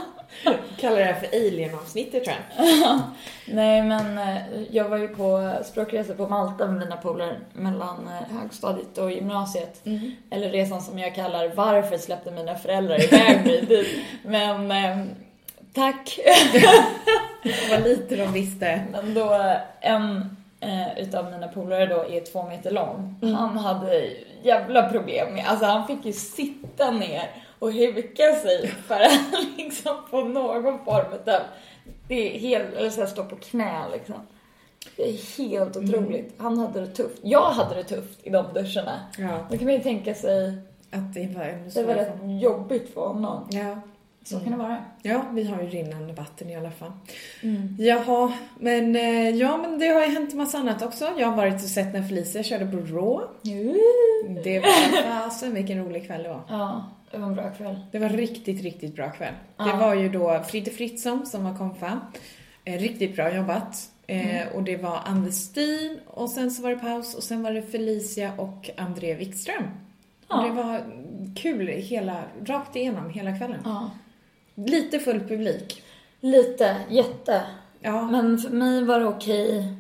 Kallar 0.85 0.99
det 0.99 1.05
här 1.05 1.15
för 1.15 1.37
alien-avsnittet 1.37 2.25
tror 2.25 2.37
jag. 2.37 3.01
Nej, 3.55 3.83
men 3.83 4.19
eh, 4.19 4.43
jag 4.71 4.89
var 4.89 4.97
ju 4.97 5.09
på 5.09 5.53
språkresa 5.65 6.15
på 6.15 6.29
Malta 6.29 6.67
med 6.67 6.79
mina 6.79 6.97
polare 6.97 7.37
mellan 7.53 8.09
eh, 8.09 8.39
högstadiet 8.39 8.99
och 8.99 9.13
gymnasiet. 9.13 9.81
Eller 10.31 10.51
resan 10.51 10.83
som 10.83 10.99
jag 10.99 11.15
kallar 11.15 11.49
Varför 11.55 11.99
släppte 11.99 12.31
mina 12.31 12.55
föräldrar 12.55 13.05
iväg 13.05 13.47
mig 13.47 13.65
dit? 13.69 13.89
Men 14.23 14.71
eh, 14.71 15.07
tack! 15.73 16.19
Vad 17.71 17.83
lite 17.83 18.17
de 18.17 18.33
visste. 18.33 18.85
Men 18.93 19.15
då 19.15 19.55
en 19.81 20.37
eh, 20.61 20.99
utav 20.99 21.31
mina 21.31 21.49
polare 21.49 21.87
då 21.87 22.05
är 22.11 22.33
två 22.33 22.43
meter 22.43 22.71
lång. 22.71 23.15
Han 23.23 23.59
hade 23.59 24.11
jävla 24.43 24.89
problem 24.89 25.35
med, 25.35 25.45
alltså 25.47 25.67
han 25.67 25.87
fick 25.87 26.05
ju 26.05 26.13
sitta 26.13 26.91
ner 26.91 27.44
och 27.65 27.73
huka 27.73 28.33
sig 28.33 28.69
för 28.87 29.01
att 29.01 29.21
liksom 29.57 29.97
få 30.11 30.25
någon 30.25 30.85
form 30.85 31.05
av, 31.25 31.41
det 32.09 32.37
är 32.37 32.39
helt, 32.39 32.75
eller 32.75 32.91
så 32.91 33.01
här, 33.01 33.09
stå 33.09 33.25
på 33.25 33.37
knä 33.37 33.83
liksom. 33.93 34.15
Det 34.97 35.09
är 35.09 35.39
helt 35.39 35.77
otroligt. 35.77 36.35
Han 36.39 36.59
hade 36.59 36.81
det 36.81 36.87
tufft. 36.87 37.19
Jag 37.23 37.51
hade 37.51 37.75
det 37.75 37.85
tufft 37.85 38.19
i 38.23 38.31
de 38.31 38.45
duscharna. 38.55 39.01
Ja, 39.19 39.47
Då 39.51 39.57
kan 39.59 39.65
man 39.67 39.75
ju 39.75 39.81
tänka 39.81 40.15
sig, 40.15 40.59
att 40.91 41.15
det 41.15 41.27
var 41.35 41.71
det 41.75 41.83
var 41.83 41.95
rätt 41.95 42.43
jobbigt 42.43 42.95
för 42.95 43.01
honom. 43.01 43.49
Ja. 43.51 43.81
Så 44.25 44.41
kan 44.41 44.51
det 44.53 44.59
vara. 44.59 44.85
ja, 45.03 45.25
vi 45.33 45.45
har 45.45 45.63
ju 45.63 45.69
rinnande 45.69 46.13
vatten 46.13 46.51
i 46.51 46.57
alla 46.57 46.71
fall. 46.71 46.93
Jaha, 47.79 48.33
men 48.59 48.97
eh, 48.97 49.31
ja, 49.31 49.57
men 49.57 49.79
det 49.79 49.87
har 49.89 50.01
ju 50.01 50.07
hänt 50.07 50.35
massa 50.35 50.59
annat 50.59 50.83
också. 50.83 51.09
Jag 51.19 51.27
har 51.27 51.37
varit 51.37 51.55
och 51.55 51.61
sett 51.61 51.93
när 51.93 52.03
Felicia 52.03 52.43
körde 52.43 52.67
på 52.67 52.77
Raw. 52.77 53.27
Det 54.45 54.61
var 54.61 55.03
fasen 55.25 55.55
vilken 55.55 55.85
rolig 55.85 56.07
kväll 56.07 56.23
det 56.23 56.29
var. 56.29 56.43
Ja, 56.49 56.85
det 57.15 57.21
var 57.21 57.27
en 57.29 57.35
bra 57.35 57.51
kväll. 57.51 57.77
Det 57.93 57.99
var 57.99 58.09
riktigt, 58.09 58.63
riktigt 58.63 58.95
bra 58.97 59.11
kväll. 59.11 59.35
Det 59.57 59.65
Ja. 59.69 59.77
var 59.77 59.95
ju 59.95 60.09
då 60.09 60.43
Fritte 60.49 60.71
Fritzson 60.71 61.27
som 61.27 61.45
var 61.45 61.59
konfa. 61.59 62.01
Eh, 62.65 62.79
riktigt 62.79 63.17
bra 63.17 63.35
jobbat. 63.37 63.91
Eh, 64.07 64.49
Och 64.55 64.63
det 64.63 64.77
var 64.77 65.01
Anders 65.05 65.35
Stin 65.35 66.01
och 66.07 66.31
sen 66.31 66.51
så 66.51 66.63
var 66.63 66.71
det 66.71 66.77
paus 66.77 67.15
och 67.15 67.23
sen 67.23 67.43
var 67.43 67.51
det 67.53 67.63
Felicia 67.63 68.33
och 68.39 68.71
André 68.77 69.15
Wikström. 69.15 69.63
Ja. 70.29 70.37
Och 70.37 70.49
det 70.49 70.63
var 70.63 70.81
kul 71.37 71.67
hela, 71.69 72.23
rakt 72.47 72.77
igenom 72.77 73.11
hela 73.11 73.39
kvällen. 73.39 73.61
Ja. 73.65 73.91
Lite 74.55 74.99
full 74.99 75.21
publik. 75.21 75.83
Lite, 76.21 76.77
jätte. 76.91 77.43
Ja. 77.81 78.03
Men 78.03 78.39
för 78.39 78.51
mig 78.51 78.85
var 78.85 79.01
det 79.01 79.07
okej. 79.07 79.75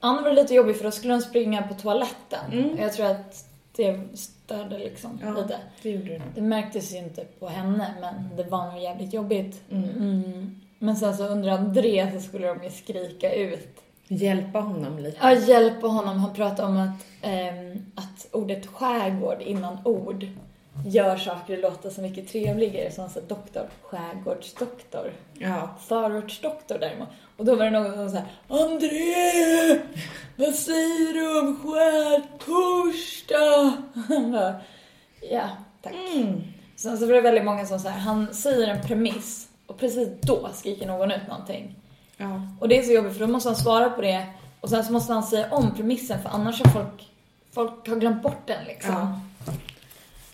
Anna 0.00 0.22
var 0.22 0.32
lite 0.32 0.54
jobbig 0.54 0.76
för 0.76 0.84
då 0.84 0.90
skulle 0.90 1.12
hon 1.14 1.22
springa 1.22 1.62
på 1.62 1.74
toaletten. 1.74 2.52
Mm. 2.52 2.78
Jag 2.78 2.92
tror 2.92 3.06
att 3.06 3.44
det 3.76 4.00
störde 4.14 4.78
liksom 4.78 5.20
Ja. 5.22 5.30
lite. 5.42 5.56
det 5.82 5.90
gjorde 5.90 6.18
nog. 6.18 6.28
Det 6.34 6.40
märktes 6.40 6.92
ju 6.94 6.98
inte 6.98 7.24
på 7.24 7.48
henne 7.48 7.94
men 8.00 8.36
det 8.36 8.42
var 8.44 8.72
nog 8.72 8.82
jävligt 8.82 9.12
jobbigt. 9.14 9.62
Mm. 9.70 9.90
Mm. 9.90 10.60
Men 10.78 10.96
sen 10.96 11.16
så 11.16 11.26
under 11.26 11.48
André 11.50 12.12
så 12.14 12.20
skulle 12.20 12.46
de 12.46 12.64
ju 12.64 12.70
skrika 12.70 13.32
ut. 13.34 13.68
Hjälpa 14.08 14.60
honom 14.60 14.98
lite. 14.98 15.18
Ja, 15.20 15.34
hjälpa 15.34 15.86
honom. 15.86 16.18
Han 16.18 16.34
pratade 16.34 16.68
om 16.68 16.76
att, 16.76 17.06
ehm, 17.22 17.86
att 17.94 18.26
ordet 18.32 18.66
skärgård 18.66 19.42
innan 19.42 19.78
ord 19.84 20.26
gör 20.84 21.16
saker 21.16 21.62
låta 21.62 21.90
så 21.90 22.00
mycket 22.00 22.28
trevligare. 22.28 22.92
Så 22.92 23.00
han 23.00 23.10
sa 23.10 23.20
doktor, 23.20 23.68
skärgårdsdoktor. 23.82 25.12
Ja. 25.32 25.76
Förortsdoktor 25.86 26.78
däremot. 26.78 27.08
Och 27.36 27.44
då 27.44 27.54
var 27.54 27.64
det 27.64 27.70
någon 27.70 27.94
som 27.94 28.10
sa 28.10 28.18
André! 28.48 29.78
Vad 30.36 30.54
säger 30.54 31.14
du 31.14 31.38
om 31.38 31.56
skärtorsdag? 31.62 32.52
Han 34.08 34.32
bara, 34.32 34.54
ja, 35.30 35.48
tack. 35.82 35.94
Mm. 36.14 36.42
Sen 36.76 36.98
så 36.98 37.06
var 37.06 37.12
det 37.12 37.20
väldigt 37.20 37.44
många 37.44 37.66
som 37.66 37.78
sa 37.78 37.88
han 37.88 38.34
säger 38.34 38.68
en 38.68 38.82
premiss 38.82 39.48
och 39.66 39.78
precis 39.78 40.08
då 40.20 40.48
skriker 40.54 40.86
någon 40.86 41.10
ut 41.10 41.28
någonting. 41.28 41.74
Ja. 42.16 42.40
Och 42.60 42.68
det 42.68 42.78
är 42.78 42.82
så 42.82 42.92
jobbigt 42.92 43.12
för 43.12 43.20
då 43.20 43.26
måste 43.26 43.48
han 43.48 43.56
svara 43.56 43.90
på 43.90 44.02
det 44.02 44.26
och 44.60 44.68
sen 44.70 44.84
så 44.84 44.92
måste 44.92 45.12
han 45.12 45.22
säga 45.22 45.46
om 45.50 45.74
premissen 45.74 46.22
för 46.22 46.28
annars 46.28 46.62
har 46.62 46.70
folk, 46.70 47.12
folk 47.52 47.88
har 47.88 47.96
glömt 47.96 48.22
bort 48.22 48.46
den 48.46 48.64
liksom. 48.66 48.94
ja. 48.94 49.20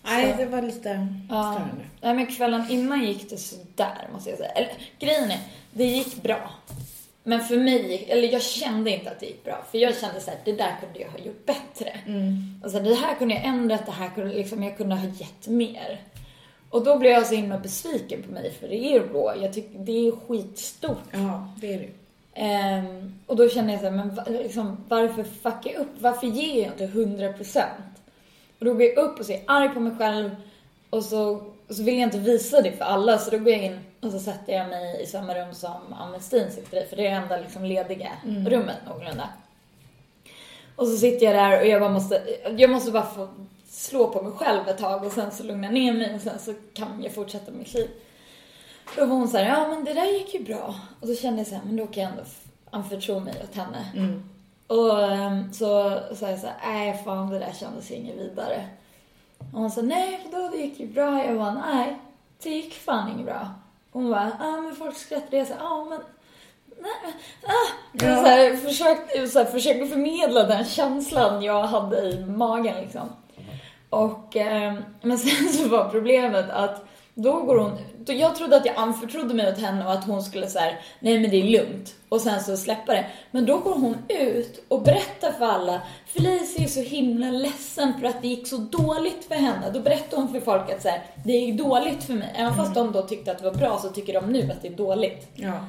Nej, 0.02 0.34
det 0.38 0.46
var 0.46 0.62
lite 0.62 1.06
Ja. 1.30 1.52
störande. 1.52 1.84
Nej 2.00 2.14
men 2.14 2.26
kvällen 2.26 2.66
innan 2.70 3.04
gick 3.04 3.30
det 3.30 3.36
sådär 3.36 4.08
måste 4.12 4.30
jag 4.30 4.38
säga. 4.38 4.50
Eller 4.50 4.72
grejen 4.98 5.30
är, 5.30 5.38
det 5.72 5.84
gick 5.84 6.22
bra. 6.22 6.50
Men 7.24 7.40
för 7.40 7.56
mig, 7.56 8.06
eller 8.08 8.32
jag 8.32 8.42
kände 8.42 8.90
inte 8.90 9.10
att 9.10 9.20
det 9.20 9.26
gick 9.26 9.44
bra. 9.44 9.64
För 9.70 9.78
jag 9.78 9.96
kände 10.00 10.20
såhär, 10.20 10.38
det 10.44 10.52
där 10.52 10.76
kunde 10.80 10.98
jag 11.00 11.08
ha 11.10 11.18
gjort 11.18 11.46
bättre. 11.46 11.90
Mm. 12.06 12.60
Alltså 12.64 12.80
det 12.80 12.94
här 12.94 13.14
kunde 13.14 13.34
jag 13.34 13.44
ändrat, 13.44 13.86
det 13.86 13.92
här 13.92 14.08
kunde 14.14 14.34
liksom, 14.34 14.62
jag 14.62 14.76
kunde 14.76 14.94
ha 14.94 15.06
gett 15.06 15.46
mer. 15.48 16.00
Och 16.70 16.84
då 16.84 16.98
blev 16.98 17.12
jag 17.12 17.26
så 17.26 17.34
himla 17.34 17.58
besviken 17.58 18.22
på 18.22 18.32
mig 18.32 18.50
för 18.60 18.68
det 18.68 18.94
är 18.94 19.06
bra. 19.06 19.36
Jag 19.42 19.52
tycker 19.52 19.78
det 19.78 20.08
är 20.08 20.12
skitstort. 20.28 21.02
Ja, 21.12 21.48
det 21.60 21.74
är 21.74 21.78
det. 21.78 21.88
Ehm, 22.34 23.14
och 23.26 23.36
då 23.36 23.48
kände 23.48 23.72
jag 23.72 23.80
så 23.80 23.86
här, 23.86 23.96
men 23.96 24.14
va, 24.14 24.24
liksom, 24.28 24.84
varför 24.88 25.24
fuckar 25.24 25.70
jag 25.72 25.80
upp? 25.80 25.94
Varför 25.98 26.26
ger 26.26 26.62
jag 26.62 26.72
inte 26.72 26.86
100%? 26.86 27.62
Och 28.62 28.66
då 28.66 28.74
går 28.74 28.82
jag 28.82 28.98
upp 28.98 29.20
och 29.20 29.26
ser 29.26 29.40
arg 29.46 29.68
på 29.68 29.80
mig 29.80 29.92
själv 29.98 30.30
och 30.90 31.04
så, 31.04 31.42
och 31.68 31.74
så 31.74 31.82
vill 31.82 31.94
jag 31.94 32.02
inte 32.02 32.18
visa 32.18 32.60
det 32.60 32.72
för 32.72 32.84
alla 32.84 33.18
så 33.18 33.30
då 33.30 33.38
går 33.38 33.52
jag 33.52 33.62
in 33.62 33.80
och 34.00 34.10
så 34.10 34.18
sätter 34.18 34.52
jag 34.52 34.68
mig 34.68 35.02
i 35.02 35.06
samma 35.06 35.34
rum 35.34 35.54
som 35.54 35.92
Amnestin 35.92 36.50
sitter 36.50 36.82
i 36.82 36.86
för 36.86 36.96
det 36.96 37.06
är 37.06 37.10
det 37.10 37.16
enda 37.16 37.36
liksom 37.36 37.64
lediga 37.64 38.12
rummet 38.24 38.76
någorlunda. 38.86 39.28
Och 40.76 40.88
så 40.88 40.96
sitter 40.96 41.26
jag 41.26 41.34
där 41.34 41.60
och 41.60 41.66
jag 41.66 41.80
bara 41.80 41.90
måste, 41.90 42.22
jag 42.56 42.70
måste 42.70 42.90
bara 42.90 43.06
få 43.06 43.28
slå 43.68 44.08
på 44.08 44.22
mig 44.22 44.32
själv 44.32 44.68
ett 44.68 44.78
tag 44.78 45.04
och 45.04 45.12
sen 45.12 45.30
så 45.30 45.42
lugna 45.42 45.70
ner 45.70 45.92
mig 45.92 46.14
och 46.14 46.20
sen 46.20 46.38
så 46.38 46.54
kan 46.74 47.02
jag 47.02 47.14
fortsätta 47.14 47.52
mitt 47.52 47.74
liv. 47.74 47.90
Då 48.96 49.04
var 49.04 49.16
hon 49.16 49.28
så 49.28 49.36
här, 49.36 49.44
ja 49.44 49.68
men 49.68 49.84
det 49.84 49.92
där 49.92 50.06
gick 50.06 50.34
ju 50.34 50.44
bra. 50.44 50.74
Och 51.00 51.08
så 51.08 51.14
kände 51.14 51.40
jag 51.40 51.46
så 51.46 51.54
här, 51.54 51.62
men 51.66 51.76
då 51.76 51.86
kan 51.86 52.02
jag 52.02 52.12
ändå 52.12 52.24
anförtro 52.70 53.20
mig 53.20 53.34
åt 53.42 53.56
henne. 53.56 53.86
Mm. 53.96 54.22
Och 54.72 55.02
ehm, 55.02 55.52
så 55.52 55.98
sa 56.14 56.30
jag 56.30 56.38
så 56.38 56.48
nej 56.64 57.02
fan 57.04 57.30
det 57.30 57.38
där 57.38 57.52
kändes 57.52 57.90
inget 57.90 58.16
vidare. 58.16 58.68
Och 59.38 59.60
hon 59.60 59.70
sa, 59.70 59.82
nej 59.82 60.20
vadå 60.24 60.48
det 60.48 60.58
gick 60.58 60.80
ju 60.80 60.86
bra. 60.86 61.24
Jag 61.24 61.38
bara, 61.38 61.54
nej 61.54 61.98
det 62.42 62.50
gick 62.50 62.74
fan 62.74 63.10
inget 63.12 63.26
bra. 63.26 63.48
Hon 63.92 64.10
bara, 64.10 64.32
ja 64.40 64.60
men 64.60 64.76
folk 64.76 64.96
skrattade. 64.96 65.36
Jag 65.36 65.46
sa, 65.46 65.54
ja 65.58 65.86
men 65.90 66.00
nej, 66.80 67.14
ah. 67.46 67.50
Ja. 67.92 68.16
Så 68.16 68.22
här, 68.22 68.56
försökte, 68.56 69.28
så 69.28 69.38
här, 69.38 69.46
försökte 69.46 69.86
förmedla 69.86 70.42
den 70.42 70.64
känslan 70.64 71.42
jag 71.42 71.62
hade 71.62 72.02
i 72.02 72.24
magen 72.26 72.80
liksom. 72.80 73.08
Och, 73.90 74.36
ehm, 74.36 74.82
men 75.02 75.18
sen 75.18 75.48
så 75.48 75.68
var 75.68 75.88
problemet 75.88 76.50
att 76.50 76.84
då 77.14 77.42
går 77.42 77.58
hon, 77.58 77.72
då 77.98 78.12
jag 78.12 78.36
trodde 78.36 78.56
att 78.56 78.66
jag 78.66 78.76
anförtrodde 78.76 79.34
mig 79.34 79.52
åt 79.52 79.58
henne 79.58 79.84
och 79.84 79.92
att 79.92 80.04
hon 80.04 80.22
skulle 80.22 80.46
säga 80.46 80.72
nej 81.00 81.20
men 81.20 81.30
det 81.30 81.36
är 81.36 81.44
lugnt 81.44 81.94
och 82.08 82.20
sen 82.20 82.40
så 82.40 82.56
släppa 82.56 82.92
det. 82.92 83.06
Men 83.30 83.46
då 83.46 83.58
går 83.58 83.74
hon 83.74 83.96
ut 84.08 84.64
och 84.68 84.82
berättar 84.82 85.32
för 85.32 85.44
alla, 85.44 85.82
Felicia 86.06 86.64
är 86.64 86.68
så 86.68 86.80
himla 86.80 87.30
ledsen 87.30 87.92
för 88.00 88.06
att 88.06 88.22
det 88.22 88.28
gick 88.28 88.46
så 88.46 88.56
dåligt 88.56 89.24
för 89.28 89.34
henne. 89.34 89.70
Då 89.74 89.80
berättar 89.80 90.16
hon 90.16 90.28
för 90.28 90.40
folk 90.40 90.70
att 90.70 90.82
så 90.82 90.88
här, 90.88 91.02
det 91.24 91.32
gick 91.32 91.58
dåligt 91.58 92.04
för 92.04 92.14
mig. 92.14 92.32
Även 92.34 92.54
fast 92.54 92.74
de 92.74 92.92
då 92.92 93.02
tyckte 93.02 93.30
att 93.30 93.38
det 93.38 93.44
var 93.44 93.54
bra 93.54 93.78
så 93.78 93.88
tycker 93.88 94.12
de 94.12 94.32
nu 94.32 94.52
att 94.52 94.62
det 94.62 94.68
är 94.68 94.76
dåligt. 94.76 95.28
Ja. 95.34 95.60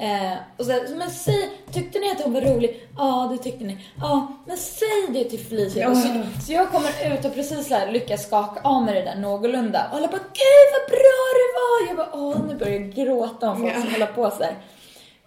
Eh, 0.00 0.32
och 0.56 0.64
så, 0.66 0.72
men 0.96 1.10
säg, 1.10 1.50
tyckte 1.72 1.98
ni 1.98 2.10
att 2.10 2.20
hon 2.20 2.32
var 2.32 2.40
rolig? 2.40 2.88
Ja, 2.98 3.28
det 3.32 3.42
tyckte 3.42 3.64
ni. 3.64 3.78
Ja, 4.00 4.32
men 4.46 4.56
säg 4.56 5.06
det 5.08 5.24
till 5.24 5.38
Felicia. 5.40 5.82
Ja. 5.82 5.94
Så, 5.94 6.08
så 6.46 6.52
jag 6.52 6.68
kommer 6.70 7.14
ut 7.14 7.24
och 7.24 7.34
precis 7.34 7.68
så 7.68 7.74
här 7.74 7.92
lyckas 7.92 8.26
skaka 8.26 8.60
av 8.68 8.82
mig 8.82 8.94
det 8.94 9.00
där 9.10 9.16
någorlunda. 9.16 9.88
Och 9.90 9.96
alla 9.96 10.08
bara, 10.08 10.18
gud 10.18 10.68
vad 10.72 10.90
bra 10.90 11.22
det 11.40 11.50
var! 11.60 11.88
Jag 11.88 11.96
bara, 11.96 12.10
åh, 12.22 12.46
nu 12.48 12.54
börjar 12.54 12.72
jag 12.80 12.90
gråta 12.92 13.50
om 13.50 13.56
folk 13.60 13.72
som 13.74 13.82
Ja. 13.84 13.90
håller 13.92 14.06
på 14.06 14.30
så 14.30 14.42
här. 14.42 14.54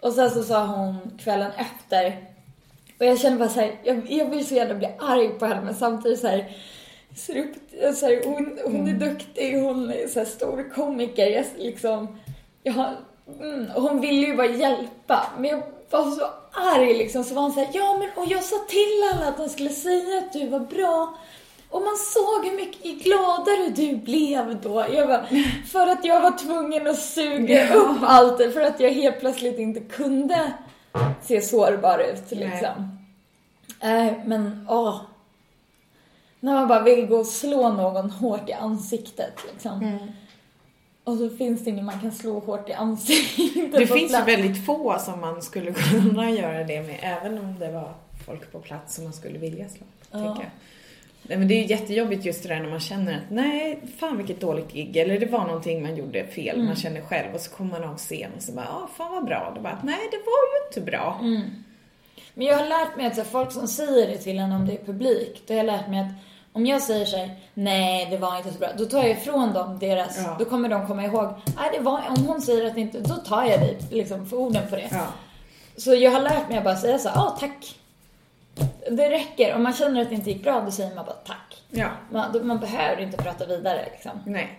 Och 0.00 0.12
sen 0.12 0.30
så 0.30 0.42
sa 0.42 0.66
hon 0.66 0.96
kvällen 1.18 1.50
efter, 1.56 2.06
och 2.98 3.04
jag 3.06 3.20
kände 3.20 3.38
bara 3.38 3.48
så 3.48 3.60
här, 3.60 3.80
jag, 3.84 4.10
jag 4.10 4.26
vill 4.30 4.46
så 4.46 4.54
gärna 4.54 4.74
bli 4.74 4.88
arg 4.98 5.28
på 5.28 5.46
henne 5.46 5.60
men 5.64 5.74
samtidigt 5.74 6.20
så 6.20 6.26
här, 6.28 6.56
ser 7.16 7.36
upp, 7.36 7.52
så 7.96 8.06
här, 8.06 8.22
hon, 8.24 8.58
hon 8.64 8.74
Mm. 8.74 8.88
är 9.02 9.08
duktig, 9.08 9.60
hon 9.62 9.90
är 9.90 10.08
så 10.08 10.18
här, 10.18 10.26
stor 10.26 10.70
komiker. 10.74 11.26
Jag, 11.26 11.44
liksom, 11.58 12.18
jag 12.62 12.72
har, 12.72 12.96
mm, 13.40 13.70
och 13.76 13.82
hon 13.82 14.00
ville 14.00 14.26
ju 14.26 14.36
bara 14.36 14.46
hjälpa, 14.46 15.26
men 15.38 15.50
jag 15.50 15.62
var 15.90 16.10
så 16.10 16.26
arg 16.52 16.94
liksom. 16.94 17.24
Så 17.24 17.34
var 17.34 17.42
hon 17.42 17.52
så 17.52 17.60
här, 17.60 17.68
ja 17.72 17.96
men 17.98 18.08
och 18.24 18.32
jag 18.32 18.44
sa 18.44 18.56
till 18.68 19.10
alla 19.14 19.28
att 19.28 19.36
de 19.36 19.48
skulle 19.48 19.70
säga 19.70 20.18
att 20.18 20.32
du 20.32 20.48
var 20.48 20.60
bra. 20.60 21.14
Och 21.70 21.82
man 21.82 21.96
såg 21.96 22.44
hur 22.50 22.56
mycket 22.56 23.04
gladare 23.04 23.68
du 23.76 23.96
blev 23.96 24.60
då. 24.60 24.84
Jag 24.92 25.08
bara, 25.08 25.26
för 25.72 25.86
att 25.86 26.04
jag 26.04 26.20
var 26.20 26.38
tvungen 26.38 26.86
att 26.86 26.98
suga 26.98 27.68
Ja. 27.68 27.74
upp 27.74 27.96
allt 28.02 28.36
för 28.36 28.60
att 28.60 28.80
jag 28.80 28.90
helt 28.90 29.20
plötsligt 29.20 29.58
inte 29.58 29.80
kunde 29.80 30.52
se 31.22 31.40
sårbar 31.40 31.98
ut 31.98 32.30
liksom. 32.30 32.98
Nej, 33.82 34.22
men 34.26 34.66
åh. 34.70 35.00
När 36.40 36.52
man 36.54 36.68
bara 36.68 36.82
vill 36.82 37.06
gå 37.06 37.16
och 37.16 37.26
slå 37.26 37.68
någon 37.68 38.10
hårt 38.10 38.48
i 38.48 38.52
ansiktet 38.52 39.34
liksom. 39.52 39.82
Mm. 39.82 39.98
Och 41.04 41.16
så 41.16 41.30
finns 41.30 41.64
det 41.64 41.70
ingen 41.70 41.84
man 41.84 42.00
kan 42.00 42.12
slå 42.12 42.38
hårt 42.38 42.68
i 42.68 42.72
ansiktet. 42.72 43.72
Det 43.72 43.86
finns 43.86 44.02
ju 44.02 44.08
plats. 44.08 44.28
väldigt 44.28 44.66
få 44.66 44.98
som 44.98 45.20
man 45.20 45.42
skulle 45.42 45.72
kunna 45.90 46.30
göra 46.30 46.64
det 46.64 46.82
med, 46.82 46.96
även 47.02 47.38
om 47.38 47.58
det 47.58 47.72
var 47.72 47.94
folk 48.26 48.52
på 48.52 48.58
plats 48.58 48.94
som 48.94 49.04
man 49.04 49.12
skulle 49.12 49.38
vilja 49.38 49.68
slå. 49.68 49.86
Ja. 50.10 50.42
Nej, 51.28 51.38
men 51.38 51.48
det 51.48 51.54
är 51.54 51.58
ju 51.62 51.66
jättejobbigt 51.66 52.24
just 52.24 52.42
det 52.42 52.48
där 52.48 52.60
när 52.60 52.70
man 52.70 52.80
känner 52.80 53.14
att 53.16 53.30
nej, 53.30 53.80
fan 53.98 54.16
vilket 54.16 54.40
dåligt 54.40 54.72
gig, 54.72 54.96
eller 54.96 55.18
det 55.20 55.26
var 55.26 55.44
någonting 55.46 55.82
man 55.82 55.96
gjorde 55.96 56.26
fel, 56.26 56.54
Mm. 56.54 56.66
man 56.66 56.76
känner 56.76 57.00
själv 57.00 57.34
och 57.34 57.40
så 57.40 57.50
kommer 57.50 57.80
man 57.80 57.88
av 57.90 57.96
scen 57.96 58.30
och 58.36 58.42
så 58.42 58.52
bara, 58.52 58.64
ja, 58.64 58.88
fan 58.96 59.12
vad 59.12 59.24
bra. 59.24 59.52
Då 59.56 59.60
bara, 59.60 59.78
nej, 59.84 59.98
det 60.10 60.16
var 60.16 60.24
ju 60.60 60.66
inte 60.68 60.90
bra. 60.90 61.18
Mm. 61.22 61.42
Men 62.34 62.46
jag 62.46 62.56
har 62.58 62.66
lärt 62.68 62.96
mig 62.96 63.06
att 63.06 63.16
så 63.16 63.24
folk 63.24 63.52
som 63.52 63.68
säger 63.68 64.08
det 64.08 64.18
till 64.18 64.38
en 64.38 64.52
om 64.52 64.66
det 64.66 64.72
är 64.72 64.84
publik, 64.84 65.42
då 65.46 65.54
har 65.54 65.58
jag 65.58 65.66
lärt 65.66 65.88
mig 65.88 66.00
att 66.00 66.12
om 66.56 66.66
jag 66.66 66.82
säger 66.82 67.04
så 67.06 67.16
här, 67.16 67.30
nej 67.54 68.06
det 68.10 68.16
var 68.18 68.36
inte 68.36 68.52
så 68.52 68.58
bra, 68.58 68.68
då 68.78 68.84
tar 68.84 68.98
jag 68.98 69.10
ifrån 69.10 69.52
dem 69.52 69.78
deras, 69.78 70.18
Ja. 70.24 70.36
då 70.38 70.44
kommer 70.44 70.68
de 70.68 70.86
komma 70.86 71.04
ihåg, 71.04 71.28
nej 71.56 71.70
det 71.72 71.80
var, 71.80 72.02
om 72.08 72.26
hon 72.26 72.40
säger 72.42 72.64
att 72.66 72.74
det 72.74 72.80
inte, 72.80 73.00
då 73.00 73.14
tar 73.14 73.44
jag 73.44 73.60
dig 73.60 73.78
liksom 73.90 74.26
för 74.26 74.36
orden 74.36 74.62
på 74.70 74.76
det. 74.76 74.88
Ja. 74.92 75.06
Så 75.76 75.94
jag 75.94 76.10
har 76.10 76.20
lärt 76.20 76.48
mig 76.48 76.58
att 76.58 76.64
bara 76.64 76.76
säga 76.76 76.98
så 76.98 77.08
här, 77.08 77.16
ja 77.16 77.36
tack. 77.40 77.74
Det 78.90 79.10
räcker, 79.10 79.54
om 79.54 79.62
man 79.62 79.72
känner 79.72 80.02
att 80.02 80.08
det 80.08 80.14
inte 80.14 80.30
gick 80.30 80.42
bra, 80.42 80.60
då 80.60 80.70
säger 80.70 80.94
man 80.94 81.04
bara 81.04 81.14
tack. 81.26 81.62
ja, 81.70 81.88
Man, 82.10 82.32
då, 82.32 82.44
man 82.44 82.58
behöver 82.58 83.02
inte 83.02 83.16
prata 83.16 83.46
vidare 83.46 83.88
liksom. 83.92 84.10
nej. 84.26 84.58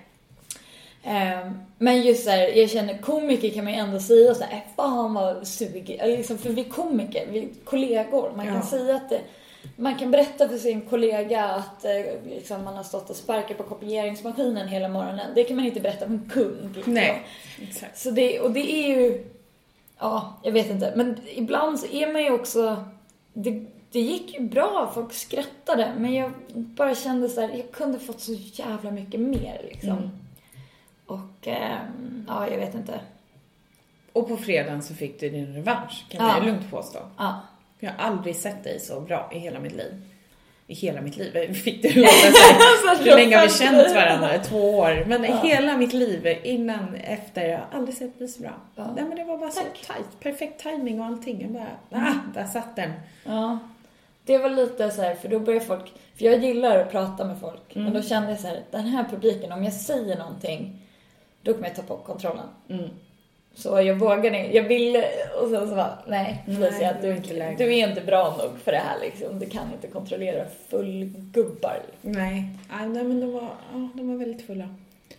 Ehm, 1.03 1.59
men 1.77 2.01
just 2.01 2.23
så 2.23 2.29
här, 2.29 2.57
jag 2.57 2.69
känner 2.69 2.97
komiker 2.97 3.49
kan 3.49 3.63
man 3.63 3.73
ju 3.73 3.79
ändå 3.79 3.99
säga 3.99 4.33
så 4.35 4.43
här, 4.43 4.53
"Äh, 4.53 4.61
fan 4.75 5.13
vad 5.13 5.47
sug. 5.47 5.99
Liksom, 6.03 6.37
för 6.37 6.49
vi 6.49 6.61
är 6.61 6.69
komiker, 6.69 7.27
vi 7.31 7.39
är 7.39 7.47
kollegor. 7.65 8.31
Man 8.35 8.45
kan 8.45 8.55
Ja. 8.55 8.61
säga 8.61 8.95
att 8.95 9.09
det, 9.09 9.19
man 9.75 9.95
kan 9.97 10.11
berätta 10.11 10.49
för 10.49 10.57
sin 10.57 10.81
kollega 10.81 11.43
att 11.45 11.85
eh, 11.85 11.91
liksom, 12.29 12.63
man 12.63 12.75
har 12.75 12.83
stått 12.83 13.09
och 13.09 13.15
sparkat 13.15 13.57
på 13.57 13.63
kopieringsmaskinen 13.63 14.67
hela 14.67 14.87
morgonen. 14.87 15.31
Det 15.35 15.43
kan 15.43 15.55
man 15.55 15.65
inte 15.65 15.79
berätta 15.79 16.05
för 16.05 16.13
en 16.13 16.29
kund. 16.33 16.75
Liksom. 16.75 16.93
Nej, 16.93 17.23
exakt. 17.61 17.97
Så 17.99 18.11
det, 18.11 18.39
och 18.39 18.51
det 18.51 18.71
är 18.71 18.87
ju, 18.87 19.25
ja, 19.99 20.33
jag 20.43 20.51
vet 20.51 20.69
inte. 20.69 20.93
Men 20.95 21.17
ibland 21.35 21.79
så 21.79 21.87
är 21.87 22.13
man 22.13 22.23
ju 22.23 22.31
också, 22.31 22.85
det, 23.33 23.65
det 23.91 23.99
gick 23.99 24.33
ju 24.33 24.39
bra, 24.39 24.91
folk 24.93 25.13
skrattade. 25.13 25.93
Men 25.97 26.13
jag 26.13 26.31
bara 26.53 26.95
kände 26.95 27.29
så 27.29 27.41
här, 27.41 27.49
jag 27.49 27.71
kunde 27.71 27.99
fått 27.99 28.21
så 28.21 28.33
jävla 28.33 28.91
mycket 28.91 29.19
mer 29.19 29.61
liksom. 29.71 29.89
Mm. 29.89 30.09
Och, 31.05 31.47
ehm, 31.47 32.25
ja, 32.27 32.47
jag 32.49 32.57
vet 32.57 32.75
inte. 32.75 32.99
Och 34.13 34.27
på 34.27 34.37
fredagen 34.37 34.83
så 34.83 34.93
fick 34.93 35.19
du 35.19 35.29
din 35.29 35.53
revansch, 35.53 36.05
kan 36.09 36.27
Ja. 36.27 36.39
ju 36.39 36.45
lugnt 36.45 36.71
påstå. 36.71 36.99
Ja. 37.17 37.41
Jag 37.85 37.91
har 37.91 38.11
aldrig 38.11 38.35
sett 38.35 38.63
dig 38.63 38.79
så 38.79 38.99
bra 39.01 39.29
i 39.33 39.39
hela 39.39 39.59
mitt 39.59 39.73
liv. 39.75 40.01
I 40.67 40.73
hela 40.73 41.01
mitt 41.01 41.17
liv 41.17 41.53
fick 41.53 41.81
det 41.81 41.95
låta 41.95 42.09
så 42.09 42.87
här. 42.87 42.97
Hur 43.03 43.11
länge 43.15 43.37
har 43.37 43.43
vi 43.47 43.53
känt 43.53 43.95
varandra? 43.95 44.39
Två 44.43 44.77
år. 44.77 45.03
Men 45.07 45.23
Ja. 45.23 45.41
hela 45.43 45.77
mitt 45.77 45.93
liv, 45.93 46.37
innan, 46.43 46.95
efter, 46.95 47.47
jag 47.47 47.57
har 47.57 47.67
aldrig 47.73 47.97
sett 47.97 48.19
dig 48.19 48.27
så 48.27 48.41
bra. 48.41 48.53
Ja. 48.75 48.91
Nej 48.95 49.03
men 49.05 49.17
det 49.17 49.23
var 49.23 49.37
bara 49.37 49.49
Tack. 49.51 49.77
så 49.85 49.93
tajt, 49.93 50.19
perfekt 50.19 50.61
timing 50.63 50.99
och 50.99 51.05
allting. 51.05 51.41
Jag 51.41 51.51
bara, 51.51 52.01
ah, 52.07 52.13
där 52.33 52.45
satt 52.45 52.75
den. 52.75 52.91
ja. 53.23 53.59
Det 54.27 54.37
var 54.37 54.49
lite 54.49 54.91
så 54.91 55.01
här, 55.01 55.15
för 55.15 55.27
då 55.29 55.39
börjar 55.39 55.59
folk, 55.59 55.93
för 56.17 56.25
jag 56.25 56.43
gillar 56.43 56.77
att 56.79 56.91
prata 56.91 57.25
med 57.25 57.39
folk. 57.39 57.75
Mm. 57.75 57.83
Men 57.83 57.93
då 57.93 58.01
kände 58.07 58.29
jag 58.29 58.39
så 58.39 58.47
här, 58.47 58.61
den 58.71 58.85
här 58.85 59.03
publiken, 59.09 59.51
om 59.51 59.63
jag 59.63 59.73
säger 59.73 60.17
någonting, 60.17 60.81
då 61.41 61.53
kommer 61.53 61.67
jag 61.67 61.75
tappa 61.75 61.97
kontrollen. 61.97 62.45
Mm. 62.69 62.89
Så 63.55 63.81
jag 63.81 63.95
vågade 63.95 64.27
inte, 64.43 64.57
jag 64.57 64.63
ville 64.63 65.03
och 65.41 65.49
sen 65.49 65.69
så 65.69 65.75
bara, 65.75 65.97
nej 66.07 66.43
Felicia, 66.45 66.95
du, 67.01 67.13
du 67.57 67.73
är 67.75 67.87
inte 67.89 68.01
bra 68.01 68.37
nog 68.43 68.59
för 68.59 68.71
det 68.71 68.77
här 68.77 68.99
liksom. 69.01 69.39
Du 69.39 69.45
kan 69.45 69.73
inte 69.73 69.87
kontrollera 69.87 70.45
fullgubbar. 70.69 71.79
Nej, 72.01 72.49
nej 72.79 73.03
men 73.03 73.19
de 73.19 73.31
var, 73.31 73.49
de 73.93 74.07
var 74.07 74.15
väldigt 74.15 74.45
fulla. 74.47 74.69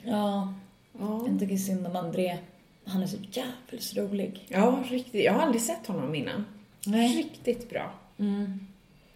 Ja, 0.03 0.55
Ja. 0.99 1.27
jag 1.31 1.41
tycker 1.41 1.57
synd 1.57 1.87
om 1.87 1.97
André. 1.97 2.37
Han 2.85 3.03
är 3.03 3.07
så 3.07 3.17
jävligt 3.31 3.97
rolig. 3.97 4.45
ja, 4.49 4.79
riktigt. 4.91 5.25
Jag 5.25 5.33
har 5.33 5.41
aldrig 5.41 5.63
sett 5.63 5.87
honom 5.87 6.15
innan. 6.15 6.45
Nej. 6.87 7.17
Riktigt 7.17 7.71
bra. 7.71 7.91
Mm. 8.19 8.67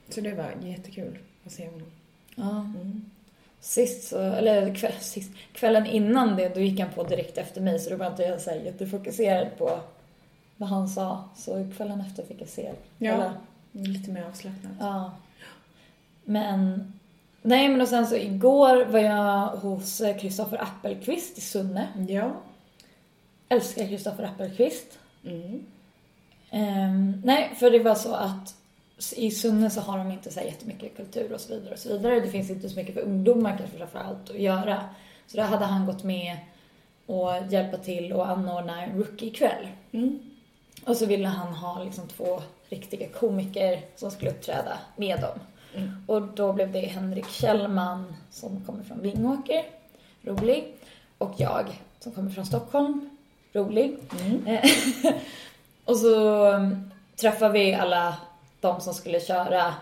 Så 0.09 0.21
det 0.21 0.35
var 0.35 0.51
jättekul 0.63 1.19
att 1.47 1.53
se 1.53 1.67
honom. 1.67 1.87
Ja. 2.35 2.51
Mm. 2.81 3.11
Sist 3.61 4.09
så, 4.09 4.19
eller 4.21 4.75
kväll, 4.75 4.93
sist, 5.01 5.31
kvällen 5.53 5.87
innan 5.87 6.37
det, 6.37 6.55
då 6.55 6.61
gick 6.61 6.81
han 6.81 6.91
på 6.91 7.03
direkt 7.03 7.39
efter 7.39 7.61
mig 7.61 7.79
så 7.79 7.91
då 7.91 7.97
var 7.97 8.07
inte 8.07 8.23
jag 8.23 8.41
så 8.41 8.51
här 8.51 8.57
jättefokuserad 8.57 9.49
på 9.59 9.81
vad 10.57 10.69
han 10.69 10.89
sa. 10.89 11.25
Så 11.37 11.69
kvällen 11.77 12.01
efter 12.01 12.23
fick 12.27 12.41
jag 12.41 12.49
se. 12.49 12.73
Ja. 12.99 13.13
Eller, 13.13 13.33
Lite 13.73 14.11
mer 14.11 14.25
avslappnat. 14.25 14.73
ja. 14.81 15.13
Men, 16.25 16.93
nej 17.43 17.69
men 17.69 17.81
och 17.81 17.89
sen 17.89 18.07
så 18.07 18.17
igår 18.17 18.85
var 18.85 18.99
jag 18.99 19.47
hos 19.47 20.03
Kristoffer 20.21 20.63
Appelqvist 20.63 21.39
i 21.39 21.41
Sunne. 21.41 21.89
Ja. 22.09 22.33
Älskar 23.49 23.87
Kristoffer 23.87 24.25
Appelqvist. 24.25 24.99
Mm. 25.25 25.65
Ehm, 26.51 27.23
nej, 27.25 27.53
för 27.59 27.71
det 27.71 27.79
var 27.79 27.95
så 27.95 28.15
att 28.15 28.55
i 29.17 29.31
Sunne 29.31 29.71
så 29.71 29.81
har 29.81 29.99
de 29.99 30.11
inte 30.11 30.31
så 30.31 30.41
här 30.41 30.47
jättemycket 30.47 30.97
kultur 30.97 31.33
och 31.33 31.41
så 31.41 31.55
vidare 31.55 31.73
och 31.73 31.79
så 31.79 31.89
vidare. 31.89 32.21
Det 32.21 32.29
finns 32.29 32.51
inte 32.51 32.69
så 32.69 32.77
mycket 32.77 32.95
för 32.95 33.01
ungdomar 33.01 33.57
kanske 33.59 33.79
framför 33.79 33.99
allt 33.99 34.31
att 34.31 34.39
göra. 34.39 34.85
Så 35.27 35.37
då 35.37 35.43
hade 35.43 35.65
han 35.65 35.87
gått 35.87 36.05
med 36.05 36.37
och 37.07 37.33
hjälpa 37.49 37.77
till 37.77 38.13
och 38.13 38.29
anordna 38.29 38.85
en 38.85 38.99
rookie-kväll. 38.99 39.69
Mm. 39.93 40.19
Och 40.85 40.97
så 40.97 41.07
ville 41.07 41.29
han 41.29 41.55
ha 41.55 41.85
liksom 41.85 42.09
två 42.09 42.43
riktiga 42.69 43.09
komiker 43.09 43.81
som 43.97 44.11
skulle 44.11 44.31
uppträda 44.31 44.79
med 44.97 45.21
dem. 45.21 45.39
Mm. 45.75 46.05
Och 46.07 46.23
då 46.23 46.53
blev 46.53 46.73
det 46.73 46.81
Henrik 46.81 47.29
Kjellman 47.29 48.15
som 48.31 48.65
kommer 48.65 48.85
från 48.85 49.01
Vingåker, 49.01 49.65
rolig. 50.23 50.75
Och 51.19 51.35
jag 51.37 51.65
som 52.01 52.13
kommer 52.13 52.31
från 52.31 52.47
Stockholm, 52.47 53.11
rolig. 53.53 53.97
Mm. 54.21 54.47
Eh, 54.47 54.71
och 55.85 55.97
så 55.97 56.47
um, 56.47 56.91
träffade 57.17 57.53
vi 57.53 57.75
alla 57.75 58.17
de 58.61 58.81
som 58.81 58.95
skulle 58.95 59.21
köra 59.21 59.75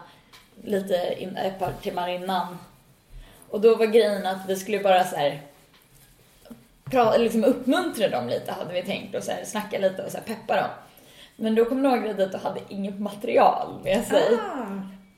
lite 0.64 1.14
in, 1.18 1.36
ett 1.36 1.58
par 1.58 1.72
timmar 1.82 2.08
innan. 2.08 2.58
Och 3.50 3.60
då 3.60 3.76
var 3.76 3.86
grejen 3.86 4.26
att 4.26 4.48
vi 4.48 4.56
skulle 4.56 4.78
bara 4.78 5.04
så 5.04 5.16
här 5.16 5.40
pra, 6.90 7.16
liksom 7.16 7.44
uppmuntra 7.44 8.08
dem 8.08 8.28
lite 8.28 8.52
hade 8.52 8.74
vi 8.74 8.82
tänkt 8.82 9.14
och 9.14 9.22
så 9.22 9.30
här, 9.30 9.44
snacka 9.44 9.78
lite 9.78 10.02
och 10.02 10.10
så 10.10 10.18
här, 10.18 10.24
peppa 10.24 10.56
dem. 10.56 10.70
Men 11.36 11.54
då 11.54 11.64
kom 11.64 11.82
några 11.82 12.12
dit 12.12 12.34
och 12.34 12.40
hade 12.40 12.60
inget 12.68 13.00
material 13.00 13.80
med 13.84 14.04
sig. 14.04 14.34
Ah. 14.34 14.66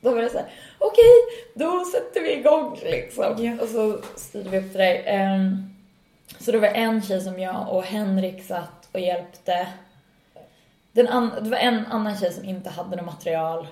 Då 0.01 0.15
var 0.15 0.21
det 0.21 0.29
så 0.29 0.37
här, 0.37 0.47
okej, 0.77 1.45
då 1.53 1.85
sätter 1.85 2.21
vi 2.21 2.33
igång 2.33 2.79
liksom. 2.83 3.35
Ja. 3.37 3.63
Och 3.63 3.67
så 3.67 3.99
styrde 4.15 4.49
vi 4.49 4.57
upp 4.57 4.73
det 4.73 4.79
där. 4.79 5.03
Ehm, 5.05 5.75
så 6.39 6.51
det 6.51 6.59
var 6.59 6.67
en 6.67 7.01
tjej 7.01 7.21
som 7.21 7.39
jag 7.39 7.69
och 7.69 7.83
Henrik 7.83 8.43
satt 8.43 8.89
och 8.91 8.99
hjälpte. 8.99 9.67
Den 10.91 11.07
an- 11.07 11.31
det 11.41 11.49
var 11.49 11.57
en 11.57 11.85
annan 11.85 12.17
tjej 12.17 12.33
som 12.33 12.45
inte 12.45 12.69
hade 12.69 12.95
något 12.95 13.05
material. 13.05 13.67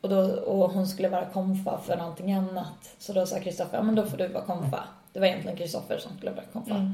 Och, 0.00 0.08
då, 0.08 0.20
och 0.40 0.70
hon 0.70 0.86
skulle 0.86 1.08
vara 1.08 1.26
konfa 1.26 1.78
för 1.78 1.96
någonting 1.96 2.32
annat. 2.32 2.94
Så 2.98 3.12
då 3.12 3.26
sa 3.26 3.40
Kristoffer, 3.40 3.76
ja 3.78 3.82
men 3.82 3.94
då 3.94 4.06
får 4.06 4.16
du 4.16 4.28
vara 4.28 4.44
konfa. 4.44 4.84
Det 5.12 5.20
var 5.20 5.26
egentligen 5.26 5.56
Kristoffer 5.56 5.98
som 5.98 6.16
skulle 6.16 6.30
vara 6.30 6.44
konfa. 6.52 6.74
Mm. 6.74 6.92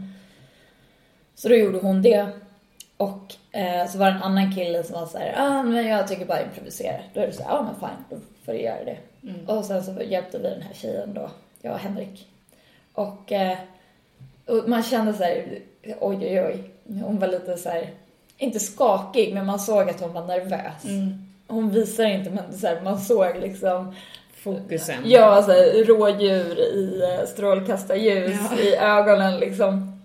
Så 1.35 1.49
då 1.49 1.55
gjorde 1.55 1.79
hon 1.79 2.03
det. 2.03 2.29
Och 2.97 3.35
eh, 3.53 3.87
så 3.89 3.99
var 3.99 4.07
det 4.07 4.13
en 4.17 4.23
annan 4.23 4.55
kille 4.55 4.85
som 4.85 5.01
var 5.01 5.07
så 5.07 5.19
här, 5.19 5.35
ah, 5.37 5.63
men 5.63 5.87
jag 5.87 6.09
tycker 6.09 6.27
bara 6.27 6.43
improvisera. 6.43 6.97
Då 7.15 7.21
är 7.21 7.27
det 7.27 7.33
så 7.33 7.43
här, 7.43 7.51
ja 7.51 7.63
men 7.63 7.75
fine, 7.75 8.05
då 8.11 8.17
får 8.45 8.53
du 8.53 8.61
göra 8.61 8.85
det. 8.85 8.97
Mm. 9.23 9.49
Och 9.49 9.65
sen 9.65 9.85
så 9.85 10.03
hjälpte 10.03 10.39
vi 10.39 10.49
den 10.49 10.63
här 10.63 10.75
tjejen 10.75 11.15
då, 11.15 11.31
jag 11.63 11.73
och 11.73 11.79
Henrik. 11.79 12.29
Och, 12.93 13.33
eh, 13.33 13.59
och 14.47 14.69
man 14.69 14.83
kände 14.83 15.15
så 15.15 15.23
här, 15.25 15.59
oj 16.01 16.17
oj 16.17 16.41
oj. 16.43 16.71
Hon 17.03 17.19
var 17.19 17.29
lite 17.29 17.57
så 17.57 17.69
här, 17.69 17.91
inte 18.39 18.61
skakig, 18.61 19.35
men 19.35 19.47
man 19.47 19.59
såg 19.61 19.91
att 19.91 20.01
hon 20.01 20.13
var 20.13 20.27
nervös. 20.27 20.85
Mm. 20.85 21.15
Hon 21.49 21.71
visar 21.71 22.05
inte, 22.05 22.31
men 22.31 22.59
så 22.59 22.67
här, 22.67 22.81
man 22.81 22.99
såg 23.01 23.37
liksom, 23.41 23.95
Fokusen. 24.35 24.97
ja, 25.05 25.43
så 25.43 25.51
här, 25.53 25.85
rådjur 25.85 26.59
i 26.59 27.03
eh, 27.03 27.27
strålkastarljus 27.27 28.37
Ja. 28.51 28.59
i 28.59 28.77
ögonen 28.77 29.41
liksom. 29.41 30.01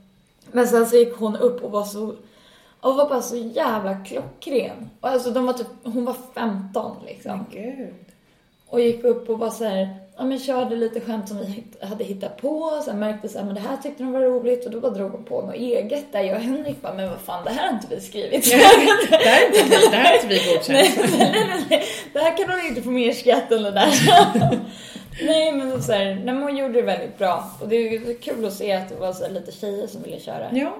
Men 0.51 0.67
sen 0.67 0.85
så 0.87 0.95
gick 0.95 1.15
hon 1.17 1.35
upp 1.35 1.63
och 1.63 1.71
var 1.71 1.83
så, 1.83 2.15
och 2.81 2.95
var 2.95 3.09
bara 3.09 3.21
så 3.21 3.37
jävla 3.37 3.95
klockren. 4.05 4.89
Och 5.01 5.09
alltså 5.09 5.31
de 5.31 5.45
var 5.45 5.53
typ, 5.53 5.67
hon 5.83 6.05
var 6.05 6.15
15 6.33 6.95
liksom. 7.05 7.31
Men 7.51 7.61
gud. 7.77 7.93
Och 8.67 8.79
gick 8.81 9.03
upp 9.03 9.29
och 9.29 9.39
var 9.39 9.49
så 9.49 9.63
här, 9.65 9.95
ja, 10.17 10.23
men 10.23 10.39
körde 10.39 10.75
lite 10.75 11.01
skämt 11.01 11.27
som 11.27 11.37
vi 11.39 11.63
hade 11.85 12.03
hittat 12.03 12.37
på. 12.37 12.81
Sen 12.85 12.99
märkte 12.99 13.29
så 13.29 13.37
här, 13.37 13.45
men 13.45 13.55
det 13.55 13.61
här 13.61 13.77
tyckte 13.77 14.03
de 14.03 14.11
var 14.11 14.21
roligt 14.21 14.65
och 14.65 14.71
då 14.71 14.79
bara 14.79 14.91
drog 14.91 15.11
hon 15.11 15.23
på 15.23 15.41
något 15.41 15.55
eget 15.55 16.11
där 16.11 16.21
jag 16.21 16.35
och 16.35 16.41
Henrik 16.43 16.81
bara, 16.81 16.93
men 16.93 17.09
vad 17.09 17.19
fan, 17.19 17.43
det 17.45 17.51
här 17.51 17.67
har 17.67 17.73
inte 17.73 17.87
vi 17.95 18.01
skrivit. 18.01 18.49
det, 18.51 18.55
här, 18.55 18.81
är 18.81 19.45
inte- 19.47 19.89
det 19.91 19.95
här 19.97 20.05
har 20.09 20.15
inte 20.15 20.27
vi 20.27 20.53
godkänt. 20.53 20.67
nej, 21.17 21.31
nej, 21.47 21.65
nej, 21.69 21.83
det 22.13 22.19
här 22.19 22.37
kan 22.37 22.49
hon 22.49 22.65
inte 22.67 22.81
få 22.81 22.89
mer 22.91 23.13
skratt 23.13 23.51
än 23.51 23.63
det 23.63 23.71
där. 23.71 23.89
nej, 25.25 25.51
men 25.51 25.83
så 25.83 25.91
här, 25.91 26.21
nej, 26.25 26.35
hon 26.35 26.57
gjorde 26.57 26.73
det 26.73 26.81
väldigt 26.81 27.17
bra. 27.17 27.51
Och 27.61 27.67
det 27.67 27.75
är 27.75 28.21
kul 28.21 28.45
att 28.45 28.53
se 28.53 28.73
att 28.73 28.89
det 28.89 28.95
var 28.95 29.13
så 29.13 29.29
lite 29.29 29.51
tjejer 29.51 29.87
som 29.87 30.03
ville 30.03 30.19
köra. 30.19 30.47
Ja. 30.51 30.77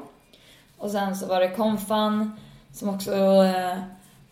Och 0.78 0.91
sen 0.91 1.15
så 1.15 1.26
var 1.26 1.39
det 1.39 1.50
Konfan 1.50 2.39
som 2.74 2.89
också... 2.96 3.12
Eh, 3.43 3.78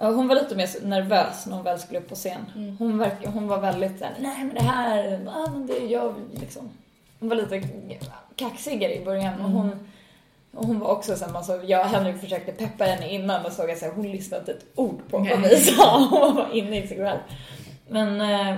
hon 0.09 0.27
var 0.27 0.35
lite 0.35 0.55
mer 0.55 0.85
nervös 0.85 1.45
när 1.45 1.55
hon 1.55 1.63
väl 1.63 1.79
skulle 1.79 1.99
upp 1.99 2.09
på 2.09 2.15
scen. 2.15 2.45
Mm. 2.55 2.77
Hon, 2.77 2.97
verk, 2.97 3.25
hon 3.25 3.47
var 3.47 3.59
väldigt 3.59 3.99
såhär, 3.99 4.13
nej 4.19 4.43
men 4.43 4.55
det 4.55 4.61
här, 4.61 5.27
ah, 5.27 5.51
men 5.51 5.67
det 5.67 5.77
jag 5.77 6.15
liksom. 6.33 6.69
Hon 7.19 7.29
var 7.29 7.35
lite 7.35 7.63
kaxigare 8.35 8.95
i 8.95 9.05
början 9.05 9.41
och 9.41 9.51
hon, 9.51 9.71
och 10.51 10.65
hon 10.65 10.79
var 10.79 10.87
också 10.87 11.15
såhär, 11.15 11.33
man 11.33 11.43
såg, 11.43 11.65
jag 11.65 11.81
och 11.81 11.87
Henrik 11.87 12.21
försökte 12.21 12.51
peppa 12.51 12.83
henne 12.83 13.13
innan 13.13 13.45
och 13.45 13.51
såg 13.51 13.71
att 13.71 13.95
hon 13.95 14.11
lyssnade 14.11 14.41
inte 14.41 14.51
ett 14.51 14.65
ord 14.75 14.99
på 15.09 15.17
vad 15.17 15.41
vi 15.41 15.57
sa. 15.57 15.97
Hon 16.11 16.35
var 16.35 16.53
inne 16.53 16.83
i 16.83 16.87
sig 16.87 16.97
själv. 16.97 17.19
Men, 17.87 18.21
eh, 18.21 18.57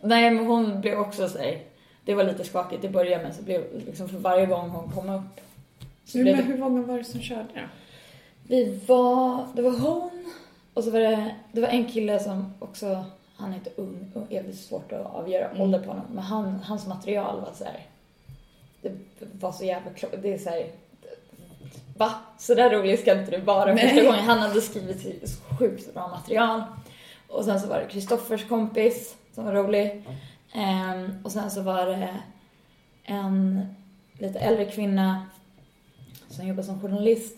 nej 0.00 0.30
men 0.30 0.46
hon 0.46 0.80
blev 0.80 0.98
också 0.98 1.28
såhär, 1.28 1.58
det 2.04 2.14
var 2.14 2.24
lite 2.24 2.44
skakigt 2.44 2.84
i 2.84 2.88
början 2.88 3.22
men 3.22 3.34
så 3.34 3.42
blev 3.42 3.64
liksom 3.86 4.08
för 4.08 4.18
varje 4.18 4.46
gång 4.46 4.70
hon 4.70 4.92
kom 4.92 5.08
upp 5.08 5.40
så 6.04 6.18
Men 6.18 6.24
blev 6.24 6.36
det 6.36 6.42
hur 6.42 6.58
många 6.58 6.82
var 6.82 6.98
det 6.98 7.04
som 7.04 7.20
körde 7.20 7.46
då? 7.54 7.60
vi 8.46 8.80
var, 8.86 9.46
det 9.54 9.62
var 9.62 9.70
hon 9.70 10.13
och 10.74 10.84
så 10.84 10.90
var 10.90 11.00
det, 11.00 11.34
det 11.52 11.60
var 11.60 11.68
en 11.68 11.88
kille 11.88 12.18
som 12.18 12.54
också, 12.58 13.04
han 13.36 13.50
är 13.52 13.54
inte 13.54 13.70
ung, 13.76 14.12
och 14.14 14.32
är 14.32 14.52
svårt 14.52 14.92
att 14.92 15.06
avgöra 15.14 15.48
Mm. 15.48 15.60
ålder 15.62 15.78
på 15.78 15.88
honom, 15.88 16.04
men 16.12 16.24
han, 16.24 16.60
hans 16.64 16.86
material 16.86 17.40
var 17.40 17.52
så 17.54 17.64
här. 17.64 17.86
det 18.82 18.92
var 19.40 19.52
så 19.52 19.64
jävla 19.64 19.90
klart, 19.90 20.12
det 20.22 20.34
är 20.34 20.38
så 20.38 20.50
här. 20.50 20.66
va? 21.96 22.14
Så 22.38 22.54
där 22.54 22.70
rolig 22.70 22.98
ska 22.98 23.20
inte 23.20 23.30
du 23.30 23.40
vara 23.40 23.76
första 23.76 24.02
gången. 24.02 24.24
Han 24.24 24.38
hade 24.38 24.60
skrivit 24.60 25.28
så 25.30 25.54
sjukt 25.58 25.94
bra 25.94 26.08
material. 26.08 26.62
Och 27.28 27.44
sen 27.44 27.60
så 27.60 27.66
var 27.68 27.80
det 27.80 27.86
Kristoffers 27.86 28.48
kompis 28.48 29.16
som 29.34 29.44
var 29.44 29.52
rolig. 29.52 30.04
Ehm, 30.52 31.18
och 31.24 31.32
sen 31.32 31.50
så 31.50 31.62
var 31.62 31.86
det 31.86 32.14
en 33.04 33.66
lite 34.18 34.38
äldre 34.38 34.64
kvinna 34.64 35.26
som 36.28 36.46
jobbar 36.48 36.62
som 36.62 36.80
journalist. 36.80 37.36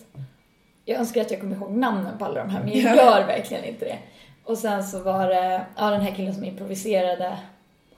Jag 0.89 0.99
önskar 0.99 1.21
att 1.21 1.31
jag 1.31 1.39
kommer 1.39 1.55
ihåg 1.55 1.71
namnen 1.71 2.17
på 2.17 2.25
alla 2.25 2.39
de 2.43 2.49
här, 2.49 2.59
men 2.63 2.69
jag 2.79 2.95
Ja. 2.95 3.03
gör 3.03 3.27
verkligen 3.27 3.63
inte 3.63 3.85
det. 3.85 3.97
Och 4.43 4.57
sen 4.57 4.83
så 4.83 4.99
var 4.99 5.27
det, 5.27 5.61
ja 5.77 5.89
den 5.89 6.01
här 6.01 6.11
killen 6.15 6.33
som 6.33 6.43
improviserade. 6.43 7.37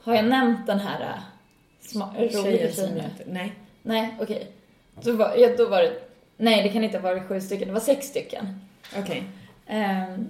Har 0.04 0.16
jag 0.16 0.26
nämnt 0.26 0.68
den 0.68 0.80
här 0.80 1.02
äh, 1.96 2.02
roliga 2.16 2.72
tjejen 2.72 2.94
nu? 2.96 3.04
Nej. 3.26 3.54
Nej, 3.84 4.16
okej. 4.22 4.48
Då, 5.02 5.12
var, 5.12 5.36
ja, 5.38 5.50
då 5.58 5.70
var 5.70 5.82
det, 5.82 5.94
nej 6.38 6.64
det 6.64 6.70
kan 6.70 6.84
inte 6.84 6.98
ha 6.98 7.04
varit 7.04 7.28
sju 7.28 7.42
stycken, 7.42 7.68
det 7.68 7.74
var 7.74 7.80
sex 7.82 8.08
stycken. 8.08 8.62
Okej. 8.98 9.18
Ehm, 9.18 9.26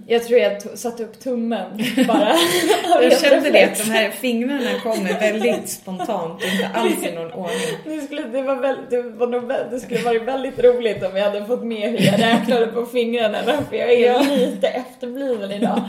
jag 0.06 0.24
tror 0.24 0.40
jag 0.40 0.78
satte 0.78 1.04
upp 1.04 1.20
tummen 1.20 1.70
bara. 2.08 2.34
Jag 3.02 3.20
kände 3.20 3.50
det, 3.50 3.64
att 3.64 3.78
de 3.78 3.90
här 3.90 4.10
fingrarna 4.10 4.80
kommer 4.82 5.20
väldigt 5.20 5.68
spontant 5.68 6.42
och 6.42 6.48
inte 6.48 6.68
alls 6.74 7.02
i 7.06 7.12
någon 7.12 7.32
ordning. 7.32 7.58
Det 7.84 8.00
skulle, 8.00 8.22
det, 8.22 8.42
var 8.42 8.56
väl, 8.56 8.76
det, 8.90 9.02
var 9.02 9.26
nog, 9.26 9.48
det 9.70 9.80
skulle 9.80 10.00
varit 10.02 10.22
väldigt 10.22 10.58
roligt 10.58 11.02
om 11.02 11.16
jag 11.16 11.24
hade 11.24 11.44
fått 11.46 11.62
med 11.64 11.90
hur 11.90 12.00
jag 12.06 12.20
räknade 12.20 12.66
på 12.66 12.86
fingrarna 12.86 13.38
för 13.42 13.76
jag 13.76 13.92
är 13.92 14.06
Ja. 14.12 14.22
lite 14.36 14.68
efterbliven 14.68 15.50
idag. 15.50 15.80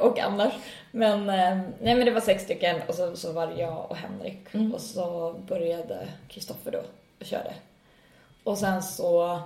Och 0.00 0.18
annars. 0.18 0.52
Men, 0.92 1.28
eh, 1.28 1.58
nej 1.82 1.94
men 1.94 2.04
det 2.04 2.10
var 2.10 2.20
sex 2.20 2.42
stycken 2.44 2.76
och 2.86 2.94
så, 2.94 3.16
så 3.16 3.32
var 3.32 3.52
jag 3.58 3.86
och 3.90 3.96
Henrik 3.96 4.54
Mm. 4.54 4.74
och 4.74 4.80
så 4.80 5.34
började 5.48 5.98
Kristoffer 6.28 6.70
då 6.70 6.78
och 7.20 7.26
körde. 7.26 7.52
Och 8.44 8.58
sen 8.58 8.82
så, 8.82 9.38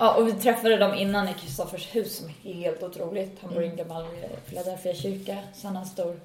ja 0.00 0.14
och 0.14 0.28
vi 0.28 0.32
träffade 0.32 0.76
dem 0.76 0.94
innan 0.94 1.28
i 1.28 1.34
Kristoffers 1.34 1.94
hus 1.94 2.16
som 2.16 2.26
är 2.44 2.52
helt 2.52 2.82
otroligt. 2.82 3.38
Han 3.42 3.54
bor 3.54 3.62
i 3.62 3.66
en 3.66 3.76
gammal 3.76 4.02
eh, 4.02 4.38
Philadelphia 4.46 4.94
kyrka 4.94 5.38
så 5.54 5.66
han 5.66 5.76
har 5.76 5.82
en 5.82 5.88
stor 5.88 6.20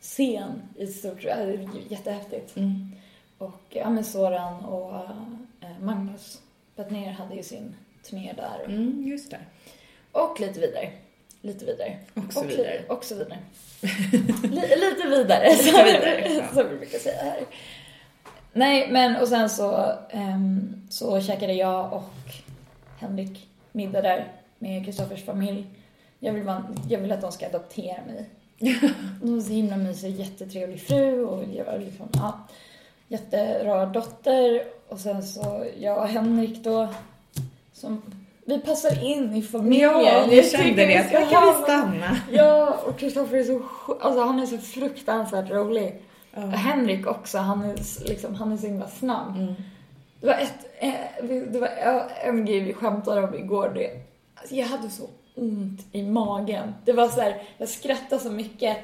scen 0.00 0.62
i 0.76 0.86
stort, 0.86 1.24
ja, 1.24 1.36
det 1.36 1.52
är 1.52 1.68
jättehäftigt. 1.88 2.56
Mm. 2.56 2.92
Och 3.38 3.62
ja, 3.68 3.90
men 3.90 4.04
Soran 4.04 4.64
och 4.64 4.94
eh, 5.60 5.78
Magnus 5.80 6.40
Bettner 6.76 7.10
hade 7.10 7.34
ju 7.34 7.42
sin 7.42 7.74
turné 8.02 8.32
där. 8.36 8.64
Mm, 8.64 9.06
just 9.06 9.30
det. 9.30 9.38
Och 10.12 10.40
lite 10.40 10.60
vidare. 10.60 10.90
Lite 11.40 11.64
vidare. 11.64 11.98
Och 12.14 12.32
så 12.32 12.44
vidare. 12.44 12.84
Och 12.88 13.04
så 13.04 13.14
vidare. 13.14 13.38
Li- 14.42 14.76
lite 14.76 15.08
vidare. 15.08 15.52
Lite 15.52 15.84
vidare. 15.84 16.48
Som 16.54 16.68
vi 16.68 16.76
brukar 16.76 16.98
säga 16.98 17.22
här. 17.22 17.40
Nej, 18.52 18.88
men 18.90 19.16
och 19.16 19.28
sen 19.28 19.50
så, 19.50 19.92
um, 20.12 20.86
så 20.90 21.20
käkade 21.20 21.52
jag 21.52 21.92
och 21.92 22.12
Henrik 22.98 23.48
middag 23.72 24.02
där 24.02 24.32
med 24.58 24.84
Kristoffers 24.84 25.24
familj. 25.24 25.66
Jag 26.18 26.32
vill, 26.32 26.44
bara, 26.44 26.64
jag 26.88 26.98
vill 26.98 27.12
att 27.12 27.20
de 27.20 27.32
ska 27.32 27.46
adoptera 27.46 27.98
mig. 28.06 28.30
De 29.22 29.38
är 29.38 29.40
så 29.40 29.52
himla 29.52 29.76
mysig, 29.76 30.10
jättetrevlig 30.10 30.80
fru 30.80 31.24
och 31.24 31.44
jag 31.54 31.64
var 31.64 31.78
liksom, 31.78 32.08
ja, 32.12 32.38
jätterar 33.08 33.86
dotter. 33.86 34.62
Och 34.88 34.98
sen 34.98 35.22
så 35.22 35.66
jag 35.80 35.98
och 35.98 36.08
Henrik 36.08 36.64
då, 36.64 36.88
som, 37.72 38.02
vi 38.44 38.58
passar 38.58 39.04
in 39.04 39.34
i 39.34 39.42
familjen. 39.42 39.90
Ja, 39.90 40.24
tycker 40.24 40.42
kände 40.42 40.86
det. 40.86 41.08
ska 41.08 41.18
Här 41.18 41.30
kan 41.30 41.46
vi 41.46 41.62
stanna. 41.62 42.16
Ja, 42.32 42.78
och 42.86 42.98
Kristoffer 42.98 43.36
är 43.36 43.44
så 43.44 43.62
alltså 44.00 44.20
han 44.20 44.40
är 44.40 44.46
så 44.46 44.58
fruktansvärt 44.58 45.50
rolig. 45.50 46.02
Ja. 46.34 46.40
Henrik 46.40 47.06
också, 47.06 47.38
han 47.38 47.64
är, 47.64 48.08
liksom, 48.08 48.34
han 48.34 48.52
är 48.52 48.56
så 48.56 48.66
himla 48.66 48.88
snabb. 48.88 49.36
Mm. 49.36 49.54
Det 50.26 50.32
var, 50.32 50.38
ett, 50.38 50.66
eh, 50.78 51.24
det 51.52 51.60
var 51.60 51.70
en 52.22 52.44
grej 52.44 52.60
vi 52.60 52.72
skämtade 52.72 53.22
om 53.22 53.34
igår. 53.34 53.72
Det, 53.74 53.90
alltså, 54.34 54.54
jag 54.54 54.66
hade 54.66 54.90
så 54.90 55.02
ont 55.34 55.80
i 55.92 56.02
magen. 56.02 56.74
Det 56.84 56.92
var 56.92 57.08
så 57.08 57.20
här, 57.20 57.42
jag 57.58 57.68
skrattade 57.68 58.22
så 58.22 58.30
mycket 58.30 58.76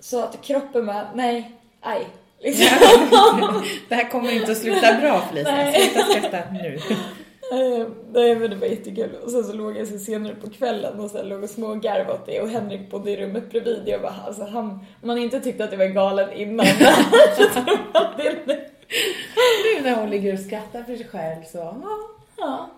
så 0.00 0.22
att 0.22 0.42
kroppen 0.42 0.86
bara, 0.86 1.08
nej, 1.14 1.52
aj. 1.80 2.06
Liksom. 2.40 2.66
Det 3.88 3.94
här 3.94 4.10
kommer 4.10 4.32
inte 4.32 4.52
att 4.52 4.58
sluta 4.58 4.94
bra 5.00 5.20
Felicia. 5.20 5.54
Nej. 5.54 5.80
Sluta 5.80 6.06
skratta 6.06 6.38
nu. 6.52 6.78
Eh, 7.52 7.86
Nej 8.12 8.36
men 8.36 8.50
det 8.50 8.56
var 8.56 8.66
jättekul. 8.66 9.10
Och 9.24 9.30
sen 9.30 9.44
så 9.44 9.52
låg 9.52 9.76
jag 9.76 9.88
så 9.88 9.98
senare 9.98 10.34
på 10.34 10.50
kvällen 10.50 11.00
och 11.00 11.10
så 11.10 11.22
låg 11.22 11.42
och 11.42 11.50
smågarvade 11.50 12.12
åt 12.12 12.26
det 12.26 12.40
och 12.40 12.48
Henrik 12.48 12.90
bodde 12.90 13.10
i 13.10 13.16
rummet 13.16 13.50
bredvid. 13.50 13.82
Jag 13.86 14.02
bara, 14.02 14.14
alltså 14.26 14.44
han, 14.44 14.66
om 14.70 15.08
man 15.08 15.18
inte 15.18 15.40
tyckte 15.40 15.64
att 15.64 15.70
det 15.70 15.76
var 15.76 15.86
galen 15.86 16.32
innan 16.32 16.66
så 17.36 17.42
tror 17.42 17.92
man 17.92 18.06
det 18.16 18.46
nu. 18.46 18.71
Nu 19.76 19.82
när 19.82 19.96
hon 20.00 20.10
ligger 20.10 20.32
och 20.32 20.40
skrattar 20.40 20.82
för 20.82 20.96
sig 20.96 21.06
själv 21.08 21.44
så... 21.44 21.58
ja. 21.58 21.98
Ja. 22.36 22.70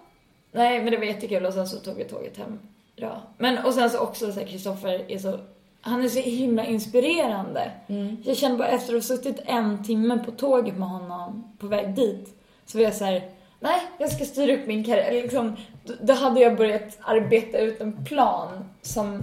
Nej 0.53 0.83
men 0.83 0.91
det 0.91 0.97
var 0.97 1.05
jättekul 1.05 1.47
och 1.47 1.55
sen 1.55 1.67
så 1.69 1.79
tog 1.79 1.97
vi 1.97 2.05
tåget 2.05 2.37
hem. 2.37 2.59
Ja. 2.97 3.23
Men 3.39 3.65
och 3.65 3.75
sen 3.75 3.91
så 3.91 3.99
också 3.99 4.33
så 4.33 4.41
här, 4.41 4.47
Kristoffer 4.47 5.05
är 5.09 5.19
så, 5.19 5.39
han 5.81 6.05
är 6.05 6.09
så 6.09 6.19
himla 6.21 6.65
inspirerande. 6.65 7.71
Mm. 7.89 8.17
Jag 8.25 8.37
kände 8.37 8.59
bara 8.59 8.69
efter 8.69 8.95
att 8.97 9.09
ha 9.09 9.17
suttit 9.17 9.41
en 9.47 9.85
timme 9.85 10.19
på 10.25 10.31
tåget 10.31 10.77
med 10.77 10.89
honom 10.89 11.57
på 11.59 11.67
väg 11.67 11.95
dit 11.95 12.35
så 12.67 12.79
var 12.79 12.85
jag 12.85 12.95
så 12.95 13.05
här, 13.05 13.23
nej 13.61 13.81
jag 13.99 14.13
ska 14.13 14.25
styra 14.25 14.55
upp 14.55 14.67
min 14.67 14.85
karriär. 14.85 15.13
Liksom, 15.23 15.57
då- 16.01 16.13
hade 16.15 16.41
jag 16.41 16.57
börjat 16.57 16.99
arbeta 17.01 17.59
ut 17.59 17.81
en 17.81 18.05
plan 18.05 18.65
som 18.83 19.23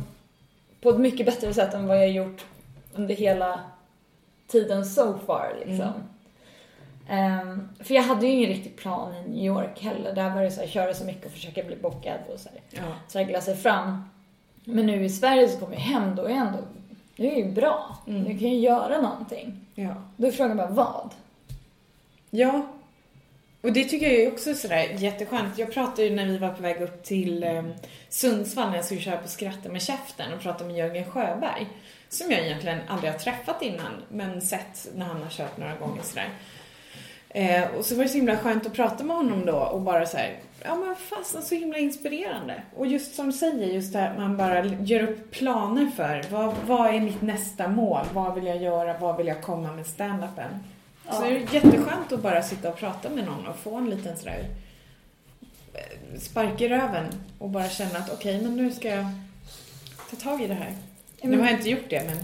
på 0.82 0.90
ett 0.90 1.00
mycket 1.00 1.26
bättre 1.26 1.54
sätt 1.54 1.74
än 1.74 1.88
vad 1.88 1.98
jag 1.98 2.10
gjort 2.12 2.46
under 2.96 3.16
hela 3.16 3.60
tiden 4.48 4.86
so 4.86 5.14
far 5.26 5.54
liksom. 5.66 5.92
Ehm, 7.12 7.70
för 7.80 7.94
jag 7.94 8.04
hade 8.04 8.26
ju 8.26 8.32
ingen 8.32 8.50
riktig 8.50 8.76
plan 8.78 9.16
i 9.16 9.30
New 9.30 9.46
York 9.46 9.82
heller. 9.82 10.14
Där 10.16 10.30
var 10.30 10.42
det 10.42 10.52
så 10.52 10.62
här, 10.62 10.68
köra 10.68 10.94
så 10.94 11.06
mycket 11.06 11.26
och 11.26 11.32
försöka 11.32 11.64
bli 11.64 11.76
bockad 11.76 12.20
och 12.34 12.40
så 12.40 12.50
här 12.50 12.60
Ja. 12.70 12.94
traggla 13.12 13.42
sig 13.42 13.58
fram. 13.58 14.10
Men 14.64 14.86
nu 14.86 15.06
i 15.06 15.10
Sverige 15.10 15.50
så 15.50 15.60
kommer 15.60 15.74
jag 15.74 15.82
hem, 15.82 16.16
då 16.16 16.24
är 16.26 16.30
jag 16.30 16.38
ändå, 16.38 16.58
nu 17.16 17.28
är 17.28 17.36
ju 17.36 17.52
bra. 17.52 17.98
Mm. 18.08 18.22
Nu 18.22 18.38
kan 18.40 18.48
jag 18.50 18.60
göra 18.60 19.02
någonting. 19.02 19.60
ja. 19.76 19.96
Då 20.18 20.28
är 20.28 20.32
frågan 20.32 20.58
bara 20.58 20.68
vad? 20.68 21.10
Ja. 22.30 22.68
Och 23.62 23.74
det 23.74 23.84
tycker 23.84 24.06
jag 24.08 24.16
är 24.22 24.32
också 24.32 24.54
sådär 24.54 24.88
jätteskönt. 24.98 25.58
Jag 25.58 25.72
pratade 25.74 26.04
ju 26.04 26.16
när 26.16 26.26
vi 26.26 26.38
var 26.38 26.50
på 26.50 26.62
väg 26.62 26.82
upp 26.82 27.04
till 27.04 27.44
eh, 27.44 27.64
Sundsvall 28.10 28.70
när 28.70 28.76
jag 28.76 28.86
skulle 28.86 29.02
köra 29.02 29.18
på 29.18 29.28
Skratta 29.28 29.70
med 29.70 29.82
käften 29.82 30.34
och 30.34 30.40
prata 30.40 30.64
med 30.66 30.76
Jörgen 30.78 31.12
Sjöberg. 31.12 31.68
Som 32.10 32.32
jag 32.32 32.40
egentligen 32.46 32.80
aldrig 32.88 33.12
har 33.12 33.20
träffat 33.20 33.62
innan, 33.62 33.94
men 34.10 34.42
sett 34.42 34.88
när 34.96 35.06
han 35.06 35.24
har 35.24 35.30
kört 35.30 35.58
några 35.58 35.76
gånger 35.76 36.02
sådär. 36.04 36.30
Eh, 37.34 37.64
och 37.78 37.86
så 37.86 37.96
var 37.96 38.04
det 38.04 38.10
så 38.10 38.16
himla 38.18 38.38
skönt 38.38 38.66
att 38.66 38.74
prata 38.74 39.04
med 39.04 39.16
honom 39.16 39.46
då 39.46 39.56
och 39.58 39.82
bara 39.82 40.06
så 40.06 40.18
här, 40.18 40.38
ja 40.64 40.76
men 40.76 40.96
fasen 40.96 41.42
så 41.42 41.56
himla 41.56 41.78
inspirerande. 41.78 42.62
Och 42.76 42.88
just 42.88 43.16
som 43.16 43.26
du 43.26 43.32
säger, 43.32 43.68
just 43.68 43.94
det 43.94 44.00
här 44.00 44.12
att 44.12 44.18
man 44.18 44.38
bara 44.38 44.66
gör 44.66 45.04
upp 45.04 45.32
planer 45.32 45.88
för 45.96 46.26
vad, 46.32 46.56
vad 46.68 46.96
är 46.96 47.00
mitt 47.00 47.22
nästa 47.22 47.68
mål? 47.68 48.06
Vad 48.14 48.36
vill 48.36 48.46
jag 48.46 48.58
göra? 48.58 48.98
Vad 48.98 49.18
vill 49.18 49.28
jag 49.28 49.42
komma 49.42 49.72
med 49.72 49.86
stand-upen? 49.86 50.50
Så 51.10 51.24
Ja. 51.24 51.26
är 51.26 51.32
det 51.32 51.54
jätteskönt 51.54 52.12
att 52.12 52.20
bara 52.22 52.44
sitta 52.44 52.70
och 52.70 52.78
prata 52.78 53.10
med 53.10 53.26
någon 53.26 53.48
och 53.48 53.56
få 53.56 53.76
en 53.76 53.90
liten 53.90 54.18
sådär 54.18 54.46
eh, 55.74 56.20
spark 56.20 56.62
i 56.62 56.68
röven 56.70 57.06
och 57.40 57.50
bara 57.50 57.70
känna 57.70 58.00
att 58.00 58.14
okej, 58.14 58.42
men 58.42 58.56
nu 58.56 58.72
ska 58.72 58.90
jag 58.90 59.06
ta 60.10 60.16
tag 60.16 60.42
i 60.42 60.48
det 60.48 60.54
här. 60.54 60.72
Ja, 61.22 61.30
Nu 61.30 61.40
har 61.40 61.46
jag 61.48 61.56
inte 61.58 61.70
gjort 61.70 61.90
det, 61.90 62.04
men 62.06 62.18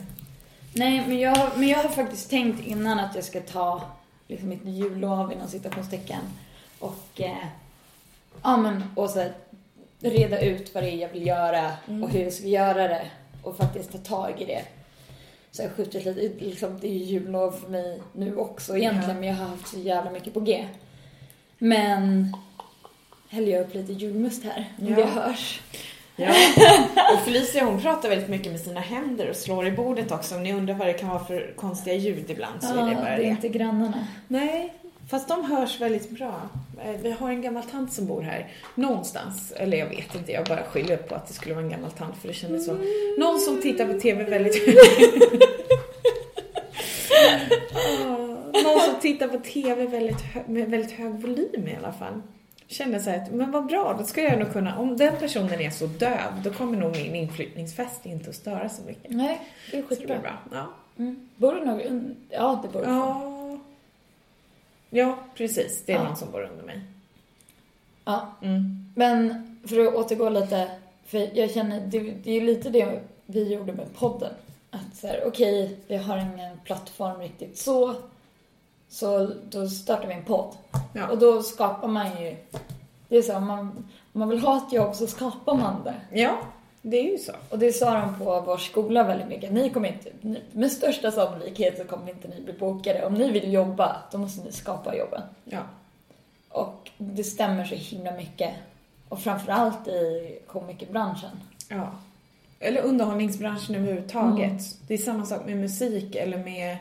Nej, 0.73 1.03
men 1.07 1.19
jag, 1.19 1.37
men 1.55 1.67
jag 1.67 1.77
har 1.77 1.89
faktiskt 1.89 2.29
tänkt 2.29 2.67
innan 2.67 2.99
att 2.99 3.15
jag 3.15 3.23
ska 3.23 3.39
ta 3.41 3.81
liksom 4.28 4.49
mitt 4.49 4.65
jullov 4.65 5.32
inom 5.32 5.47
citationstecken 5.47 6.21
och, 6.80 7.07
eh, 7.21 7.45
ja 8.43 8.57
men, 8.57 8.84
och 8.95 9.09
så 9.09 9.19
här, 9.19 9.34
reda 9.99 10.41
ut 10.41 10.73
vad 10.73 10.84
det 10.84 10.89
är 10.89 10.97
jag 10.97 11.09
vill 11.09 11.28
göra 11.28 11.71
och 12.03 12.09
hur 12.09 12.23
jag 12.23 12.34
ska 12.34 12.47
göra 12.47 12.88
det 12.88 13.07
och 13.43 13.57
faktiskt 13.57 13.91
ta 13.91 13.97
tag 13.97 14.41
i 14.41 14.45
det. 14.45 14.61
Så 15.51 15.61
jag 15.63 15.71
skjutit 15.71 16.05
lite, 16.05 16.45
liksom, 16.45 16.80
det 16.80 16.88
är 16.88 16.93
ju 16.93 17.03
jullov 17.03 17.51
för 17.51 17.69
mig 17.69 18.01
nu 18.13 18.36
också 18.36 18.78
egentligen, 18.78 19.09
Ja. 19.09 19.19
men 19.19 19.30
jag 19.30 19.36
har 19.36 19.45
haft 19.45 19.67
så 19.67 19.80
jävla 19.80 20.11
mycket 20.11 20.34
på 20.34 20.39
G. 20.39 20.67
Men 21.57 22.34
häller 23.30 23.51
jag 23.51 23.61
upp 23.67 23.73
lite 23.73 23.93
julmust 23.93 24.43
här, 24.43 24.73
om 24.82 24.88
Ja. 24.88 24.95
det 24.95 25.05
hörs. 25.05 25.61
Ja. 26.20 26.34
Och 27.13 27.20
Felicia 27.26 27.65
hon 27.65 27.82
pratar 27.82 28.09
väldigt 28.09 28.30
mycket 28.30 28.51
med 28.51 28.61
sina 28.61 28.80
händer 28.80 29.30
och 29.30 29.36
slår 29.36 29.68
i 29.68 29.72
bordet 29.72 30.11
också. 30.11 30.36
Om 30.36 30.43
ni 30.43 30.53
undrar 30.53 30.76
vad 30.76 30.88
det 30.88 30.93
kan 30.93 31.09
vara 31.09 31.26
för 31.26 31.53
konstiga 31.55 31.95
ljud 31.95 32.30
ibland 32.32 32.63
så 32.63 32.68
är 32.74 32.74
det 32.86 32.91
Ja, 32.91 32.95
bara 32.97 33.05
det 33.05 33.09
är 33.11 33.18
det. 33.18 33.24
inte 33.24 33.49
grannarna. 33.49 34.07
Nej, 34.28 34.74
fast 35.09 35.28
de 35.28 35.45
hörs 35.45 35.82
väldigt 35.82 36.09
bra. 36.09 36.41
Eh, 36.86 36.91
Vi 37.01 37.11
har 37.11 37.30
en 37.30 37.41
gammal 37.41 37.63
tant 37.63 37.93
som 37.93 38.05
bor 38.07 38.22
här 38.22 38.47
någonstans. 38.76 39.51
Eller 39.55 39.78
jag 39.78 39.86
vet 39.89 40.15
inte, 40.15 40.32
jag 40.32 40.45
bara 40.45 40.63
skyller 40.63 40.97
på 40.97 41.15
att 41.15 41.28
det 41.28 41.34
skulle 41.34 41.55
vara 41.55 41.63
en 41.65 41.72
gammal 41.72 41.91
tant 41.91 42.18
för 42.22 42.28
det 42.28 42.34
kändes 42.34 42.65
så. 42.65 42.78
Någon 43.20 43.39
som 43.39 43.61
tittar 43.61 43.86
på 43.93 43.99
TV 43.99 44.24
väldigt 44.24 44.78
Ah, 48.05 48.18
Någon 48.63 48.80
som 48.86 48.95
tittar 49.01 49.28
på 49.28 49.38
TV 49.38 49.86
väldigt 49.86 50.24
med 50.47 50.70
väldigt 50.72 50.91
hög 50.91 51.11
volym 51.13 51.68
i 51.68 51.76
alla 51.84 51.91
fall. 51.93 52.22
Kände 52.68 52.99
så 52.99 53.09
här 53.09 53.24
att, 53.24 53.32
men 53.32 53.51
vad 53.51 53.65
bra, 53.65 53.95
då 53.99 54.03
ska 54.05 54.22
jag 54.22 54.39
nog 54.39 54.51
kunna, 54.53 54.78
om 54.80 54.97
den 54.97 55.15
personen 55.15 55.61
är 55.61 55.70
så 55.70 55.86
döv, 55.86 56.41
då 56.43 56.53
kommer 56.53 56.78
nog 56.78 56.91
min 56.91 57.15
inflyttningsfest 57.15 58.05
inte 58.05 58.30
att 58.30 58.36
störa 58.36 58.70
så 58.70 58.82
mycket. 58.82 59.11
Nej, 59.11 59.41
det 59.72 59.78
är 59.78 59.82
Så 59.82 59.88
det 59.89 59.95
skitbra. 59.95 60.20
bra. 60.20 60.38
Ja. 60.51 60.68
Mm. 60.97 61.30
Bor 61.36 61.53
det 61.55 61.65
någon 61.65 62.15
Ja, 62.30 62.59
det 62.63 62.70
bor 62.70 62.82
det. 62.82 62.88
Ja. 62.89 63.57
ja, 64.89 65.18
precis. 65.36 65.84
Det 65.86 65.91
är 65.93 65.97
Ja. 65.97 66.03
någon 66.03 66.15
som 66.18 66.32
bor 66.32 66.43
under 66.51 66.63
mig. 66.63 66.82
Ja. 68.05 68.28
Mm. 68.41 68.91
Men 68.95 69.43
för 69.68 69.88
att 69.88 69.93
återgå 69.93 70.30
lite, 70.30 70.72
för 71.05 71.38
jag 71.38 71.51
känner, 71.51 71.80
det, 71.82 71.99
det 71.99 72.30
är 72.32 72.36
ju 72.36 72.41
lite 72.41 72.70
det 72.70 72.99
vi 73.26 73.53
gjorde 73.53 73.74
med 73.74 73.95
podden. 73.95 74.34
Att 74.72 74.95
så 74.97 75.07
här, 75.07 75.24
okej, 75.26 75.78
vi 75.88 75.97
har 75.97 76.18
ingen 76.18 76.57
plattform 76.63 77.20
riktigt 77.20 77.57
så, 77.57 77.95
så 78.89 79.32
då 79.49 79.68
startar 79.68 80.07
vi 80.07 80.13
en 80.13 80.24
podd. 80.26 80.55
Ja. 80.97 81.07
Och 81.07 81.17
då 81.17 81.43
skapar 81.43 81.87
man 81.87 82.21
ju, 82.21 82.35
det 83.07 83.17
är 83.17 83.21
så, 83.21 83.35
om 83.35 83.47
man, 83.47 83.67
om 84.13 84.19
man 84.19 84.29
vill 84.29 84.39
ha 84.39 84.57
ett 84.57 84.73
jobb 84.73 84.95
så 84.95 85.07
skapar 85.07 85.55
man 85.55 85.83
det. 85.83 86.19
ja, 86.21 86.37
det 86.81 86.97
är 86.97 87.11
ju 87.11 87.17
så. 87.17 87.31
Och 87.49 87.59
det 87.59 87.73
sa 87.73 87.93
de 87.93 88.19
på 88.25 88.41
vår 88.41 88.57
skola 88.57 89.03
väldigt 89.03 89.27
mycket. 89.27 89.51
Ni 89.51 89.69
kommer 89.69 89.87
inte, 89.87 90.09
ni, 90.21 90.41
med 90.51 90.71
största 90.71 91.11
sannolikhet 91.11 91.77
så 91.77 91.83
kommer 91.83 92.09
inte 92.09 92.27
ni 92.27 92.41
bli 92.41 92.53
bokade. 92.53 93.05
Om 93.05 93.13
ni 93.13 93.31
vill 93.31 93.53
jobba, 93.53 93.95
då 94.11 94.17
måste 94.17 94.45
ni 94.45 94.51
skapa 94.51 94.95
jobben. 94.95 95.21
Ja. 95.43 95.59
Och 96.49 96.91
det 96.97 97.23
stämmer 97.23 97.65
så 97.65 97.75
himla 97.75 98.11
mycket. 98.11 98.53
Och 99.09 99.19
framförallt 99.19 99.87
i 99.87 100.39
komikerbranschen. 100.47 101.31
ja. 101.69 101.91
Eller 102.59 102.81
underhållningsbranschen 102.81 103.75
överhuvudtaget. 103.75 104.49
Mm. 104.49 104.63
Det 104.87 104.93
är 104.93 104.97
samma 104.97 105.25
sak 105.25 105.45
med 105.45 105.57
musik 105.57 106.15
eller 106.15 106.37
med 106.37 106.77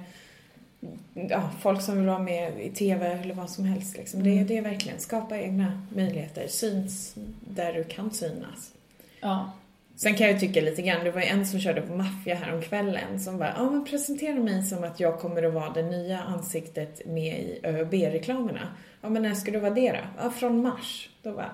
ja, 1.15 1.51
folk 1.61 1.83
som 1.83 1.97
vill 1.97 2.07
vara 2.07 2.19
med 2.19 2.61
i 2.61 2.71
TV 2.71 3.07
eller 3.07 3.35
vad 3.35 3.51
som 3.51 3.65
helst. 3.65 3.97
Liksom. 3.97 4.23
Det, 4.23 4.31
Mm. 4.31 4.47
det 4.47 4.57
är 4.59 4.63
verkligen 4.63 4.99
skapa 5.01 5.39
egna 5.39 5.83
möjligheter. 5.95 6.47
Syns 6.49 7.15
där 7.41 7.73
du 7.73 7.85
kan 7.85 8.11
synas. 8.11 8.73
Ja. 9.21 9.53
Sen 9.97 10.15
kan 10.15 10.27
jag 10.27 10.41
tycka 10.41 10.61
lite 10.61 10.83
grann, 10.83 11.05
det 11.05 11.11
var 11.11 11.21
ju 11.21 11.27
en 11.27 11.47
som 11.47 11.61
körde 11.61 11.81
på 11.83 11.93
maffia 11.93 12.35
här 12.35 12.55
om 12.55 12.63
kvällen 12.63 13.21
som 13.21 13.39
bara, 13.39 13.55
ja 13.57 13.71
men 13.71 13.85
presentera 13.85 14.35
mig 14.35 14.63
som 14.63 14.85
att 14.85 15.01
jag 15.01 15.19
kommer 15.21 15.43
att 15.43 15.53
vara 15.53 15.71
det 15.71 15.83
nya 15.83 16.21
ansiktet 16.21 17.07
med 17.07 17.39
i 17.39 17.61
ÖB-reklamerna. 17.63 18.69
Ja 19.01 19.09
men 19.09 19.23
när 19.23 19.35
ska 19.35 19.51
du 19.51 19.59
vara 19.59 19.75
det 19.75 19.93
då? 19.93 19.99
Ja, 20.25 20.31
från 20.31 20.63
mars. 20.63 21.09
Då 21.23 21.33
bara... 21.33 21.51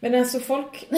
Men 0.00 0.14
alltså 0.14 0.40
folk, 0.40 0.86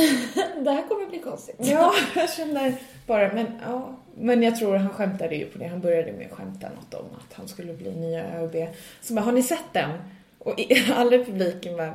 Det 0.64 0.70
här 0.70 0.88
kommer 0.88 1.06
bli 1.10 1.18
konstigt. 1.18 1.56
ja 1.58 1.92
jag 2.16 2.30
känner 2.30 2.74
bara, 3.06 3.32
men 3.32 3.46
ja. 3.66 3.96
Men 4.16 4.42
jag 4.42 4.56
tror 4.56 4.76
han 4.76 4.90
skämtade 4.90 5.36
ju 5.36 5.46
på 5.46 5.58
det, 5.58 5.66
han 5.66 5.80
började 5.80 6.12
med 6.12 6.26
att 6.26 6.32
skämta 6.32 6.68
något 6.68 6.94
om 6.94 7.06
att 7.18 7.34
han 7.34 7.48
skulle 7.48 7.74
bli 7.74 7.94
nya 7.94 8.24
ÖB. 8.24 8.56
Så 9.00 9.14
bara, 9.14 9.20
har 9.20 9.32
ni 9.32 9.42
sett 9.42 9.72
den? 9.72 9.90
Och 10.38 10.60
alla 10.94 11.16
i 11.16 11.24
publiken 11.24 11.76
bara, 11.76 11.94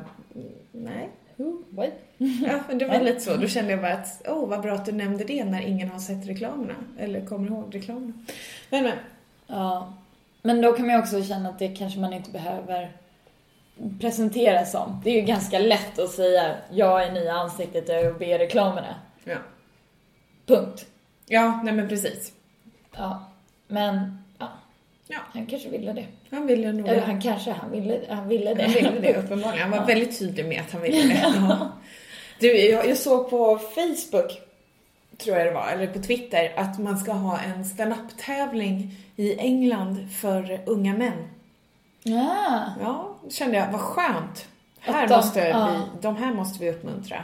nej. 0.71 1.09
What? 1.69 1.89
Ja, 2.17 2.59
men 2.67 2.77
det 2.77 2.85
var 2.85 2.99
lite 2.99 3.19
så. 3.19 3.35
Då 3.35 3.47
kände 3.47 3.71
jag 3.71 3.81
bara 3.81 3.93
att, 3.93 4.21
åh 4.27 4.33
oh, 4.33 4.49
vad 4.49 4.61
bra 4.61 4.73
att 4.73 4.85
du 4.85 4.91
nämnde 4.91 5.23
det 5.23 5.45
när 5.45 5.61
ingen 5.61 5.89
har 5.89 5.99
sett 5.99 6.27
reklamerna. 6.27 6.75
Eller 6.99 7.25
kommer 7.25 7.47
ihåg 7.47 7.75
reklamerna. 7.75 8.13
Men, 8.69 8.83
men. 8.83 8.97
Ja. 9.47 9.93
Men 10.41 10.61
då 10.61 10.73
kan 10.73 10.85
man 10.85 10.95
ju 10.95 11.01
också 11.01 11.23
känna 11.23 11.49
att 11.49 11.59
det 11.59 11.67
kanske 11.67 11.99
man 11.99 12.13
inte 12.13 12.31
behöver 12.31 12.91
presentera 13.99 14.65
som. 14.65 15.01
Det 15.03 15.09
är 15.09 15.15
ju 15.15 15.21
ganska 15.21 15.59
lätt 15.59 15.99
att 15.99 16.11
säga 16.11 16.55
jag 16.71 17.03
är 17.03 17.11
nya 17.11 17.33
ansiktet 17.33 17.89
i 17.89 17.91
ÖoB-reklamerna. 17.91 18.95
Ja. 19.23 19.37
Punkt. 20.45 20.85
Ja, 21.31 21.59
nej 21.63 21.73
men 21.73 21.87
precis. 21.89 22.31
Ja. 22.97 23.23
Men, 23.67 24.17
ja. 24.37 24.47
Ja. 25.07 25.17
Han 25.33 25.45
kanske 25.45 25.69
ville 25.69 25.93
det. 25.93 26.05
Han 26.31 26.47
ville 26.47 26.71
nog 26.71 26.87
Eller 26.87 27.01
han 27.01 27.21
kanske, 27.21 27.51
han 27.51 27.71
ville, 27.71 27.99
han 28.09 28.27
ville 28.27 28.53
det. 28.53 28.63
Han 28.63 28.73
ville 28.73 28.99
det 28.99 29.17
uppenbarligen. 29.17 29.61
Han 29.61 29.71
var 29.71 29.77
Ja. 29.77 29.83
väldigt 29.85 30.19
tydlig 30.19 30.45
med 30.45 30.61
att 30.61 30.71
han 30.71 30.81
ville 30.81 31.03
det. 31.13 31.33
Ja. 31.49 31.71
Du, 32.39 32.57
jag, 32.57 32.87
jag 32.89 32.97
såg 32.97 33.29
på 33.29 33.57
Facebook, 33.59 34.41
tror 35.17 35.37
jag 35.37 35.47
det 35.47 35.51
var, 35.51 35.67
eller 35.67 35.87
på 35.87 35.99
Twitter, 35.99 36.53
att 36.57 36.79
man 36.79 36.97
ska 36.97 37.11
ha 37.11 37.39
en 37.39 37.65
stand-up-tävling 37.65 38.95
i 39.15 39.39
England 39.39 40.07
för 40.21 40.61
unga 40.65 40.93
män. 40.93 41.27
Ja. 42.03 42.63
Ja, 42.81 43.15
då 43.23 43.29
kände 43.29 43.57
jag, 43.57 43.71
vad 43.71 43.81
skönt. 43.81 44.47
Här 44.79 45.07
de- 45.07 45.15
måste 45.15 45.39
ja. 45.39 45.67
vi, 45.71 46.01
de 46.01 46.15
här 46.15 46.33
måste 46.33 46.63
vi 46.63 46.69
uppmuntra. 46.71 47.23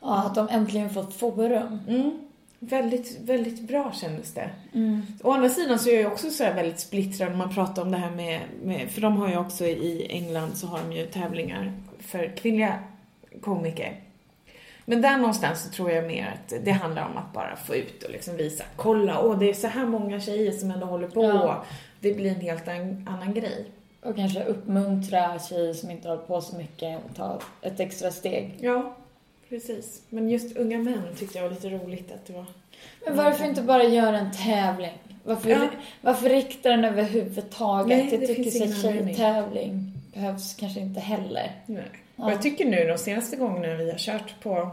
ja, 0.00 0.14
att 0.26 0.34
de 0.34 0.48
äntligen 0.48 0.90
fått 0.90 1.14
forum. 1.14 1.80
Mm. 1.88 2.20
Väldigt, 2.68 3.20
väldigt 3.20 3.60
bra 3.60 3.92
kändes 3.92 4.34
det. 4.34 4.50
Mm. 4.74 5.02
Å 5.22 5.32
andra 5.32 5.48
sidan 5.48 5.78
så 5.78 5.90
är 5.90 6.02
jag 6.02 6.12
också 6.12 6.30
så 6.30 6.44
här 6.44 6.54
väldigt 6.54 6.80
splittrad 6.80 7.30
när 7.30 7.36
man 7.36 7.54
pratar 7.54 7.82
om 7.82 7.90
det 7.90 7.96
här 7.96 8.10
med, 8.10 8.40
med, 8.62 8.90
för 8.90 9.00
de 9.00 9.16
har 9.16 9.28
ju 9.28 9.36
också 9.36 9.64
i 9.66 10.06
England 10.10 10.56
så 10.56 10.66
har 10.66 10.78
de 10.78 10.92
ju 10.92 11.06
tävlingar 11.06 11.72
för 11.98 12.36
kvinnliga 12.36 12.78
komiker. 13.40 14.00
Men 14.84 15.02
där 15.02 15.16
någonstans 15.16 15.62
så 15.62 15.70
tror 15.70 15.90
jag 15.90 16.06
mer 16.06 16.34
att 16.34 16.64
det 16.64 16.70
handlar 16.70 17.06
om 17.06 17.16
att 17.16 17.32
bara 17.32 17.56
få 17.56 17.74
ut 17.74 18.02
och 18.02 18.10
liksom 18.10 18.36
visa, 18.36 18.64
kolla, 18.76 19.20
åh 19.20 19.38
det 19.38 19.50
är 19.50 19.54
så 19.54 19.66
här 19.66 19.86
många 19.86 20.20
tjejer 20.20 20.52
som 20.52 20.70
ändå 20.70 20.86
håller 20.86 21.08
på. 21.08 21.24
Ja. 21.24 21.64
Det 22.00 22.14
blir 22.14 22.30
en 22.30 22.40
helt 22.40 22.68
an, 22.68 23.08
annan 23.10 23.34
grej. 23.34 23.66
Och 24.02 24.16
kanske 24.16 24.44
uppmuntra 24.44 25.38
tjejer 25.38 25.72
som 25.74 25.90
inte 25.90 26.08
hållit 26.08 26.26
på 26.26 26.40
så 26.40 26.56
mycket 26.56 26.98
att 27.10 27.16
ta 27.16 27.40
ett 27.62 27.80
extra 27.80 28.10
steg. 28.10 28.56
Ja, 28.60 28.96
precis. 29.54 30.02
Men 30.08 30.30
just 30.30 30.56
unga 30.56 30.78
män 30.78 31.02
tyckte 31.18 31.38
jag 31.38 31.42
var 31.42 31.50
lite 31.50 31.68
roligt 31.70 32.12
att 32.12 32.26
det 32.26 32.32
var. 32.32 32.46
Men 33.06 33.16
varför 33.16 33.44
inte 33.44 33.62
bara 33.62 33.84
göra 33.84 34.18
en 34.18 34.32
tävling? 34.32 34.98
Varför, 35.24 35.50
Ja. 35.50 35.68
varför 36.00 36.28
rikta 36.28 36.68
den 36.70 36.84
överhuvudtaget? 36.84 37.98
Nej, 37.98 38.08
jag 38.20 38.26
tycker 38.26 38.50
finns 38.50 38.62
att 38.62 38.82
tjejtävling 38.82 39.92
behövs 40.14 40.54
kanske 40.54 40.80
inte 40.80 41.00
heller. 41.00 41.52
Nej. 41.66 41.84
Ja. 42.16 42.24
Och 42.24 42.30
jag 42.30 42.42
tycker 42.42 42.64
nu 42.64 42.84
de 42.84 42.98
senaste 42.98 43.36
gångerna 43.36 43.74
vi 43.74 43.90
har 43.90 43.98
kört 43.98 44.40
på 44.42 44.70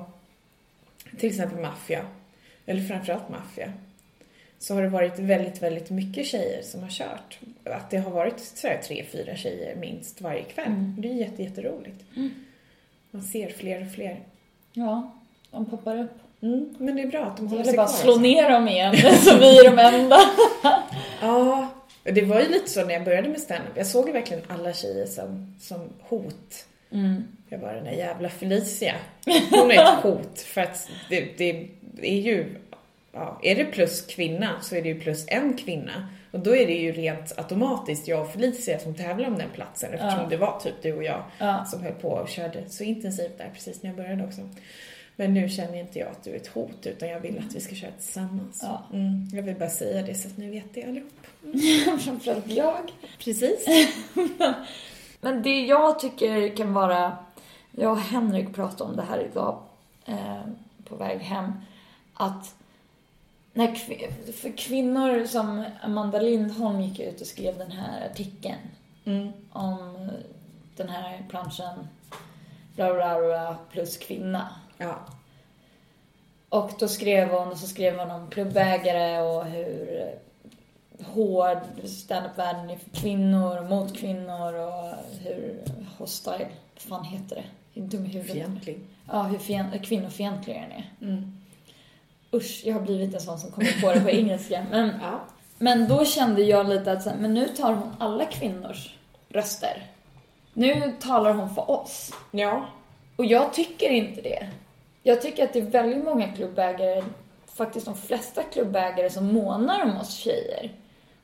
till 1.17 1.29
exempel 1.29 1.59
maffia, 1.59 2.05
eller 2.65 2.81
framförallt 2.81 3.29
maffia, 3.29 3.73
så 4.59 4.75
har 4.75 4.81
det 4.81 4.89
varit 4.89 5.19
väldigt, 5.19 5.61
väldigt 5.61 5.89
mycket 5.89 6.25
tjejer 6.25 6.61
som 6.61 6.81
har 6.81 6.89
kört. 6.89 7.39
Att 7.63 7.89
det 7.89 7.97
har 7.97 8.11
varit 8.11 8.39
sådär 8.39 8.81
tre, 8.83 9.05
fyra 9.11 9.35
tjejer 9.35 9.75
minst 9.75 10.21
varje 10.21 10.43
kväll. 10.43 10.67
Mm. 10.67 10.95
Det 10.99 11.07
är 11.07 11.13
jätte, 11.13 11.43
jätteroligt. 11.43 12.03
Man 13.11 13.23
ser 13.23 13.49
fler 13.49 13.85
och 13.85 13.91
fler. 13.91 14.19
Ja, 14.73 15.13
de 15.51 15.65
poppar 15.65 15.99
upp. 15.99 16.17
Mm. 16.41 16.75
Men 16.77 16.95
det 16.95 17.01
är 17.01 17.07
bra 17.07 17.25
att 17.25 17.37
de 17.37 17.47
håller 17.47 17.63
sig 17.63 17.75
bara 17.75 17.87
kvar. 17.87 17.93
att 17.95 18.01
slå 18.01 18.11
alltså. 18.11 18.21
ner 18.21 18.49
dem 18.49 18.67
igen, 18.67 18.95
så 19.17 19.37
vi 19.37 19.59
är 19.59 19.71
de 19.71 19.79
enda. 19.79 20.19
Ja, 21.21 21.67
det 22.03 22.21
var 22.21 22.39
ju 22.39 22.49
lite 22.49 22.69
så 22.69 22.85
när 22.85 22.93
jag 22.93 23.03
började 23.03 23.29
med 23.29 23.39
stand-up. 23.39 23.77
Jag 23.77 23.87
såg 23.87 24.07
ju 24.07 24.13
verkligen 24.13 24.43
alla 24.47 24.73
tjejer 24.73 25.05
som, 25.05 25.55
som 25.61 25.79
hot. 25.99 26.65
Mm. 26.91 27.23
Jag 27.49 27.59
bara, 27.59 27.73
den 27.73 27.83
där 27.83 27.91
jävla 27.91 28.29
Felicia. 28.29 28.95
Hon 29.51 29.71
är 29.71 29.83
ett 29.83 30.03
hot 30.03 30.39
för 30.39 30.61
att 30.61 30.89
det, 31.09 31.37
det 31.37 31.69
är 32.01 32.21
ju, 32.21 32.55
ja, 33.11 33.39
är 33.43 33.55
det 33.55 33.65
plus 33.65 34.05
kvinna 34.05 34.61
så 34.61 34.75
är 34.75 34.81
det 34.81 34.89
ju 34.89 34.99
plus 34.99 35.25
en 35.27 35.53
kvinna. 35.57 36.07
Och 36.31 36.39
då 36.39 36.55
är 36.55 36.67
det 36.67 36.73
ju 36.73 36.91
rent 36.91 37.33
automatiskt 37.37 38.07
jag 38.07 38.21
och 38.21 38.31
Felicia 38.31 38.79
som 38.79 38.95
tävlar 38.95 39.27
om 39.27 39.37
den 39.37 39.49
platsen 39.49 39.93
eftersom 39.93 40.19
Ja. 40.19 40.27
det 40.29 40.37
var 40.37 40.59
typ 40.59 40.73
du 40.81 40.93
och 40.93 41.03
jag 41.03 41.23
Ja. 41.37 41.65
som 41.65 41.83
höll 41.83 41.93
på 41.93 42.09
och 42.09 42.29
körde 42.29 42.63
så 42.69 42.83
intensivt 42.83 43.37
där 43.37 43.49
precis 43.53 43.83
när 43.83 43.89
jag 43.89 43.97
började 43.97 44.23
också. 44.25 44.41
Men 45.15 45.33
nu 45.33 45.49
känner 45.49 45.79
inte 45.79 45.99
jag 45.99 46.07
att 46.09 46.23
du 46.23 46.31
är 46.31 46.35
ett 46.35 46.47
hot 46.47 46.85
utan 46.85 47.09
jag 47.09 47.19
vill 47.19 47.39
att 47.47 47.55
vi 47.55 47.59
ska 47.59 47.75
köra 47.75 47.91
tillsammans. 47.91 48.59
Ja. 48.61 48.81
Mm, 48.93 49.27
jag 49.33 49.43
vill 49.43 49.55
bara 49.55 49.69
säga 49.69 50.01
det 50.01 50.15
så 50.15 50.27
att 50.27 50.37
ni 50.37 50.49
vet 50.49 50.73
det 50.73 50.83
allihop. 50.83 51.11
Framförallt 52.01 52.47
jag. 52.47 52.91
Precis. 53.19 53.65
Men 55.21 55.43
det 55.43 55.61
jag 55.65 55.99
tycker 55.99 56.55
kan 56.55 56.73
vara, 56.73 57.17
jag 57.71 57.91
och 57.91 57.99
Henrik 57.99 58.55
pratade 58.55 58.89
om 58.89 58.95
det 58.95 59.03
här 59.09 59.27
idag 59.31 59.59
eh, 60.05 60.41
på 60.89 60.95
väg 60.95 61.19
hem, 61.19 61.51
att 62.13 62.55
när 63.53 63.75
för 64.31 64.57
kvinnor 64.57 65.25
som 65.25 65.65
Amanda 65.81 66.19
Lindholm 66.19 66.81
gick 66.81 66.99
ut 66.99 67.21
och 67.21 67.27
skrev 67.27 67.57
den 67.57 67.71
här 67.71 68.05
artikeln 68.11 68.57
Mm. 69.05 69.31
om 69.51 70.09
den 70.75 70.89
här 70.89 71.25
planschen 71.29 71.87
bla 72.75 72.93
bla 72.93 73.19
bla 73.19 73.57
plus 73.71 73.97
kvinna. 73.97 74.49
Ja. 74.77 74.95
Och 76.49 76.71
då 76.79 76.87
skrev 76.87 77.29
hon, 77.29 77.47
och 77.47 77.57
så 77.57 77.67
skrev 77.67 77.99
hon 77.99 78.11
om 78.11 78.29
klubbägare 78.29 79.21
och 79.21 79.45
hur 79.45 80.09
hård 81.05 81.57
standup-världen 81.85 82.69
är 82.69 82.77
för 82.77 82.89
kvinnor 82.89 83.57
och 83.57 83.65
mot 83.65 83.97
kvinnor 83.97 84.53
och 84.53 84.93
hur 85.23 85.61
hostile, 85.97 86.47
vad 86.73 86.81
fan 86.83 87.03
heter 87.05 87.43
det? 87.73 87.81
Dum 87.81 88.05
i 88.05 88.09
huvudet. 88.09 88.33
Fientlig. 88.33 88.79
Ja, 89.07 89.23
hur 89.23 89.37
fien- 89.39 89.79
kvinnofientlig 89.83 90.55
den 90.55 90.71
är. 90.71 90.91
Mm. 91.01 91.37
Usch, 92.33 92.61
jag 92.65 92.73
har 92.73 92.81
blivit 92.81 93.13
en 93.13 93.21
sån 93.21 93.39
som 93.39 93.51
kommer 93.51 93.81
på 93.81 93.93
det 93.93 94.01
på 94.01 94.09
engelska. 94.19 94.65
Men, 94.71 94.91
Ja. 95.01 95.19
men 95.57 95.87
då 95.87 96.05
kände 96.05 96.41
jag 96.41 96.69
lite 96.69 96.91
att 96.91 97.05
men 97.05 97.33
nu 97.33 97.47
tar 97.47 97.73
hon 97.73 97.95
alla 97.99 98.25
kvinnors 98.25 98.95
röster. 99.29 99.83
Nu 100.53 100.93
talar 100.99 101.33
hon 101.33 101.55
för 101.55 101.71
oss. 101.71 102.13
Ja. 102.31 102.65
Och 103.15 103.25
jag 103.25 103.53
tycker 103.53 103.89
inte 103.89 104.21
det. 104.21 104.47
Jag 105.03 105.21
tycker 105.21 105.43
att 105.43 105.53
det 105.53 105.59
är 105.59 105.63
väldigt 105.63 106.03
många 106.03 106.27
klubbägare, 106.27 107.03
faktiskt 107.55 107.85
de 107.85 107.95
flesta 107.95 108.43
klubbägare 108.43 109.09
som 109.09 109.33
månar 109.33 109.83
om 109.83 109.97
oss 109.97 110.13
tjejer. 110.13 110.71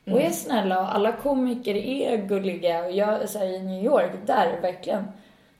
Och 0.06 0.20
är 0.22 0.30
snälla 0.30 0.80
och 0.80 0.94
alla 0.94 1.12
komiker 1.12 1.74
är 1.74 2.16
gulliga 2.16 2.84
och 2.84 2.92
jag, 2.92 3.28
så 3.28 3.38
här, 3.38 3.46
i 3.46 3.62
New 3.62 3.84
York, 3.84 4.10
där 4.26 4.60
verkligen, 4.62 5.04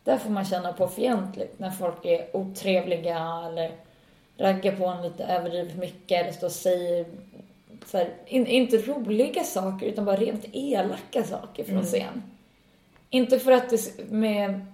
där 0.04 0.16
får 0.16 0.30
man 0.30 0.44
känna 0.44 0.72
på 0.72 0.88
fientligt 0.88 1.58
när 1.58 1.70
folk 1.70 2.04
är 2.04 2.36
otrevliga 2.36 3.42
eller 3.46 3.72
raggar 4.38 4.76
på 4.76 4.86
en 4.86 5.02
lite 5.02 5.24
överdrivet 5.24 5.76
mycket 5.76 6.22
eller 6.22 6.32
står 6.32 6.46
och 6.46 6.52
säger 6.52 7.06
så 7.86 7.98
här, 7.98 8.14
in, 8.26 8.46
inte 8.46 8.76
roliga 8.76 9.44
saker 9.44 9.86
utan 9.86 10.04
bara 10.04 10.16
rent 10.16 10.44
elaka 10.52 11.24
saker 11.24 11.64
från 11.64 11.82
scen. 11.82 12.22
Inte 13.10 13.38
för 13.38 13.52
att 13.52 13.70
det 13.70 14.10
med 14.10 14.66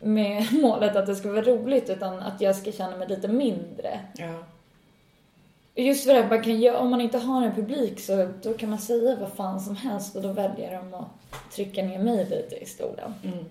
med 0.00 0.52
målet 0.62 0.96
att 0.96 1.06
det 1.06 1.16
ska 1.16 1.28
vara 1.28 1.42
roligt 1.42 1.90
utan 1.90 2.18
att 2.18 2.40
jag 2.40 2.56
ska 2.56 2.72
känna 2.72 2.96
mig 2.96 3.08
lite 3.08 3.28
mindre. 3.28 4.00
Ja. 4.14 4.44
Just 5.74 6.04
för 6.04 6.14
att 6.14 6.30
man 6.30 6.42
kan 6.42 6.60
göra, 6.60 6.78
om 6.78 6.90
man 6.90 7.00
inte 7.00 7.18
har 7.18 7.46
en 7.46 7.54
publik 7.54 8.00
så 8.00 8.28
då 8.42 8.54
kan 8.54 8.70
man 8.70 8.78
säga 8.78 9.16
vad 9.20 9.32
fan 9.32 9.60
som 9.60 9.76
helst 9.76 10.16
och 10.16 10.22
då 10.22 10.32
väljer 10.32 10.72
de 10.72 10.94
att 10.94 11.06
trycka 11.52 11.82
ner 11.82 11.98
mig 11.98 12.24
lite 12.24 12.56
i 12.56 12.66
stolen. 12.66 13.14
Mm. 13.24 13.44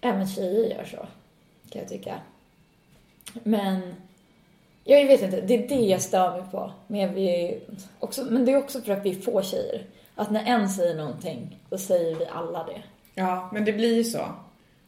Även 0.00 0.26
tjejer 0.26 0.76
gör 0.76 0.84
så, 0.84 0.96
kan 1.70 1.80
jag 1.80 1.88
tycka. 1.88 2.14
Men, 3.42 3.94
jag 4.84 5.06
vet 5.06 5.22
inte, 5.22 5.40
det 5.40 5.54
är 5.64 5.68
det 5.68 5.74
jag 5.86 6.00
stör 6.02 6.32
mig 6.40 6.50
på. 6.50 6.72
Men, 6.86 7.14
vi, 7.14 7.58
också, 7.98 8.24
men 8.24 8.44
det 8.44 8.52
är 8.52 8.56
också 8.58 8.80
för 8.80 8.92
att 8.92 9.04
vi 9.06 9.10
är 9.10 9.14
få 9.22 9.42
tjejer. 9.42 9.82
Att 10.14 10.30
när 10.30 10.44
en 10.46 10.68
säger 10.68 10.94
någonting, 10.94 11.58
då 11.70 11.78
säger 11.78 12.16
vi 12.16 12.26
alla 12.26 12.64
det. 12.64 12.82
Ja, 13.14 13.50
men 13.52 13.64
det 13.64 13.72
blir 13.72 13.94
ju 13.96 14.04
så. 14.04 14.20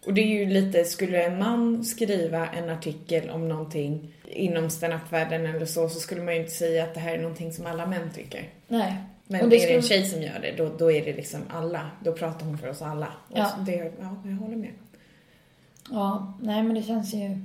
Och 0.06 0.14
det 0.14 0.20
är 0.20 0.26
ju 0.26 0.46
lite, 0.46 0.84
skulle 0.84 1.22
en 1.24 1.38
man 1.38 1.84
skriva 1.84 2.46
en 2.48 2.70
artikel 2.70 3.30
om 3.30 3.48
någonting 3.48 4.14
inom 4.24 4.70
standup-världen 4.70 5.46
eller 5.46 5.66
så, 5.66 5.88
så 5.88 6.00
skulle 6.00 6.22
man 6.22 6.34
ju 6.34 6.40
inte 6.40 6.52
säga 6.52 6.84
att 6.84 6.94
det 6.94 7.00
här 7.00 7.14
är 7.14 7.18
någonting 7.22 7.52
som 7.52 7.66
alla 7.66 7.86
män 7.86 8.10
tycker. 8.14 8.48
Nej. 8.68 8.94
Men 9.26 9.40
Och 9.40 9.46
är 9.46 9.50
det 9.50 9.56
det 9.56 9.74
en 9.74 9.82
skulle- 9.82 10.00
tjej 10.00 10.10
som 10.10 10.22
gör 10.22 10.38
det, 10.42 10.52
då, 10.56 10.70
då 10.78 10.92
är 10.92 11.04
det 11.04 11.12
liksom 11.12 11.40
alla. 11.50 11.90
Då 12.04 12.12
pratar 12.12 12.46
hon 12.46 12.58
för 12.58 12.68
oss 12.68 12.82
alla. 12.82 13.06
Och 13.30 13.38
Ja. 13.38 13.50
det, 13.66 13.72
ja, 14.00 14.16
jag 14.24 14.32
håller 14.36 14.56
med. 14.56 14.72
Ja, 15.90 16.34
nej 16.42 16.62
men 16.62 16.74
det 16.74 16.82
känns 16.82 17.14
ju... 17.14 17.38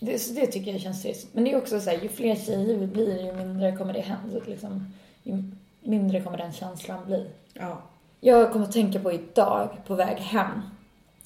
Det, 0.00 0.34
det 0.34 0.46
tycker 0.46 0.72
jag 0.72 0.80
känns 0.80 1.02
trist. 1.02 1.26
Men 1.32 1.44
det 1.44 1.52
är 1.52 1.56
också 1.58 1.80
så 1.80 1.90
här, 1.90 1.98
ju 2.02 2.08
fler 2.08 2.34
tjejer 2.36 2.76
vi 2.76 2.86
blir, 2.86 3.24
ju 3.26 3.32
mindre 3.32 3.76
kommer 3.76 3.92
det 3.92 4.00
hända. 4.00 4.40
Liksom, 4.46 4.92
ju 5.22 5.42
mindre 5.80 6.20
kommer 6.20 6.38
den 6.38 6.52
känslan 6.52 6.98
bli. 7.06 7.26
Ja. 7.54 7.82
Jag 8.20 8.52
kommer 8.52 8.64
att 8.64 8.72
tänka 8.72 8.98
på 9.00 9.12
idag, 9.12 9.68
på 9.86 9.94
väg 9.94 10.16
hem. 10.18 10.60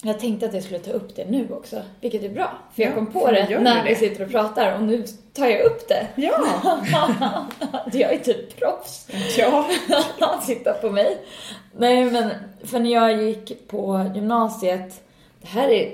Jag 0.03 0.19
tänkte 0.19 0.45
att 0.45 0.53
jag 0.53 0.63
skulle 0.63 0.79
ta 0.79 0.91
upp 0.91 1.15
det 1.15 1.25
nu 1.29 1.47
också, 1.51 1.81
vilket 2.01 2.23
är 2.23 2.29
bra. 2.29 2.51
För 2.73 2.83
jag 2.83 2.91
Ja, 2.91 2.95
kom 2.95 3.05
på 3.07 3.31
det 3.31 3.59
när 3.59 3.75
du 3.75 3.83
vi 3.83 3.89
det? 3.89 3.95
sitter 3.95 4.25
och 4.25 4.31
pratar 4.31 4.75
och 4.75 4.83
nu 4.83 5.03
tar 5.33 5.47
jag 5.47 5.65
upp 5.65 5.87
det. 5.87 6.07
Ja! 6.15 6.37
jag 7.93 8.13
är 8.13 8.17
typ 8.19 8.59
proffs. 8.59 9.07
ja. 9.37 9.69
Titta 10.45 10.73
på 10.73 10.89
mig. 10.89 11.17
Nej 11.77 12.05
men, 12.05 12.29
för 12.63 12.79
när 12.79 12.91
jag 12.93 13.23
gick 13.23 13.67
på 13.67 14.11
gymnasiet, 14.15 15.01
det 15.41 15.47
här 15.47 15.69
är 15.69 15.91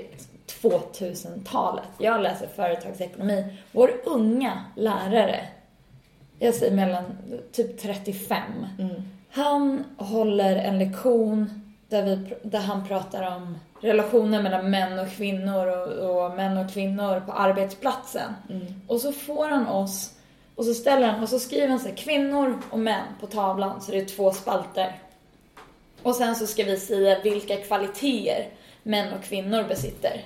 2000-talet, 0.62 1.84
jag 1.98 2.22
läser 2.22 2.46
företagsekonomi. 2.46 3.44
Vår 3.72 3.90
unga 4.04 4.64
lärare, 4.76 5.48
jag 6.38 6.54
säger 6.54 6.76
mellan 6.76 7.04
typ 7.52 7.82
35, 7.82 8.42
Mm. 8.78 9.02
han 9.30 9.84
håller 9.96 10.56
en 10.56 10.78
lektion 10.78 11.72
där, 11.88 12.02
vi, 12.02 12.34
där 12.42 12.60
han 12.60 12.88
pratar 12.88 13.36
om 13.36 13.58
relationer 13.80 14.42
mellan 14.42 14.70
män 14.70 14.98
och 14.98 15.10
kvinnor 15.10 15.66
och, 15.66 16.26
och 16.26 16.36
män 16.36 16.58
och 16.58 16.72
kvinnor 16.72 17.20
på 17.26 17.32
arbetsplatsen. 17.32 18.34
Mm. 18.50 18.66
Och 18.86 19.00
så 19.00 19.12
får 19.12 19.48
han 19.48 19.66
oss, 19.68 20.10
och 20.54 20.64
så 20.64 20.74
ställer 20.74 21.06
han, 21.08 21.22
och 21.22 21.28
så 21.28 21.38
skriver 21.38 21.68
han 21.68 21.80
så 21.80 21.88
här, 21.88 21.96
kvinnor 21.96 22.58
och 22.70 22.78
män 22.78 23.06
på 23.20 23.26
tavlan, 23.26 23.80
så 23.80 23.92
det 23.92 23.98
är 23.98 24.04
två 24.04 24.30
spalter. 24.32 24.98
Och 26.02 26.14
sen 26.14 26.36
så 26.36 26.46
ska 26.46 26.64
vi 26.64 26.76
säga 26.80 27.20
vilka 27.22 27.56
kvaliteter 27.56 28.48
män 28.82 29.12
och 29.12 29.24
kvinnor 29.24 29.64
besitter. 29.68 30.24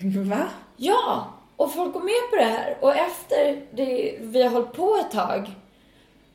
Va? 0.00 0.48
Ja! 0.76 1.34
Och 1.56 1.72
folk 1.72 1.92
går 1.92 2.00
med 2.00 2.30
på 2.30 2.36
det 2.36 2.58
här. 2.58 2.76
Och 2.80 2.96
efter 2.96 3.62
det, 3.72 4.18
vi 4.20 4.42
har 4.42 4.50
hållit 4.50 4.72
på 4.72 4.96
ett 4.96 5.10
tag 5.10 5.50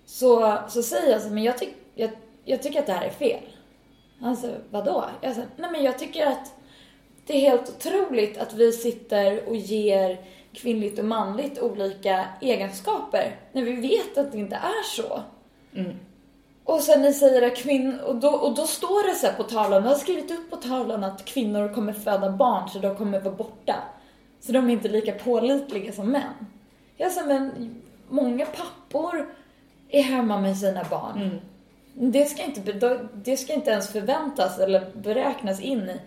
så, 0.06 0.58
så 0.70 0.84
säger 0.84 1.12
jag 1.12 1.22
så 1.22 1.30
men 1.30 1.44
jag, 1.44 1.58
tyck, 1.58 1.74
jag, 1.96 2.10
jag 2.46 2.64
tycker 2.64 2.80
att 2.80 2.86
det 2.86 2.94
här 2.94 3.06
är 3.06 3.10
fel. 3.10 3.44
Han 4.20 4.38
säger, 4.38 4.60
vadå? 4.70 5.06
Jag 5.22 5.36
säger, 5.36 5.50
nej 5.58 5.72
men 5.72 5.84
jag 5.84 6.00
tycker 6.00 6.26
att 6.26 6.54
det 7.26 7.34
är 7.34 7.40
helt 7.40 7.70
otroligt 7.70 8.38
att 8.38 8.54
vi 8.54 8.72
sitter 8.72 9.50
och 9.50 9.56
ger 9.56 10.18
kvinnligt 10.54 11.00
och 11.00 11.06
manligt 11.06 11.60
olika 11.60 12.26
egenskaper 12.42 13.36
när 13.52 13.64
vi 13.64 13.74
vet 13.74 14.18
att 14.18 14.32
det 14.32 14.38
inte 14.38 14.56
är 14.56 14.84
så. 14.84 15.22
Mm. 15.76 15.96
Och 16.70 16.82
sen 16.82 17.02
ni 17.02 17.14
säger 17.14 17.42
att 17.42 17.56
kvinnor, 17.56 18.00
och 18.00 18.16
då, 18.16 18.30
och 18.30 18.56
då 18.56 18.68
står 18.68 19.10
det 19.10 19.16
så 19.16 19.28
på 19.38 19.44
tavlan, 19.44 19.84
jag 19.84 19.90
har 19.90 19.98
skrivit 19.98 20.32
upp 20.32 20.50
på 20.50 20.56
tavlan 20.56 21.04
att 21.04 21.26
kvinnor 21.26 21.74
kommer 21.74 21.94
föda 21.94 22.30
barn 22.30 22.70
så 22.70 22.80
de 22.80 22.96
kommer 22.96 23.20
vara 23.20 23.36
borta. 23.36 23.76
Så 24.40 24.52
de 24.52 24.70
är 24.70 24.74
inte 24.74 24.88
lika 24.88 25.12
pålitliga 25.12 25.92
som 25.92 26.12
män. 26.12 26.46
Jag 26.98 27.12
sa, 27.12 27.26
men 27.26 27.76
många 28.10 28.46
pappor 28.46 29.34
är 29.90 30.02
hemma 30.02 30.38
med 30.38 30.58
sina 30.58 30.84
barn. 30.84 31.22
Mm. 31.22 31.40
Det, 32.12 32.26
ska 32.26 32.44
inte, 32.44 33.00
det 33.14 33.38
ska 33.38 33.54
inte 33.54 33.72
ens 33.72 33.92
förväntas 33.92 34.60
eller 34.60 34.92
beräknas 34.94 35.62
in 35.62 35.90
i. 35.90 36.00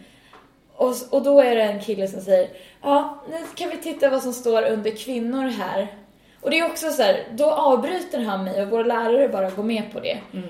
Och, 0.77 0.95
och 1.11 1.23
då 1.23 1.41
är 1.41 1.57
det 1.57 1.63
en 1.63 1.81
kille 1.81 2.09
som 2.09 2.21
säger, 2.21 2.51
ja, 2.83 3.23
nu 3.31 3.37
kan 3.55 3.71
vi 3.71 3.77
titta 3.77 4.11
vad 4.11 4.23
som 4.23 4.33
står 4.33 4.63
under 4.63 4.91
kvinnor 4.91 5.49
här. 5.49 6.02
Och 6.43 6.51
det 6.51 6.59
är 6.59 6.71
också 6.71 6.91
så 6.91 7.03
här, 7.03 7.29
då 7.31 7.51
avbryter 7.51 8.21
han 8.21 8.45
mig 8.45 8.63
och 8.63 8.69
vår 8.69 8.85
lärare 8.85 9.29
bara 9.29 9.51
går 9.51 9.63
med 9.63 9.93
på 9.93 10.01
det. 10.01 10.19
Mm. 10.33 10.49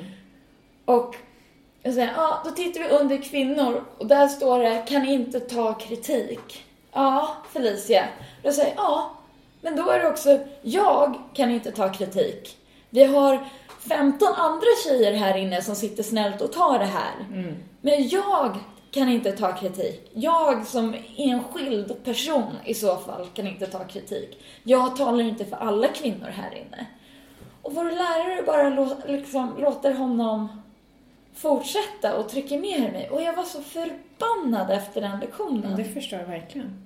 Och 0.84 1.16
jag 1.82 1.94
säger, 1.94 2.12
ja, 2.16 2.42
då 2.44 2.50
tittar 2.50 2.80
vi 2.80 2.88
under 2.88 3.22
kvinnor 3.22 3.84
och 3.98 4.06
där 4.06 4.28
står 4.28 4.58
det, 4.58 4.84
kan 4.88 5.08
inte 5.08 5.40
ta 5.40 5.74
kritik. 5.74 6.64
Ja, 6.92 7.36
Felicia. 7.52 8.04
Då 8.42 8.52
säger 8.52 8.74
jag, 8.76 8.84
ja, 8.84 9.10
men 9.60 9.76
då 9.76 9.90
är 9.90 9.98
det 9.98 10.08
också, 10.08 10.38
jag 10.62 11.14
kan 11.34 11.50
inte 11.50 11.72
ta 11.72 11.88
kritik. 11.92 12.56
Vi 12.90 13.04
har 13.04 13.46
15 13.88 14.28
andra 14.36 14.66
tjejer 14.84 15.12
här 15.12 15.36
inne 15.36 15.62
som 15.62 15.74
sitter 15.74 16.02
snällt 16.02 16.40
och 16.40 16.52
tar 16.52 16.78
det 16.78 16.84
här. 16.84 17.26
Mm. 17.32 17.56
Men 17.80 18.08
jag 18.08 18.56
kan 18.92 19.08
inte 19.08 19.32
ta 19.32 19.52
kritik. 19.56 20.10
Jag 20.14 20.66
som 20.66 20.94
enskild 21.16 22.04
person 22.04 22.56
i 22.64 22.74
så 22.74 22.96
fall 22.96 23.26
kan 23.34 23.46
inte 23.46 23.66
ta 23.66 23.84
kritik. 23.84 24.42
Jag 24.62 24.96
talar 24.96 25.20
inte 25.24 25.44
för 25.44 25.56
alla 25.56 25.88
kvinnor 25.88 26.26
här 26.26 26.54
inne. 26.54 26.86
Och 27.62 27.74
vår 27.74 27.84
lärare 27.84 28.42
bara 28.46 28.70
lå- 28.70 29.06
liksom, 29.06 29.54
låter 29.58 29.94
honom 29.94 30.62
fortsätta 31.34 32.18
och 32.18 32.28
trycker 32.28 32.58
ner 32.58 32.92
mig. 32.92 33.10
Och 33.10 33.22
jag 33.22 33.32
var 33.32 33.44
så 33.44 33.62
förbannad 33.62 34.70
efter 34.70 35.00
den 35.00 35.20
lektionen. 35.20 35.76
Det 35.76 35.84
förstår 35.84 36.18
jag 36.18 36.26
verkligen. 36.26 36.84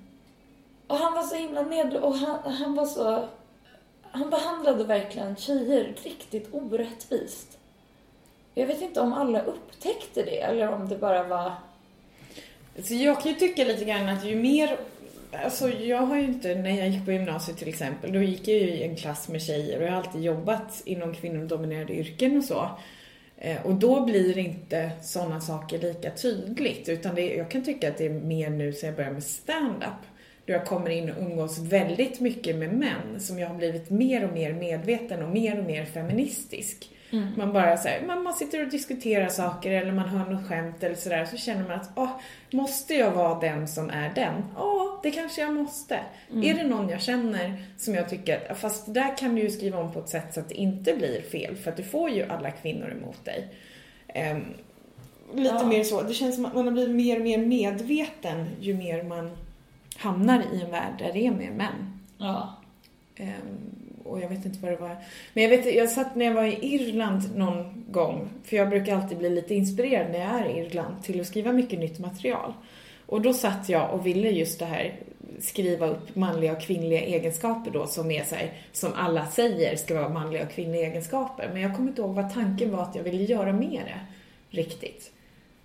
Och 0.87 0.97
han 0.97 1.13
var 1.13 1.23
så 1.23 1.37
himla 1.37 1.63
ned 1.63 1.97
och 1.97 2.15
han, 2.15 2.53
han 2.53 2.75
var 2.75 2.87
så... 2.87 3.29
Han 4.11 4.31
behandlade 4.31 4.85
verkligen 4.85 5.37
tjejer 5.37 5.95
riktigt 6.03 6.49
orättvist. 6.55 7.59
Jag 8.55 8.67
vet 8.67 8.83
inte 8.83 9.01
om 9.01 9.13
alla 9.13 9.43
upptäckte 9.43 10.23
det 10.23 10.41
eller 10.41 10.73
om 10.73 10.89
det 10.89 10.97
bara 10.97 11.23
var... 11.23 11.53
Så 12.83 12.95
jag 12.95 13.23
kan 13.23 13.33
ju 13.33 13.39
tycka 13.39 13.65
lite 13.65 13.85
grann 13.85 14.09
att 14.09 14.25
ju 14.25 14.37
mer 14.37 14.77
Alltså 15.45 15.69
jag 15.69 15.99
har 15.99 16.17
ju 16.17 16.25
inte, 16.25 16.55
när 16.55 16.79
jag 16.79 16.89
gick 16.89 17.05
på 17.05 17.13
gymnasiet 17.13 17.59
till 17.59 17.69
exempel, 17.69 18.13
då 18.13 18.23
gick 18.23 18.49
jag 18.49 18.57
ju 18.57 18.69
i 18.69 18.83
en 18.83 18.97
klass 18.97 19.29
med 19.29 19.43
tjejer 19.43 19.79
och 19.79 19.87
jag 19.87 19.91
har 19.91 19.99
alltid 19.99 20.23
jobbat 20.23 20.83
inom 20.85 21.15
kvinnodominerade 21.15 21.93
yrken 21.93 22.37
och 22.37 22.45
så. 22.45 22.71
Eh, 23.39 23.67
och 23.67 23.75
då 23.75 24.05
blir 24.05 24.39
inte 24.39 24.91
sådana 25.03 25.41
saker 25.41 25.79
lika 25.79 26.11
tydligt 26.11 26.89
utan 26.89 27.15
det, 27.15 27.35
jag 27.35 27.51
kan 27.51 27.65
tycka 27.65 27.89
att 27.89 27.97
det 27.97 28.07
är 28.07 28.11
mer 28.11 28.51
nu 28.51 28.73
sen 28.73 28.87
jag 28.87 28.97
började 28.97 29.15
med 29.15 29.25
stand-up. 29.25 30.03
då 30.47 30.53
jag 30.53 30.67
kommer 30.67 30.91
in 30.91 31.11
och 31.11 31.23
umgås 31.23 31.59
väldigt 31.59 32.21
mycket 32.21 32.57
med 32.57 32.73
män 32.73 33.21
som 33.21 33.39
jag 33.39 33.49
har 33.49 33.55
blivit 33.55 33.91
mer 33.91 34.25
och 34.25 34.33
mer 34.33 34.53
medveten 34.53 35.23
och 35.23 35.31
mer 35.31 35.59
och 35.59 35.65
mer 35.65 35.85
feministisk. 35.85 36.91
Mm. 37.11 37.29
Man 37.37 37.53
bara 37.53 37.77
säger, 37.77 38.07
man, 38.07 38.23
man 38.23 38.35
sitter 38.35 38.63
och 38.65 38.71
diskuterar 38.71 39.29
saker 39.29 39.71
eller 39.71 39.93
man 39.93 40.09
hör 40.09 40.31
något 40.31 40.49
skämt 40.49 40.83
eller 40.83 40.95
sådär 40.95 41.25
så 41.25 41.37
känner 41.37 41.63
man 41.63 41.73
att, 41.81 41.91
åh, 41.97 42.11
måste 42.51 42.95
jag 42.95 43.11
vara 43.11 43.41
den 43.41 43.69
som 43.69 43.91
är 43.91 44.13
den? 44.15 44.45
Ja, 44.57 45.01
det 45.03 45.11
kanske 45.11 45.41
jag 45.41 45.55
måste. 45.55 46.01
Är 46.43 46.55
det 46.55 46.65
någon 46.65 46.89
jag 46.89 47.01
känner 47.01 47.65
som 47.79 47.95
jag 47.95 48.09
tycker, 48.09 48.51
att, 48.53 48.59
fast 48.59 48.95
där 48.95 49.17
kan 49.17 49.35
du 49.35 49.43
ju 49.43 49.51
skriva 49.51 49.79
om 49.79 49.93
på 49.93 49.99
ett 49.99 50.09
sätt 50.09 50.35
så 50.35 50.41
att 50.41 50.49
det 50.49 50.55
inte 50.55 50.97
blir 50.97 51.23
fel 51.23 51.57
för 51.57 51.71
att 51.71 51.77
du 51.77 51.83
får 51.83 52.11
ju 52.11 52.25
alla 52.25 52.51
kvinnor 52.51 52.91
emot 53.01 53.25
dig. 53.25 53.49
Ehm, 54.09 54.45
lite 55.35 55.55
Ja. 55.55 55.67
mer 55.67 55.85
så, 55.85 56.03
det 56.03 56.15
känns 56.15 56.35
som 56.35 56.45
att 56.47 56.55
man 56.55 56.65
har 56.65 56.73
blivit 56.73 56.97
mer 56.97 57.17
och 57.17 57.23
mer 57.23 57.39
medveten 57.39 58.47
ju 58.61 58.75
mer 58.75 59.03
man 59.03 59.31
hamnar 59.97 60.43
i 60.53 60.63
en 60.63 60.71
värld 60.71 60.93
där 60.99 61.13
det 61.13 61.27
är 61.27 61.31
mer 61.31 61.51
män. 61.51 62.01
Ja. 62.19 62.57
Ehm, 63.17 63.33
och 64.11 64.21
jag 64.21 64.29
vet 64.29 64.45
inte 64.45 64.59
vad 64.63 64.73
det 64.73 64.77
var. 64.77 64.97
Men 65.33 65.43
jag 65.43 65.51
vet, 65.51 65.75
jag 65.75 65.91
satt 65.91 66.15
när 66.15 66.27
jag 66.27 66.35
var 66.35 66.45
i 66.45 66.59
Irland 66.75 67.37
någon 67.37 67.85
gång, 67.91 68.29
för 68.45 68.57
jag 68.57 68.69
brukar 68.69 68.97
alltid 68.97 69.19
bli 69.19 69.31
lite 69.31 69.55
inspirerad 69.55 70.11
när 70.11 70.19
jag 70.19 70.41
är 70.41 70.57
i 70.57 70.61
Irland 70.61 71.03
till 71.03 71.21
att 71.21 71.27
skriva 71.27 71.53
mycket 71.53 71.79
nytt 71.79 71.99
material. 71.99 72.53
Och 73.07 73.21
då 73.21 73.33
satt 73.33 73.69
jag 73.69 73.95
och 73.95 74.07
ville 74.07 74.31
just 74.31 74.59
det 74.59 74.65
här 74.65 74.95
skriva 75.41 75.87
upp 75.87 76.17
manliga 76.17 76.53
och 76.53 76.61
kvinnliga 76.61 77.01
egenskaper 77.01 77.71
då 77.71 77.87
som 77.87 78.11
är 78.11 78.25
så 78.25 78.35
här, 78.35 78.53
som 78.73 78.93
alla 78.95 79.27
säger 79.27 79.77
ska 79.77 79.95
vara 79.95 80.09
manliga 80.09 80.43
och 80.43 80.51
kvinnliga 80.51 80.87
egenskaper. 80.87 81.51
Men 81.53 81.63
jag 81.63 81.77
kommer 81.77 81.89
inte 81.89 82.01
ihåg 82.03 82.15
vad 82.15 82.35
tanken 82.35 82.71
var 82.71 82.83
att 82.83 82.95
jag 82.95 83.03
ville 83.03 83.25
göra 83.25 83.53
med 83.53 83.83
det 83.85 84.01
riktigt. 84.57 85.13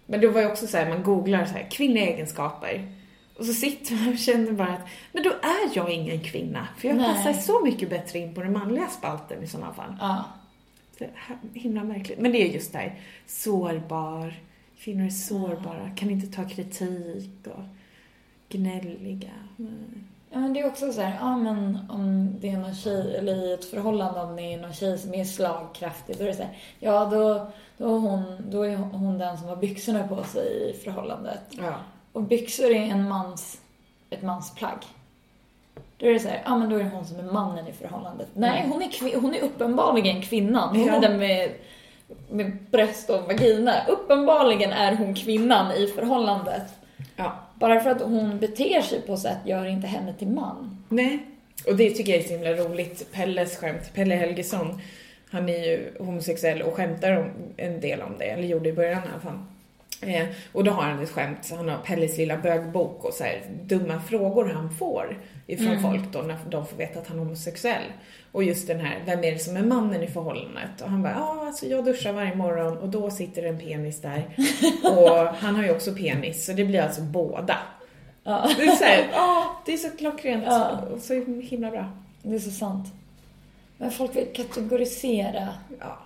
Men 0.06 0.22
då 0.22 0.30
var 0.30 0.42
jag 0.42 0.52
också 0.52 0.68
så 0.68 0.78
här, 0.78 0.90
man 0.90 1.04
googlar 1.04 1.46
så 1.46 1.54
här, 1.54 1.68
kvinnliga 1.72 2.06
egenskaper. 2.06 3.01
Och 3.42 3.48
så 3.48 3.54
sitter 3.54 3.96
man 3.96 4.14
och 4.14 4.20
känner 4.20 4.52
bara 4.52 4.68
att, 4.68 4.88
men 5.12 5.24
då 5.24 5.30
är 5.30 5.76
jag 5.76 5.92
ingen 5.92 6.20
kvinna. 6.20 6.68
För 6.78 6.88
jag 6.88 6.98
Nej. 6.98 7.06
passar 7.06 7.34
så 7.34 7.64
mycket 7.64 7.90
bättre 7.90 8.20
in 8.20 8.34
på 8.36 8.42
den 8.42 8.54
manliga 8.54 8.88
spalten 8.88 9.44
i 9.44 9.48
sådana 9.48 9.74
fall. 9.74 9.96
Ja. 10.00 10.26
Är 11.00 11.60
himla 11.60 11.84
märkligt. 11.84 12.20
Men 12.20 12.32
det 12.32 12.38
är 12.42 12.54
just 12.54 12.72
det 12.72 12.78
här, 12.78 13.00
sårbar. 13.28 14.34
Kvinnor 14.80 15.06
är 15.06 15.10
sårbara, 15.10 15.90
kan 15.96 16.10
inte 16.10 16.28
ta 16.28 16.50
kritik 16.50 17.48
och 17.48 17.64
gnälliga. 18.50 19.32
Mm. 19.60 20.04
Ja, 20.32 20.40
men 20.40 20.54
det 20.54 20.60
är 20.60 20.68
också 20.68 20.94
så 20.94 21.02
här, 21.02 21.18
ja 21.20 21.38
men 21.38 21.80
om 21.90 22.36
det 22.40 22.50
är 22.50 22.58
någon 22.58 22.76
tjej, 22.76 23.16
eller 23.16 23.36
i 23.36 23.54
ett 23.54 23.66
förhållande 23.66 24.22
om 24.22 24.36
det 24.36 24.54
är 24.54 24.58
någon 24.58 24.74
tjej 24.74 24.98
som 24.98 25.14
är 25.14 25.26
slagkraftig, 25.26 26.16
då 26.18 26.24
är 26.24 26.28
det 26.28 26.36
så 26.36 26.44
här, 26.44 26.58
ja 26.80 27.06
då, 27.06 27.52
då, 27.78 27.96
är 27.96 28.00
hon, 28.00 28.24
då 28.50 28.64
är 28.64 28.76
hon 28.76 29.18
den 29.18 29.38
som 29.38 29.48
har 29.48 29.56
byxorna 29.56 30.08
på 30.08 30.24
sig 30.24 30.70
i 30.70 30.84
förhållandet. 30.84 31.42
Ja. 31.50 31.76
Och 32.14 32.24
byxor 32.24 32.66
är 32.72 32.82
en 32.86 33.10
mans, 33.10 33.62
ett 34.10 34.22
mansplagg. 34.22 34.78
Då 35.98 36.06
är 36.08 36.14
det 36.14 36.20
så 36.20 36.28
här, 36.28 36.42
ja 36.46 36.58
men 36.58 36.70
då 36.70 36.76
är 36.76 36.84
det 36.84 36.90
hon 36.90 37.06
som 37.06 37.20
är 37.20 37.24
mannen 37.32 37.68
i 37.68 37.74
förhållandet. 37.74 38.28
Nej, 38.34 38.66
hon 38.68 38.82
är, 38.82 39.20
hon 39.22 39.36
är 39.36 39.42
uppenbarligen 39.42 40.22
kvinnan. 40.22 40.70
Hon 40.76 40.86
Ja. 40.88 40.96
är 40.96 41.02
den 41.02 41.18
med, 41.20 41.50
med 42.30 42.58
bröst 42.72 43.10
och 43.10 43.22
vagina. 43.24 43.74
Uppenbarligen 43.88 44.72
är 44.72 44.96
hon 44.96 45.14
kvinnan 45.16 45.72
i 45.72 45.88
förhållandet. 45.88 46.64
ja. 47.16 47.34
Bara 47.56 47.80
för 47.80 47.90
att 47.90 48.02
hon 48.02 48.40
beter 48.40 48.82
sig 48.82 49.02
på 49.02 49.18
sätt 49.18 49.38
gör 49.46 49.66
inte 49.66 49.88
henne 49.88 50.14
till 50.14 50.28
man. 50.28 50.84
Nej. 50.90 51.20
Och 51.68 51.76
det 51.76 51.90
tycker 51.90 52.12
jag 52.12 52.22
är 52.24 52.28
så 52.28 52.34
himla 52.34 52.50
roligt. 52.54 53.12
Pelles 53.12 53.58
skämt, 53.58 53.92
Pelle 53.94 54.16
Helgesson, 54.16 54.82
han 55.32 55.50
är 55.50 55.58
ju 55.66 55.94
homosexuell 56.00 56.62
och 56.62 56.74
skämtar 56.74 57.18
om, 57.18 57.32
en 57.58 57.82
del 57.82 58.02
om 58.02 58.12
det, 58.20 58.26
eller 58.26 58.44
gjorde 58.44 58.70
i 58.70 58.74
början 58.74 59.04
i 59.04 59.08
alla 59.12 59.20
fall. 59.20 59.40
Eh, 60.02 60.28
och 60.54 60.64
då 60.64 60.72
har 60.72 60.84
han 60.84 61.04
ett 61.04 61.10
skämt, 61.10 61.54
han 61.58 61.70
har 61.70 61.78
Pelles 61.78 62.18
lilla 62.18 62.38
bögbok 62.38 63.04
och 63.06 63.14
så 63.14 63.24
här 63.24 63.42
dumma 63.64 64.02
frågor 64.02 64.46
han 64.54 64.70
får 64.76 65.18
ifrån 65.48 65.68
Mm. 65.68 65.82
folk 65.82 66.12
då 66.12 66.20
när 66.22 66.38
de 66.50 66.66
får 66.68 66.78
veta 66.78 67.00
att 67.00 67.08
han 67.08 67.18
är 67.20 67.24
homosexuell. 67.24 67.84
Och 68.32 68.44
just 68.44 68.68
den 68.68 68.80
här, 68.80 69.00
vem 69.06 69.24
är 69.24 69.32
det 69.32 69.40
som 69.40 69.58
är 69.58 69.62
mannen 69.64 70.04
i 70.04 70.08
förhållandet? 70.08 70.82
Och 70.82 70.90
han 70.90 71.02
bara, 71.04 71.12
ja 71.14 71.44
alltså 71.48 71.66
jag 71.66 71.86
duschar 71.86 72.14
varje 72.14 72.36
morgon 72.36 72.78
och 72.78 72.90
då 72.90 73.10
sitter 73.12 73.44
en 73.44 73.60
penis 73.60 74.02
där. 74.02 74.30
och 74.84 75.18
han 75.36 75.56
har 75.56 75.64
ju 75.64 75.72
också 75.72 75.94
penis, 75.96 76.46
så 76.46 76.54
det 76.54 76.66
blir 76.66 76.82
alltså 76.82 77.02
båda. 77.02 77.58
Ja. 78.24 78.50
Det 78.58 78.64
är 78.64 78.72
så 78.76 78.84
här, 78.84 79.10
ja, 79.12 79.46
det 79.66 79.74
är 79.74 79.78
så 79.78 79.90
klockrent 79.98 80.44
Ja. 80.48 80.80
och 80.94 81.00
så 81.00 81.14
himla 81.42 81.72
bra. 81.72 81.86
Det 82.24 82.36
är 82.36 82.40
så 82.40 82.52
sant. 82.52 82.88
Men 83.78 83.92
folk 83.92 84.16
vill 84.16 84.28
kategorisera. 84.34 85.48
Ja. 85.80 85.98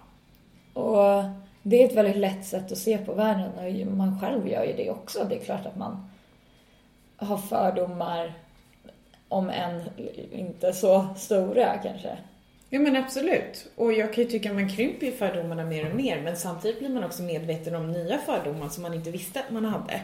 Och 0.81 1.23
det 1.67 1.83
är 1.83 1.87
ett 1.87 1.95
väldigt 1.95 2.17
lätt 2.17 2.45
sätt 2.45 2.71
att 2.71 2.77
se 2.77 2.97
på 2.97 3.13
världen 3.13 3.51
och 3.87 3.97
man 3.97 4.19
själv 4.19 4.47
gör 4.47 4.63
ju 4.63 4.73
det 4.73 4.89
också. 4.91 5.25
Det 5.29 5.35
är 5.35 5.39
klart 5.39 5.65
att 5.65 5.75
man 5.75 6.09
har 7.17 7.37
fördomar 7.37 8.33
om 9.27 9.49
än 9.49 9.81
inte 10.31 10.73
så 10.73 11.07
stora 11.17 11.77
kanske. 11.77 12.17
ja 12.69 12.79
men 12.79 12.95
absolut. 12.95 13.67
Och 13.75 13.93
jag 13.93 14.13
kan 14.13 14.23
ju 14.23 14.29
tycka 14.29 14.49
att 14.49 14.55
man 14.55 14.69
krymper 14.69 15.05
ju 15.05 15.11
fördomarna 15.11 15.63
mer 15.63 15.89
och 15.89 15.95
mer 15.95 16.21
men 16.21 16.35
samtidigt 16.37 16.79
blir 16.79 16.89
man 16.89 17.03
också 17.03 17.23
medveten 17.23 17.75
om 17.75 17.91
nya 17.91 18.17
fördomar 18.17 18.69
som 18.69 18.83
man 18.83 18.93
inte 18.93 19.11
visste 19.11 19.39
att 19.39 19.49
man 19.51 19.65
hade. 19.65 20.01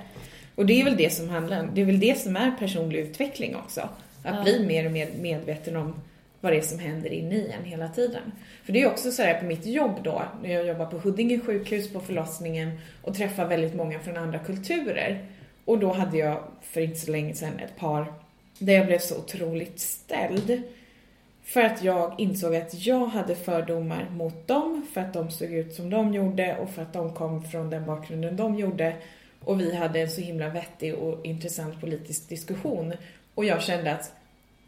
Och 0.56 0.66
det 0.66 0.82
är 0.82 0.86
väl 0.86 0.98
det 0.98 1.14
som 1.14 1.30
handlar 1.30 1.70
det 1.74 1.82
är 1.82 1.86
väl 1.86 2.00
det 2.00 2.20
som 2.20 2.36
är 2.36 2.52
personlig 2.60 3.00
utveckling 3.00 3.56
också. 3.56 3.82
Att 4.24 4.36
Ja. 4.36 4.44
bli 4.44 4.66
mer 4.66 4.86
och 4.86 4.92
mer 4.92 5.10
medveten 5.20 5.76
om 5.76 6.02
vad 6.42 6.54
det 6.54 6.58
är 6.58 6.62
som 6.62 6.80
händer 6.80 7.14
inne 7.14 7.36
i 7.36 7.52
en 7.52 7.66
hela 7.66 7.90
tiden. 7.90 8.32
För 8.64 8.74
det 8.74 8.82
är 8.82 8.92
också 8.92 9.12
så 9.12 9.24
här 9.24 9.40
på 9.40 9.46
mitt 9.46 9.66
jobb 9.66 10.04
då, 10.04 10.24
när 10.44 10.54
jag 10.54 10.68
jobbar 10.68 10.86
på 10.86 10.98
Huddinge 10.98 11.40
sjukhus 11.40 11.94
på 11.94 12.00
förlossningen 12.00 12.80
och 13.02 13.16
träffar 13.16 13.46
väldigt 13.46 13.76
många 13.76 14.00
från 14.00 14.18
andra 14.18 14.40
kulturer. 14.40 15.26
Och 15.66 15.80
då 15.80 15.92
hade 15.92 16.18
jag 16.18 16.44
för 16.62 16.82
inte 16.82 17.00
så 17.00 17.12
länge 17.12 17.34
sedan 17.36 17.60
ett 17.60 17.78
par 17.78 18.14
där 18.60 18.74
jag 18.74 18.86
blev 18.86 19.00
så 19.00 19.18
otroligt 19.18 19.80
ställd. 19.80 20.62
För 21.44 21.62
att 21.62 21.84
jag 21.84 22.16
insåg 22.18 22.56
att 22.56 22.86
jag 22.86 23.06
hade 23.06 23.36
fördomar 23.36 24.10
mot 24.10 24.48
dem, 24.48 24.88
för 24.94 25.02
att 25.02 25.14
de 25.14 25.32
såg 25.32 25.54
ut 25.54 25.74
som 25.74 25.90
de 25.90 26.14
gjorde 26.14 26.58
och 26.58 26.70
för 26.70 26.82
att 26.82 26.94
de 26.94 27.14
kom 27.14 27.44
från 27.44 27.70
den 27.70 27.86
bakgrunden 27.86 28.36
de 28.36 28.56
gjorde. 28.56 28.96
Och 29.40 29.62
vi 29.62 29.76
hade 29.76 30.00
en 30.00 30.10
så 30.10 30.22
himla 30.22 30.50
vettig 30.50 30.96
och 30.96 31.26
intressant 31.26 31.82
politisk 31.82 32.30
diskussion. 32.30 32.94
Och 33.36 33.46
jag 33.46 33.62
kände 33.62 33.92
att 33.92 34.14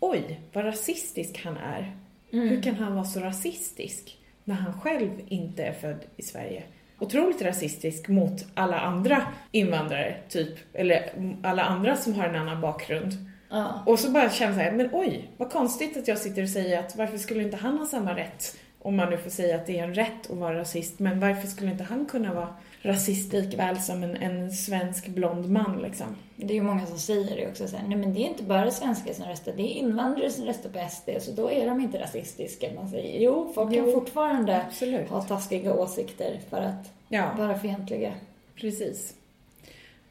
oj, 0.03 0.39
vad 0.53 0.65
rasistisk 0.65 1.41
han 1.43 1.57
är. 1.57 1.95
Hur 2.29 2.61
kan 2.61 2.75
han 2.75 2.95
vara 2.95 3.05
så 3.05 3.19
rasistisk 3.19 4.17
när 4.43 4.55
han 4.55 4.81
själv 4.81 5.09
inte 5.27 5.63
är 5.63 5.73
född 5.73 5.99
i 6.17 6.23
Sverige? 6.23 6.63
Otroligt 6.99 7.41
rasistisk 7.41 8.07
mot 8.07 8.45
alla 8.53 8.79
andra 8.79 9.21
invandrare, 9.51 10.15
typ. 10.29 10.59
Eller 10.73 11.09
alla 11.43 11.63
andra 11.63 11.95
som 11.95 12.13
har 12.13 12.25
en 12.25 12.35
annan 12.35 12.61
bakgrund. 12.61 13.11
Ja. 13.49 13.83
Och 13.85 13.99
så 13.99 14.11
bara 14.11 14.29
känner 14.29 14.65
jag 14.65 14.75
men 14.75 14.89
oj, 14.91 15.29
vad 15.37 15.51
konstigt 15.51 15.97
att 15.97 16.07
jag 16.07 16.17
sitter 16.17 16.43
och 16.43 16.49
säger 16.49 16.79
att 16.79 16.95
varför 16.95 17.17
skulle 17.17 17.43
inte 17.43 17.57
han 17.57 17.77
ha 17.77 17.85
samma 17.85 18.15
rätt? 18.15 18.57
Om 18.79 18.95
man 18.95 19.09
nu 19.09 19.17
får 19.17 19.29
säga 19.29 19.55
att 19.55 19.65
det 19.65 19.79
är 19.79 19.83
en 19.83 19.93
rätt 19.93 20.31
att 20.31 20.37
vara 20.37 20.59
rasist, 20.59 20.99
men 20.99 21.19
varför 21.19 21.47
skulle 21.47 21.71
inte 21.71 21.83
han 21.83 22.05
kunna 22.05 22.33
vara 22.33 22.55
rasist 22.83 23.33
likväl 23.33 23.79
som 23.81 24.03
en, 24.03 24.15
en 24.15 24.51
svensk 24.51 25.07
blond 25.07 25.49
man 25.49 25.79
liksom? 25.81 26.07
Det 26.35 26.53
är 26.53 26.55
ju 26.55 26.61
många 26.63 26.85
som 26.85 26.97
säger 26.99 27.35
det 27.37 27.47
också. 27.47 27.67
Så 27.67 27.77
här, 27.77 27.87
Nej 27.87 27.97
men 27.97 28.13
det 28.13 28.19
är 28.19 28.27
inte 28.27 28.43
bara 28.43 28.71
svenskar 28.71 29.13
som 29.13 29.25
röstar, 29.25 29.53
det 29.57 29.61
är 29.61 29.73
invandrare 29.79 30.29
som 30.29 30.45
röstar 30.45 30.69
på 30.69 30.89
SD, 30.89 31.09
så 31.25 31.31
då 31.31 31.51
är 31.51 31.65
de 31.67 31.81
inte 31.81 31.99
rasistiska. 32.01 32.67
Man 32.75 32.89
säger 32.89 33.19
jo, 33.21 33.51
folk 33.55 33.73
kan 33.73 33.91
fortfarande 33.91 34.61
Absolut. 34.67 35.09
ha 35.09 35.21
taskiga 35.21 35.73
åsikter 35.73 36.39
för 36.49 36.57
att 36.61 36.91
Ja. 37.07 37.29
vara 37.37 37.59
fientliga. 37.59 38.11
Precis. 38.55 39.13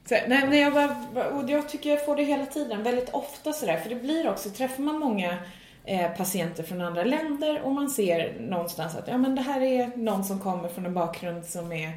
Så, 0.08 0.14
nej, 0.28 0.48
men 0.48 0.58
jag, 0.60 0.72
bara, 0.72 1.28
och 1.28 1.50
jag 1.50 1.68
tycker 1.68 1.90
jag 1.90 2.04
får 2.04 2.16
det 2.16 2.22
hela 2.24 2.46
tiden, 2.46 2.82
väldigt 2.82 3.10
ofta 3.10 3.52
sådär. 3.52 3.76
För 3.76 3.88
det 3.88 3.94
blir 3.96 4.30
också, 4.30 4.50
träffar 4.50 4.82
man 4.82 4.98
många 4.98 5.36
eh, 5.84 6.10
patienter 6.16 6.62
från 6.62 6.80
andra 6.80 7.04
länder 7.04 7.60
och 7.62 7.72
man 7.72 7.90
ser 7.90 8.40
någonstans 8.40 8.96
att 8.96 9.08
ja, 9.08 9.18
men 9.18 9.34
det 9.34 9.42
här 9.42 9.60
är 9.60 9.96
någon 9.96 10.24
som 10.24 10.38
kommer 10.40 10.68
från 10.68 10.86
en 10.86 10.94
bakgrund 10.94 11.44
som 11.44 11.72
är 11.72 11.90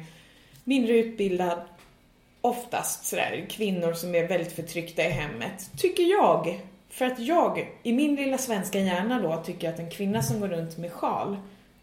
mindre 0.66 0.92
utbildad, 0.98 1.60
oftast 2.40 3.06
sådär, 3.06 3.46
kvinnor 3.50 3.92
som 3.92 4.14
är 4.14 4.28
väldigt 4.28 4.52
förtryckta 4.52 5.02
i 5.02 5.10
hemmet, 5.10 5.70
tycker 5.76 6.02
jag. 6.02 6.60
För 6.90 7.04
att 7.04 7.18
jag, 7.18 7.70
i 7.82 7.92
min 7.92 8.14
lilla 8.14 8.38
svenska 8.38 8.80
hjärna 8.80 9.22
då, 9.22 9.42
tycker 9.46 9.68
att 9.68 9.78
en 9.78 9.90
kvinna 9.90 10.22
som 10.22 10.40
går 10.40 10.48
runt 10.48 10.78
med 10.78 10.92
sjal 10.92 11.36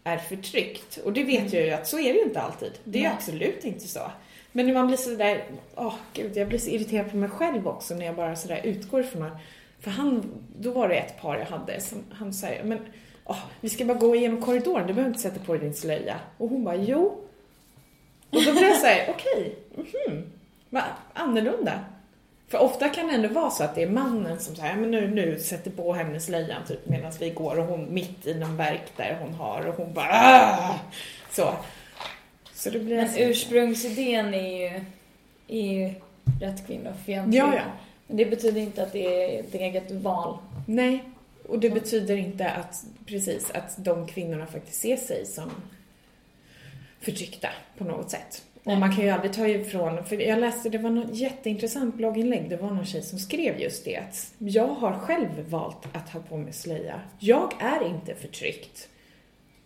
är 0.04 0.18
förtryckt. 0.18 0.96
Och 0.96 1.12
det 1.12 1.24
vet 1.24 1.52
jag 1.52 1.62
ju 1.62 1.70
att 1.70 1.86
så 1.86 1.98
är 1.98 2.12
det 2.12 2.18
ju 2.18 2.24
inte 2.24 2.40
alltid. 2.40 2.72
Det 2.84 2.98
är 2.98 3.02
Nej. 3.02 3.12
absolut 3.16 3.64
inte 3.64 3.88
så. 3.88 4.00
Men 4.52 4.66
när 4.66 4.74
man 4.74 4.86
blir 4.86 4.96
sådär, 4.96 5.44
åh 5.74 5.94
gud, 6.12 6.36
jag 6.36 6.48
blir 6.48 6.58
så 6.58 6.70
irriterad 6.70 7.10
på 7.10 7.16
mig 7.16 7.28
själv 7.28 7.68
också 7.68 7.94
när 7.94 8.06
jag 8.06 8.16
bara 8.16 8.36
sådär 8.36 8.60
utgår 8.64 9.00
ifrån 9.00 9.22
att, 9.22 9.38
för 9.80 9.90
han, 9.90 10.32
då 10.58 10.70
var 10.70 10.88
det 10.88 10.94
ett 10.94 11.20
par 11.20 11.38
jag 11.38 11.46
hade 11.46 11.80
som 11.80 11.98
han 12.12 12.32
säger, 12.32 12.64
men 12.64 12.78
åh, 13.24 13.38
vi 13.60 13.68
ska 13.68 13.84
bara 13.84 13.98
gå 13.98 14.16
igenom 14.16 14.42
korridoren, 14.42 14.86
du 14.86 14.92
behöver 14.92 15.10
inte 15.10 15.22
sätta 15.22 15.40
på 15.44 15.52
dig 15.52 15.62
din 15.62 15.74
slöja. 15.74 16.20
Och 16.38 16.48
hon 16.48 16.64
bara, 16.64 16.76
jo. 16.76 17.23
Och 18.34 18.42
då 18.44 18.52
blir 18.52 18.62
jag 18.68 18.76
såhär, 18.76 19.06
okej, 19.08 19.54
mhm, 19.76 20.32
vad 20.70 20.82
annorlunda. 21.14 21.80
För 22.48 22.58
ofta 22.58 22.88
kan 22.88 23.08
det 23.08 23.14
ändå 23.14 23.28
vara 23.28 23.50
så 23.50 23.64
att 23.64 23.74
det 23.74 23.82
är 23.82 23.88
mannen 23.90 24.40
som 24.40 24.56
säger, 24.56 24.76
men 24.76 24.90
nu, 24.90 25.08
nu 25.08 25.38
sätter 25.38 25.70
på 25.70 25.92
henne 25.92 26.20
slöjan 26.20 26.62
typ 26.68 26.86
medan 26.88 27.12
vi 27.20 27.30
går 27.30 27.58
och 27.58 27.66
hon 27.66 27.94
mitt 27.94 28.26
i 28.26 28.34
någon 28.34 28.56
verk 28.56 28.82
där 28.96 29.18
hon 29.20 29.34
har 29.34 29.66
och 29.66 29.74
hon 29.76 29.94
bara 29.94 30.10
"Ah!" 30.12 30.74
Så. 31.30 31.54
Så 32.54 32.70
det 32.70 32.78
blir 32.78 32.96
Men 32.96 33.04
alltså- 33.04 33.20
ursprungsidén 33.20 34.34
är 34.34 34.58
ju, 34.58 34.80
är 35.48 35.72
ju 35.72 35.94
rätt 36.40 36.66
kvinnofientlig. 36.66 37.38
Ja, 37.40 37.54
ja. 37.54 37.62
Men 38.06 38.16
det 38.16 38.24
betyder 38.26 38.60
inte 38.60 38.82
att 38.82 38.92
det 38.92 39.36
är 39.36 39.40
ett 39.40 39.54
eget 39.54 39.90
val. 39.90 40.38
Nej, 40.66 41.04
och 41.48 41.58
det 41.58 41.70
betyder 41.70 42.16
inte 42.16 42.50
att, 42.50 42.84
precis, 43.06 43.50
att 43.50 43.74
de 43.84 44.06
kvinnorna 44.06 44.46
faktiskt 44.46 44.80
ser 44.80 44.96
sig 44.96 45.26
som 45.26 45.50
förtryckta 47.04 47.48
på 47.78 47.84
något 47.84 48.10
sätt. 48.10 48.42
Och 48.64 48.76
man 48.76 48.94
kan 48.96 49.04
ju 49.04 49.10
aldrig 49.10 49.32
ta 49.32 49.46
ifrån, 49.46 50.04
för 50.04 50.16
jag 50.16 50.38
läste, 50.38 50.68
det 50.68 50.78
var 50.78 50.90
något 50.90 51.14
jätteintressant 51.14 51.94
blogginlägg, 51.94 52.50
det 52.50 52.56
var 52.56 52.70
någon 52.70 52.84
tjej 52.86 53.02
som 53.02 53.18
skrev 53.18 53.60
just 53.60 53.84
det 53.84 53.96
att 53.96 54.32
jag 54.38 54.66
har 54.66 54.92
själv 54.98 55.48
valt 55.48 55.86
att 55.92 56.10
ha 56.10 56.20
på 56.20 56.36
mig 56.36 56.52
slöja. 56.52 57.00
Jag 57.18 57.52
är 57.60 57.86
inte 57.88 58.14
förtryckt. 58.14 58.88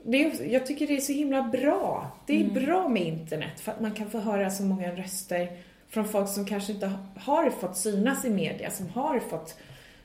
Det 0.03 0.25
är, 0.25 0.53
jag 0.53 0.67
tycker 0.67 0.87
det 0.87 0.97
är 0.97 1.01
så 1.01 1.13
himla 1.13 1.43
bra. 1.43 2.11
Det 2.27 2.37
är 2.37 2.41
Mm. 2.41 2.55
bra 2.65 2.89
med 2.89 3.03
internet 3.03 3.61
för 3.61 3.73
att 3.73 3.81
man 3.81 3.93
kan 3.95 4.11
få 4.11 4.19
höra 4.19 4.51
så 4.51 4.63
många 4.63 4.95
röster 4.95 5.49
från 5.89 6.09
folk 6.09 6.29
som 6.29 6.47
kanske 6.47 6.73
inte 6.73 6.93
har 7.17 7.51
fått 7.51 7.77
synas 7.77 8.25
i 8.25 8.31
media, 8.31 8.71
som 8.71 8.89
har 8.89 9.21
fått 9.21 9.57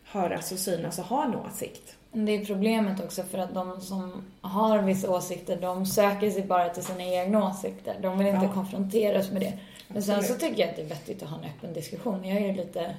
höras 0.03 0.51
och 0.51 0.59
synas 0.59 0.99
och 0.99 1.05
ha 1.05 1.23
en 1.25 1.36
åsikt. 1.36 1.95
Det 2.14 2.32
är 2.32 2.45
problemet 2.45 2.99
också 3.03 3.24
för 3.24 3.38
att 3.38 3.53
de 3.53 3.82
som 3.82 4.24
har 4.41 4.80
vissa 4.82 5.09
åsikter, 5.11 5.61
de 5.61 5.86
söker 5.86 6.32
sig 6.32 6.43
bara 6.43 6.70
till 6.70 6.84
sina 6.84 7.03
egna 7.03 7.49
åsikter. 7.49 7.95
De 8.01 8.18
vill 8.18 8.28
inte 8.28 8.45
Ja. 8.45 8.53
konfronteras 8.53 9.32
med 9.32 9.41
det. 9.41 9.53
Men 9.88 10.03
sen 10.03 10.16
så 10.16 10.20
Absolut. 10.20 10.41
tycker 10.41 10.61
jag 10.61 10.70
att 10.70 10.76
det 10.76 10.82
är 10.82 10.86
vettigt 10.88 11.24
att 11.24 11.30
ha 11.30 11.38
en 11.38 11.43
öppen 11.43 11.74
diskussion. 11.74 12.26
Jag 12.26 12.38
är 12.41 12.53
lite, 12.55 12.95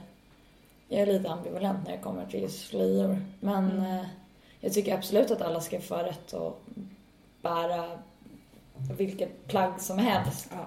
jag 0.89 1.01
är 1.01 1.07
lite 1.07 1.31
ambivalent 1.31 1.79
när 1.85 1.93
det 1.93 1.99
kommer 2.03 2.27
till 2.27 2.43
just 2.43 2.69
slöjor. 2.69 3.25
Men 3.41 3.71
Mm. 3.71 3.85
eh, 3.99 4.05
jag 4.61 4.73
tycker 4.73 4.95
absolut 4.95 5.31
att 5.31 5.43
alla 5.43 5.61
ska 5.61 5.81
få 5.81 5.97
rätt 5.97 6.35
att 6.35 6.61
bära 7.43 7.85
vilket 8.97 9.47
plagg 9.49 9.81
som 9.81 9.99
helst. 9.99 10.49
Ja. 10.53 10.67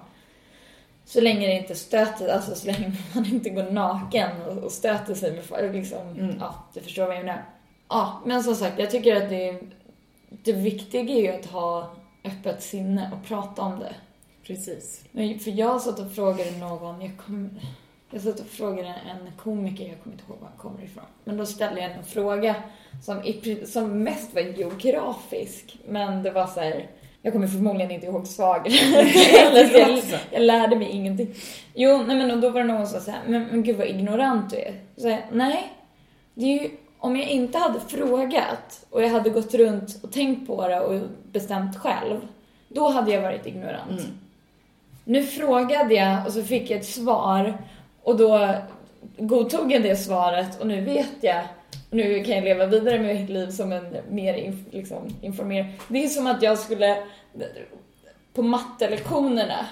Så 1.05 1.21
länge 1.21 1.47
det 1.47 1.53
inte 1.53 1.75
stöter, 1.75 2.27
alltså 2.29 2.55
så 2.55 2.67
länge 2.67 2.91
man 3.15 3.25
inte 3.25 3.49
går 3.49 3.71
naken 3.71 4.41
och, 4.41 4.57
och 4.63 4.71
stöter 4.71 5.15
sig 5.15 5.31
med 5.35 5.43
folk, 5.43 5.73
liksom, 5.73 6.07
Mm. 6.07 6.35
ja, 6.39 6.55
du 6.73 6.81
förstår 6.81 7.05
vad 7.05 7.15
jag 7.15 7.25
menar. 7.25 7.43
Ja, 7.89 8.21
men 8.25 8.43
som 8.43 8.55
sagt, 8.55 8.79
jag 8.79 8.91
tycker 8.91 9.15
att 9.15 9.29
det, 9.29 9.59
det 10.29 10.53
viktiga 10.53 11.01
är 11.01 11.21
ju 11.21 11.27
att 11.27 11.45
ha 11.45 11.95
öppet 12.23 12.63
sinne 12.63 13.11
och 13.13 13.27
prata 13.27 13.61
om 13.61 13.79
det. 13.79 13.95
Precis. 14.47 15.03
Men, 15.11 15.39
för 15.39 15.51
jag 15.51 15.81
satt 15.81 15.99
och 15.99 16.11
frågade 16.11 16.51
någon, 16.51 17.01
jag 17.01 17.11
kom, 17.25 17.49
jag 18.11 18.21
satt 18.21 18.39
och 18.39 18.47
frågade 18.47 18.87
en 18.87 19.31
komiker, 19.37 19.87
jag 19.87 20.03
kommer 20.03 20.15
inte 20.15 20.25
ihåg 20.29 20.39
var 20.39 20.47
han 20.47 20.57
kommer 20.57 20.83
ifrån. 20.83 21.03
Men 21.23 21.37
då 21.37 21.45
ställde 21.45 21.81
jag 21.81 21.91
en 21.91 22.03
fråga 22.03 22.55
som, 23.05 23.33
som 23.65 24.03
mest 24.03 24.35
var 24.35 24.41
geografisk. 24.41 25.77
Men 25.87 26.23
det 26.23 26.31
var 26.31 26.47
så 26.47 26.59
här, 26.59 26.89
jag 27.21 27.33
kommer 27.33 27.47
förmodligen 27.47 27.91
inte 27.91 28.05
ihåg 28.05 28.27
så 28.27 28.41
jag, 29.73 30.01
jag 30.31 30.41
lärde 30.41 30.75
mig 30.75 30.89
ingenting. 30.89 31.33
Jo, 31.73 32.03
nej 32.07 32.17
men 32.17 32.31
och 32.31 32.39
då 32.39 32.49
var 32.49 32.61
det 32.61 32.67
någon 32.67 32.87
som 32.87 33.01
sa 33.01 33.13
men, 33.27 33.43
men 33.43 33.63
gud 33.63 33.77
vad 33.77 33.87
ignorant 33.87 34.49
du 34.49 34.55
är. 34.55 34.73
Så 34.97 35.07
jag, 35.07 35.19
nej, 35.31 35.73
det 36.33 36.45
är 36.45 36.63
ju, 36.63 36.69
om 36.99 37.15
jag 37.15 37.29
inte 37.29 37.57
hade 37.57 37.79
frågat 37.79 38.85
och 38.89 39.03
jag 39.03 39.09
hade 39.09 39.29
gått 39.29 39.53
runt 39.53 40.03
och 40.03 40.11
tänkt 40.11 40.47
på 40.47 40.67
det 40.67 40.79
och 40.79 41.01
bestämt 41.31 41.77
själv, 41.77 42.27
då 42.67 42.89
hade 42.89 43.11
jag 43.11 43.21
varit 43.21 43.45
ignorant. 43.45 43.89
Mm. 43.89 44.19
Nu 45.03 45.23
frågade 45.23 45.93
jag 45.93 46.25
och 46.25 46.33
så 46.33 46.43
fick 46.43 46.69
jag 46.69 46.79
ett 46.79 46.85
svar 46.85 47.57
och 48.03 48.17
då 48.17 48.53
godtog 49.17 49.71
jag 49.71 49.83
det 49.83 49.95
svaret 49.95 50.61
och 50.61 50.67
nu 50.67 50.81
vet 50.81 51.15
jag 51.21 51.43
nu 51.89 52.23
kan 52.23 52.35
jag 52.35 52.43
leva 52.43 52.65
vidare 52.65 52.99
med 52.99 53.15
mitt 53.15 53.29
liv 53.29 53.49
som 53.49 53.71
en 53.71 53.97
mer 54.09 54.53
liksom, 54.71 55.15
informerad. 55.21 55.65
Det 55.87 56.03
är 56.03 56.07
som 56.07 56.27
att 56.27 56.41
jag 56.41 56.59
skulle 56.59 57.03
på 58.33 58.41
mattelektionerna 58.41 59.65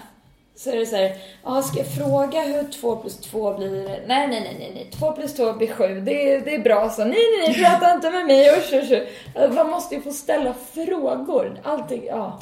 så 0.56 0.70
är 0.70 0.76
det 0.76 0.86
så 0.86 0.96
här, 0.96 1.16
ja, 1.44 1.62
ska 1.62 1.78
jag 1.78 1.88
fråga 1.88 2.42
hur 2.42 2.64
2 2.64 2.96
plus 2.96 3.18
2 3.18 3.58
blir? 3.58 3.84
Nej, 3.86 4.28
nej, 4.28 4.28
nej, 4.28 4.56
nej, 4.60 4.72
nej. 4.74 4.90
två 5.00 5.12
plus 5.12 5.34
två 5.34 5.54
blir 5.54 5.68
sju. 5.68 6.02
Det 6.02 6.32
är, 6.32 6.42
det 6.42 6.56
är 6.56 6.60
bra 6.60 6.90
så. 6.90 7.06
Nej, 7.06 7.18
nej, 7.38 7.48
nej, 7.48 7.64
prata 7.64 7.94
inte 7.94 8.10
med 8.10 8.26
mig. 8.26 8.50
Usch, 8.50 8.74
usch, 8.74 8.92
usch. 8.92 9.08
Alltså, 9.36 9.54
man 9.54 9.70
måste 9.70 9.96
ju 9.96 10.02
få 10.02 10.12
ställa 10.12 10.54
frågor. 10.54 11.60
Allting, 11.64 12.06
ja. 12.06 12.40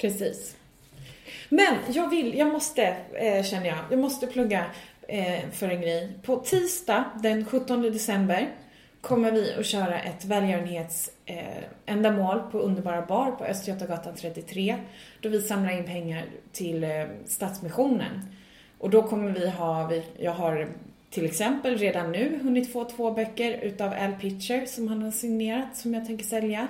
Precis. 0.00 0.56
Men 1.48 1.74
jag 1.88 2.10
vill, 2.10 2.38
jag 2.38 2.48
måste, 2.48 2.96
eh, 3.12 3.44
känner 3.44 3.66
jag, 3.66 3.78
jag 3.90 3.98
måste 3.98 4.26
plugga 4.26 4.64
eh, 5.08 5.50
för 5.52 5.68
en 5.68 5.80
grej. 5.80 6.08
På 6.22 6.36
tisdag 6.36 7.04
den 7.22 7.44
17 7.44 7.82
december 7.82 8.48
kommer 9.00 9.32
vi 9.32 9.54
att 9.58 9.66
köra 9.66 10.00
ett 10.00 10.24
välgörenhets 10.24 11.10
eh, 11.26 11.64
ändamål 11.86 12.40
på 12.52 12.58
Underbara 12.58 13.02
Bar 13.02 13.30
på 13.30 13.44
Östgötagatan 13.44 14.14
33. 14.14 14.76
Då 15.20 15.28
vi 15.28 15.42
samlar 15.42 15.78
in 15.78 15.84
pengar 15.84 16.24
till 16.52 16.84
eh, 16.84 16.90
Stadsmissionen. 17.26 18.20
Och 18.78 18.90
då 18.90 19.02
kommer 19.02 19.30
vi 19.30 19.50
ha, 19.50 19.86
vi, 19.86 20.04
jag 20.18 20.32
har 20.32 20.68
till 21.10 21.24
exempel 21.24 21.78
redan 21.78 22.12
nu 22.12 22.38
hunnit 22.42 22.72
få 22.72 22.84
två 22.84 23.10
böcker 23.10 23.58
utav 23.62 23.92
Al 23.92 24.12
Pitcher 24.12 24.66
som 24.66 24.88
han 24.88 25.02
har 25.02 25.10
signerat 25.10 25.76
som 25.76 25.94
jag 25.94 26.06
tänker 26.06 26.24
sälja. 26.24 26.68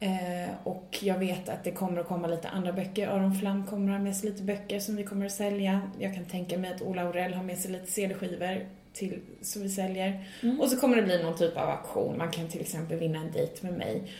Eh, 0.00 0.50
och 0.64 0.98
jag 1.00 1.18
vet 1.18 1.48
att 1.48 1.64
det 1.64 1.70
kommer 1.70 2.00
att 2.00 2.06
komma 2.06 2.26
lite 2.26 2.48
andra 2.48 2.72
böcker. 2.72 3.08
Aron 3.08 3.34
Flam 3.34 3.66
kommer 3.66 3.92
att 3.92 3.98
ha 3.98 4.04
med 4.04 4.16
sig 4.16 4.30
lite 4.30 4.42
böcker 4.42 4.80
som 4.80 4.96
vi 4.96 5.04
kommer 5.04 5.26
att 5.26 5.32
sälja. 5.32 5.80
Jag 5.98 6.14
kan 6.14 6.24
tänka 6.24 6.58
mig 6.58 6.72
att 6.74 6.82
Ola 6.82 7.02
Aurell 7.02 7.34
har 7.34 7.44
med 7.44 7.58
sig 7.58 7.72
lite 7.72 7.86
CD-skivor 7.86 8.66
till, 8.96 9.20
som 9.42 9.62
vi 9.62 9.68
säljer. 9.68 10.24
Mm. 10.42 10.60
Och 10.60 10.68
så 10.68 10.76
kommer 10.76 10.96
det 10.96 11.02
bli 11.02 11.22
någon 11.22 11.38
typ 11.38 11.56
av 11.56 11.68
auktion. 11.68 12.18
Man 12.18 12.30
kan 12.30 12.48
till 12.48 12.60
exempel 12.60 12.98
vinna 12.98 13.18
en 13.18 13.32
dejt 13.32 13.66
med 13.66 13.72
mig. 13.72 14.02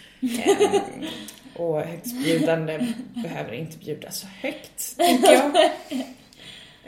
Eh, 1.56 1.62
och 1.62 1.80
högstbjudande 1.80 2.86
behöver 3.14 3.52
inte 3.52 3.78
bjuda 3.78 4.10
så 4.10 4.26
högt, 4.26 4.96
tänker 4.96 5.32
jag. 5.32 5.70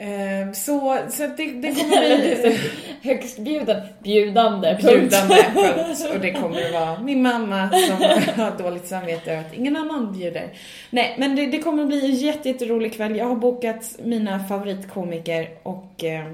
Eh, 0.01 0.51
så 0.51 0.97
så 1.09 1.27
det, 1.27 1.51
det 1.51 1.75
kommer 1.75 2.17
bli 2.17 2.59
Högstbjuden, 3.01 3.81
bjudande, 4.03 4.77
bjudande 4.81 5.35
punkt. 5.53 6.07
Och 6.13 6.19
det 6.19 6.31
kommer 6.31 6.65
att 6.65 6.73
vara 6.73 7.01
min 7.01 7.21
mamma 7.21 7.69
som 7.69 7.95
har 8.43 8.57
dåligt 8.63 8.87
samvete 8.87 9.31
över 9.31 9.41
att 9.41 9.53
ingen 9.53 9.75
annan 9.75 10.13
bjuder. 10.13 10.53
Nej, 10.89 11.15
men 11.17 11.35
det, 11.35 11.45
det 11.45 11.59
kommer 11.59 11.85
bli 11.85 12.05
en 12.05 12.15
jätte, 12.15 12.49
jätterolig 12.49 12.93
kväll. 12.93 13.15
Jag 13.15 13.25
har 13.25 13.35
bokat 13.35 13.95
mina 14.03 14.39
favoritkomiker 14.39 15.49
och 15.63 16.03
eh, 16.03 16.25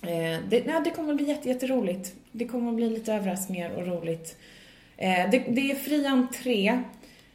det, 0.00 0.66
nej, 0.66 0.80
det 0.84 0.90
kommer 0.90 1.10
att 1.10 1.16
bli 1.16 1.28
jätte, 1.28 1.48
jätteroligt. 1.48 2.12
Det 2.32 2.44
kommer 2.44 2.68
att 2.68 2.76
bli 2.76 2.90
lite 2.90 3.12
överraskningar 3.12 3.70
och 3.70 3.86
roligt. 3.86 4.36
Eh, 4.96 5.30
det, 5.30 5.38
det 5.38 5.70
är 5.70 5.74
fri 5.74 6.06
entré 6.06 6.82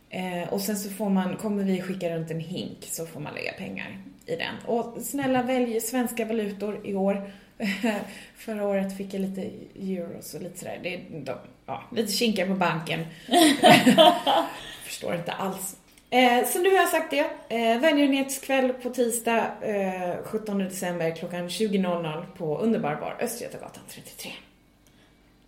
eh, 0.10 0.54
och 0.54 0.62
sen 0.62 0.78
så 0.78 0.90
får 0.90 1.10
man, 1.10 1.38
kommer 1.38 1.64
vi 1.64 1.82
skicka 1.82 2.16
runt 2.16 2.32
en 2.32 2.40
hink 2.40 2.78
så 2.82 3.06
får 3.06 3.20
man 3.20 3.34
lägga 3.34 3.54
pengar 3.54 3.98
i 4.26 4.36
den. 4.36 4.56
Och 4.66 5.02
snälla 5.02 5.44
välj 5.44 5.82
svenska 5.82 6.26
valutor 6.26 6.82
i 6.88 6.96
år. 6.96 7.32
Förra 8.36 8.68
året 8.68 8.98
fick 8.98 9.14
jag 9.14 9.22
lite 9.22 9.50
euros 9.80 10.34
och 10.34 10.42
lite 10.42 10.60
sådär. 10.60 10.80
Det 10.84 10.96
är 10.96 11.02
de, 11.12 11.34
ja, 11.66 11.84
lite 11.92 12.12
kinkar 12.12 12.48
på 12.48 12.54
banken. 12.54 13.06
Förstår 14.86 15.16
inte 15.16 15.32
alls. 15.32 15.76
Eh, 16.14 16.46
så 16.46 16.60
nu 16.60 16.70
har 16.70 16.78
jag 16.78 16.90
sagt 16.90 17.12
det. 17.12 17.26
Eh, 17.50 17.80
Välgörenhetskväll 17.80 18.74
på 18.74 18.90
tisdag 18.90 19.52
eh, 19.62 20.24
17 20.24 20.58
december 20.58 21.16
klockan 21.16 21.48
20.00 21.48 22.26
på 22.38 22.58
Underbar 22.58 22.96
bar 22.96 23.18
Östgötagatan 23.20 23.84
33. 23.90 24.32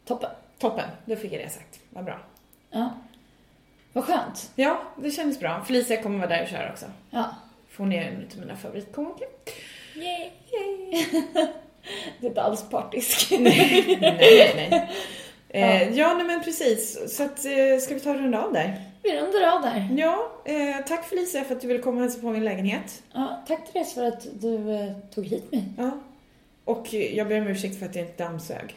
Toppen. 0.05 0.29
Toppen, 0.59 0.89
då 1.05 1.15
fick 1.15 1.33
jag 1.33 1.41
det 1.41 1.49
sagt. 1.49 1.79
Vad 1.89 2.05
bra. 2.05 2.19
Ja. 2.71 2.93
Vad 3.93 4.03
skönt. 4.03 4.51
Ja, 4.55 4.81
det 4.97 5.11
kändes 5.11 5.39
bra. 5.39 5.63
Felicia 5.67 6.01
kommer 6.01 6.17
vara 6.17 6.29
där 6.29 6.43
och 6.43 6.49
köra 6.49 6.71
också. 6.71 6.85
Ja. 7.09 7.35
För 7.69 7.83
hon 7.83 7.93
är 7.93 8.01
en 8.01 8.29
av 8.33 8.39
mina 8.39 8.55
favoritkomiker. 8.55 9.27
Yay. 9.95 10.29
Det 12.19 12.27
är 12.27 12.29
inte 12.29 12.41
alls 12.41 12.69
partisk. 12.69 13.31
nej, 13.39 13.97
nej, 14.01 14.69
nej. 14.69 14.89
Eh, 15.49 15.97
ja, 15.97 16.13
nej 16.13 16.25
men 16.25 16.43
precis. 16.43 17.15
Så 17.17 17.23
att, 17.23 17.45
eh, 17.45 17.79
ska 17.81 17.93
vi 17.93 17.99
ta 17.99 18.09
och 18.09 18.15
runda 18.15 18.43
av 18.43 18.53
där? 18.53 18.94
Vi 19.05 19.17
rundar 19.17 19.55
av 19.55 19.61
där. 19.61 19.89
Ja, 19.97 20.31
eh, 20.45 20.85
tack 20.87 21.05
Felicia 21.05 21.43
för 21.43 21.55
att 21.55 21.61
du 21.61 21.67
ville 21.67 21.79
komma 21.79 21.95
och 21.95 22.01
hälsa 22.01 22.21
på 22.21 22.29
min 22.29 22.43
lägenhet. 22.43 23.03
Ja, 23.13 23.43
tack 23.47 23.73
Therese 23.73 23.93
för 23.93 24.05
att 24.05 24.27
du 24.41 24.71
eh, 24.71 24.91
tog 25.13 25.25
hit 25.25 25.51
mig. 25.51 25.63
Ja. 25.77 25.91
Och 26.63 26.93
jag 26.93 27.27
ber 27.27 27.41
om 27.41 27.47
ursäkt 27.47 27.79
för 27.79 27.85
att 27.85 27.95
jag 27.95 28.05
inte 28.05 28.23
dammsög. 28.23 28.75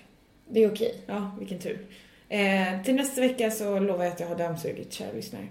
Det 0.49 0.65
är 0.65 0.73
okej. 0.73 0.95
Ja, 1.07 1.31
vilken 1.39 1.59
tur. 1.59 1.87
Eh, 2.29 2.83
till 2.85 2.95
nästa 2.95 3.21
vecka 3.21 3.51
så 3.51 3.79
lovar 3.79 4.05
jag 4.05 4.13
att 4.13 4.21
jag 4.21 4.27
har 4.27 4.37
dammsugit, 4.37 4.93
kära 4.93 5.13
lyssnare. 5.13 5.47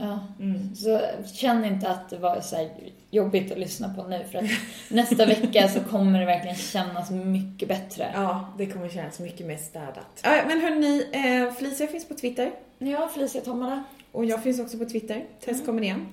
Ja. 0.00 0.18
Mm. 0.40 0.74
Så 0.74 1.00
känn 1.34 1.64
inte 1.64 1.88
att 1.88 2.10
det 2.10 2.16
var 2.16 2.40
så 2.40 2.56
här 2.56 2.68
jobbigt 3.10 3.52
att 3.52 3.58
lyssna 3.58 3.94
på 3.94 4.04
nu 4.04 4.24
för 4.32 4.38
att 4.38 4.44
nästa 4.88 5.26
vecka 5.26 5.68
så 5.68 5.80
kommer 5.80 6.20
det 6.20 6.26
verkligen 6.26 6.56
kännas 6.56 7.10
mycket 7.10 7.68
bättre. 7.68 8.10
Ja, 8.14 8.52
det 8.58 8.66
kommer 8.66 8.88
kännas 8.88 9.20
mycket 9.20 9.46
mer 9.46 9.56
städat. 9.56 10.20
Ja, 10.22 10.42
men 10.46 10.60
hörni, 10.60 11.06
eh, 11.12 11.54
Felicia 11.54 11.86
finns 11.86 12.08
på 12.08 12.14
Twitter. 12.14 12.50
Ja, 12.78 13.08
Felicia 13.14 13.40
Tomala. 13.40 13.84
Och 14.12 14.24
jag 14.24 14.42
finns 14.42 14.60
också 14.60 14.78
på 14.78 14.84
Twitter. 14.84 15.24
Test 15.44 15.66
kommer 15.66 15.82
igen. 15.82 16.06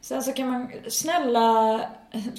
Sen 0.00 0.22
så 0.22 0.32
kan 0.32 0.48
man, 0.48 0.72
snälla, 0.88 1.80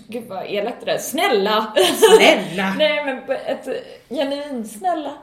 gud 0.08 0.24
vad 0.28 0.46
elakt 0.46 0.86
det 0.86 0.92
där, 0.92 0.98
snälla! 0.98 1.74
Snälla! 2.18 2.74
Nej 2.78 3.06
men 3.06 3.38
ett 3.46 3.68
genuint 4.10 4.72
snälla, 4.72 5.14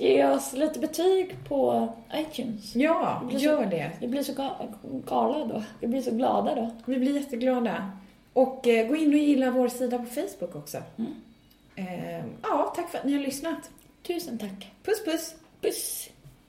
ge 0.00 0.26
oss 0.26 0.52
lite 0.52 0.78
betyg 0.78 1.36
på 1.48 1.88
iTunes. 2.14 2.76
Ja, 2.76 3.22
så- 3.32 3.38
gör 3.38 3.66
det. 3.66 3.90
Vi 4.00 4.08
blir 4.08 4.22
så 4.22 4.32
ga- 4.32 4.68
galna 5.06 5.44
då. 5.46 5.62
Vi 5.80 5.86
blir 5.86 6.02
så 6.02 6.10
glada 6.10 6.54
då. 6.54 6.70
Vi 6.84 6.96
blir 6.98 7.14
jätteglada. 7.20 7.90
Och 8.32 8.66
eh, 8.68 8.88
gå 8.88 8.96
in 8.96 9.08
och 9.12 9.18
gilla 9.18 9.50
vår 9.50 9.68
sida 9.68 9.98
på 9.98 10.04
Facebook 10.04 10.56
också. 10.56 10.78
Eh, 11.76 12.24
ja, 12.42 12.72
tack 12.76 12.90
för 12.90 12.98
att 12.98 13.04
ni 13.04 13.12
har 13.12 13.20
lyssnat. 13.20 13.70
Tusen 14.06 14.38
tack. 14.38 14.70
Puss 14.84 15.04
puss! 15.04 15.34
Puss! 15.60 16.08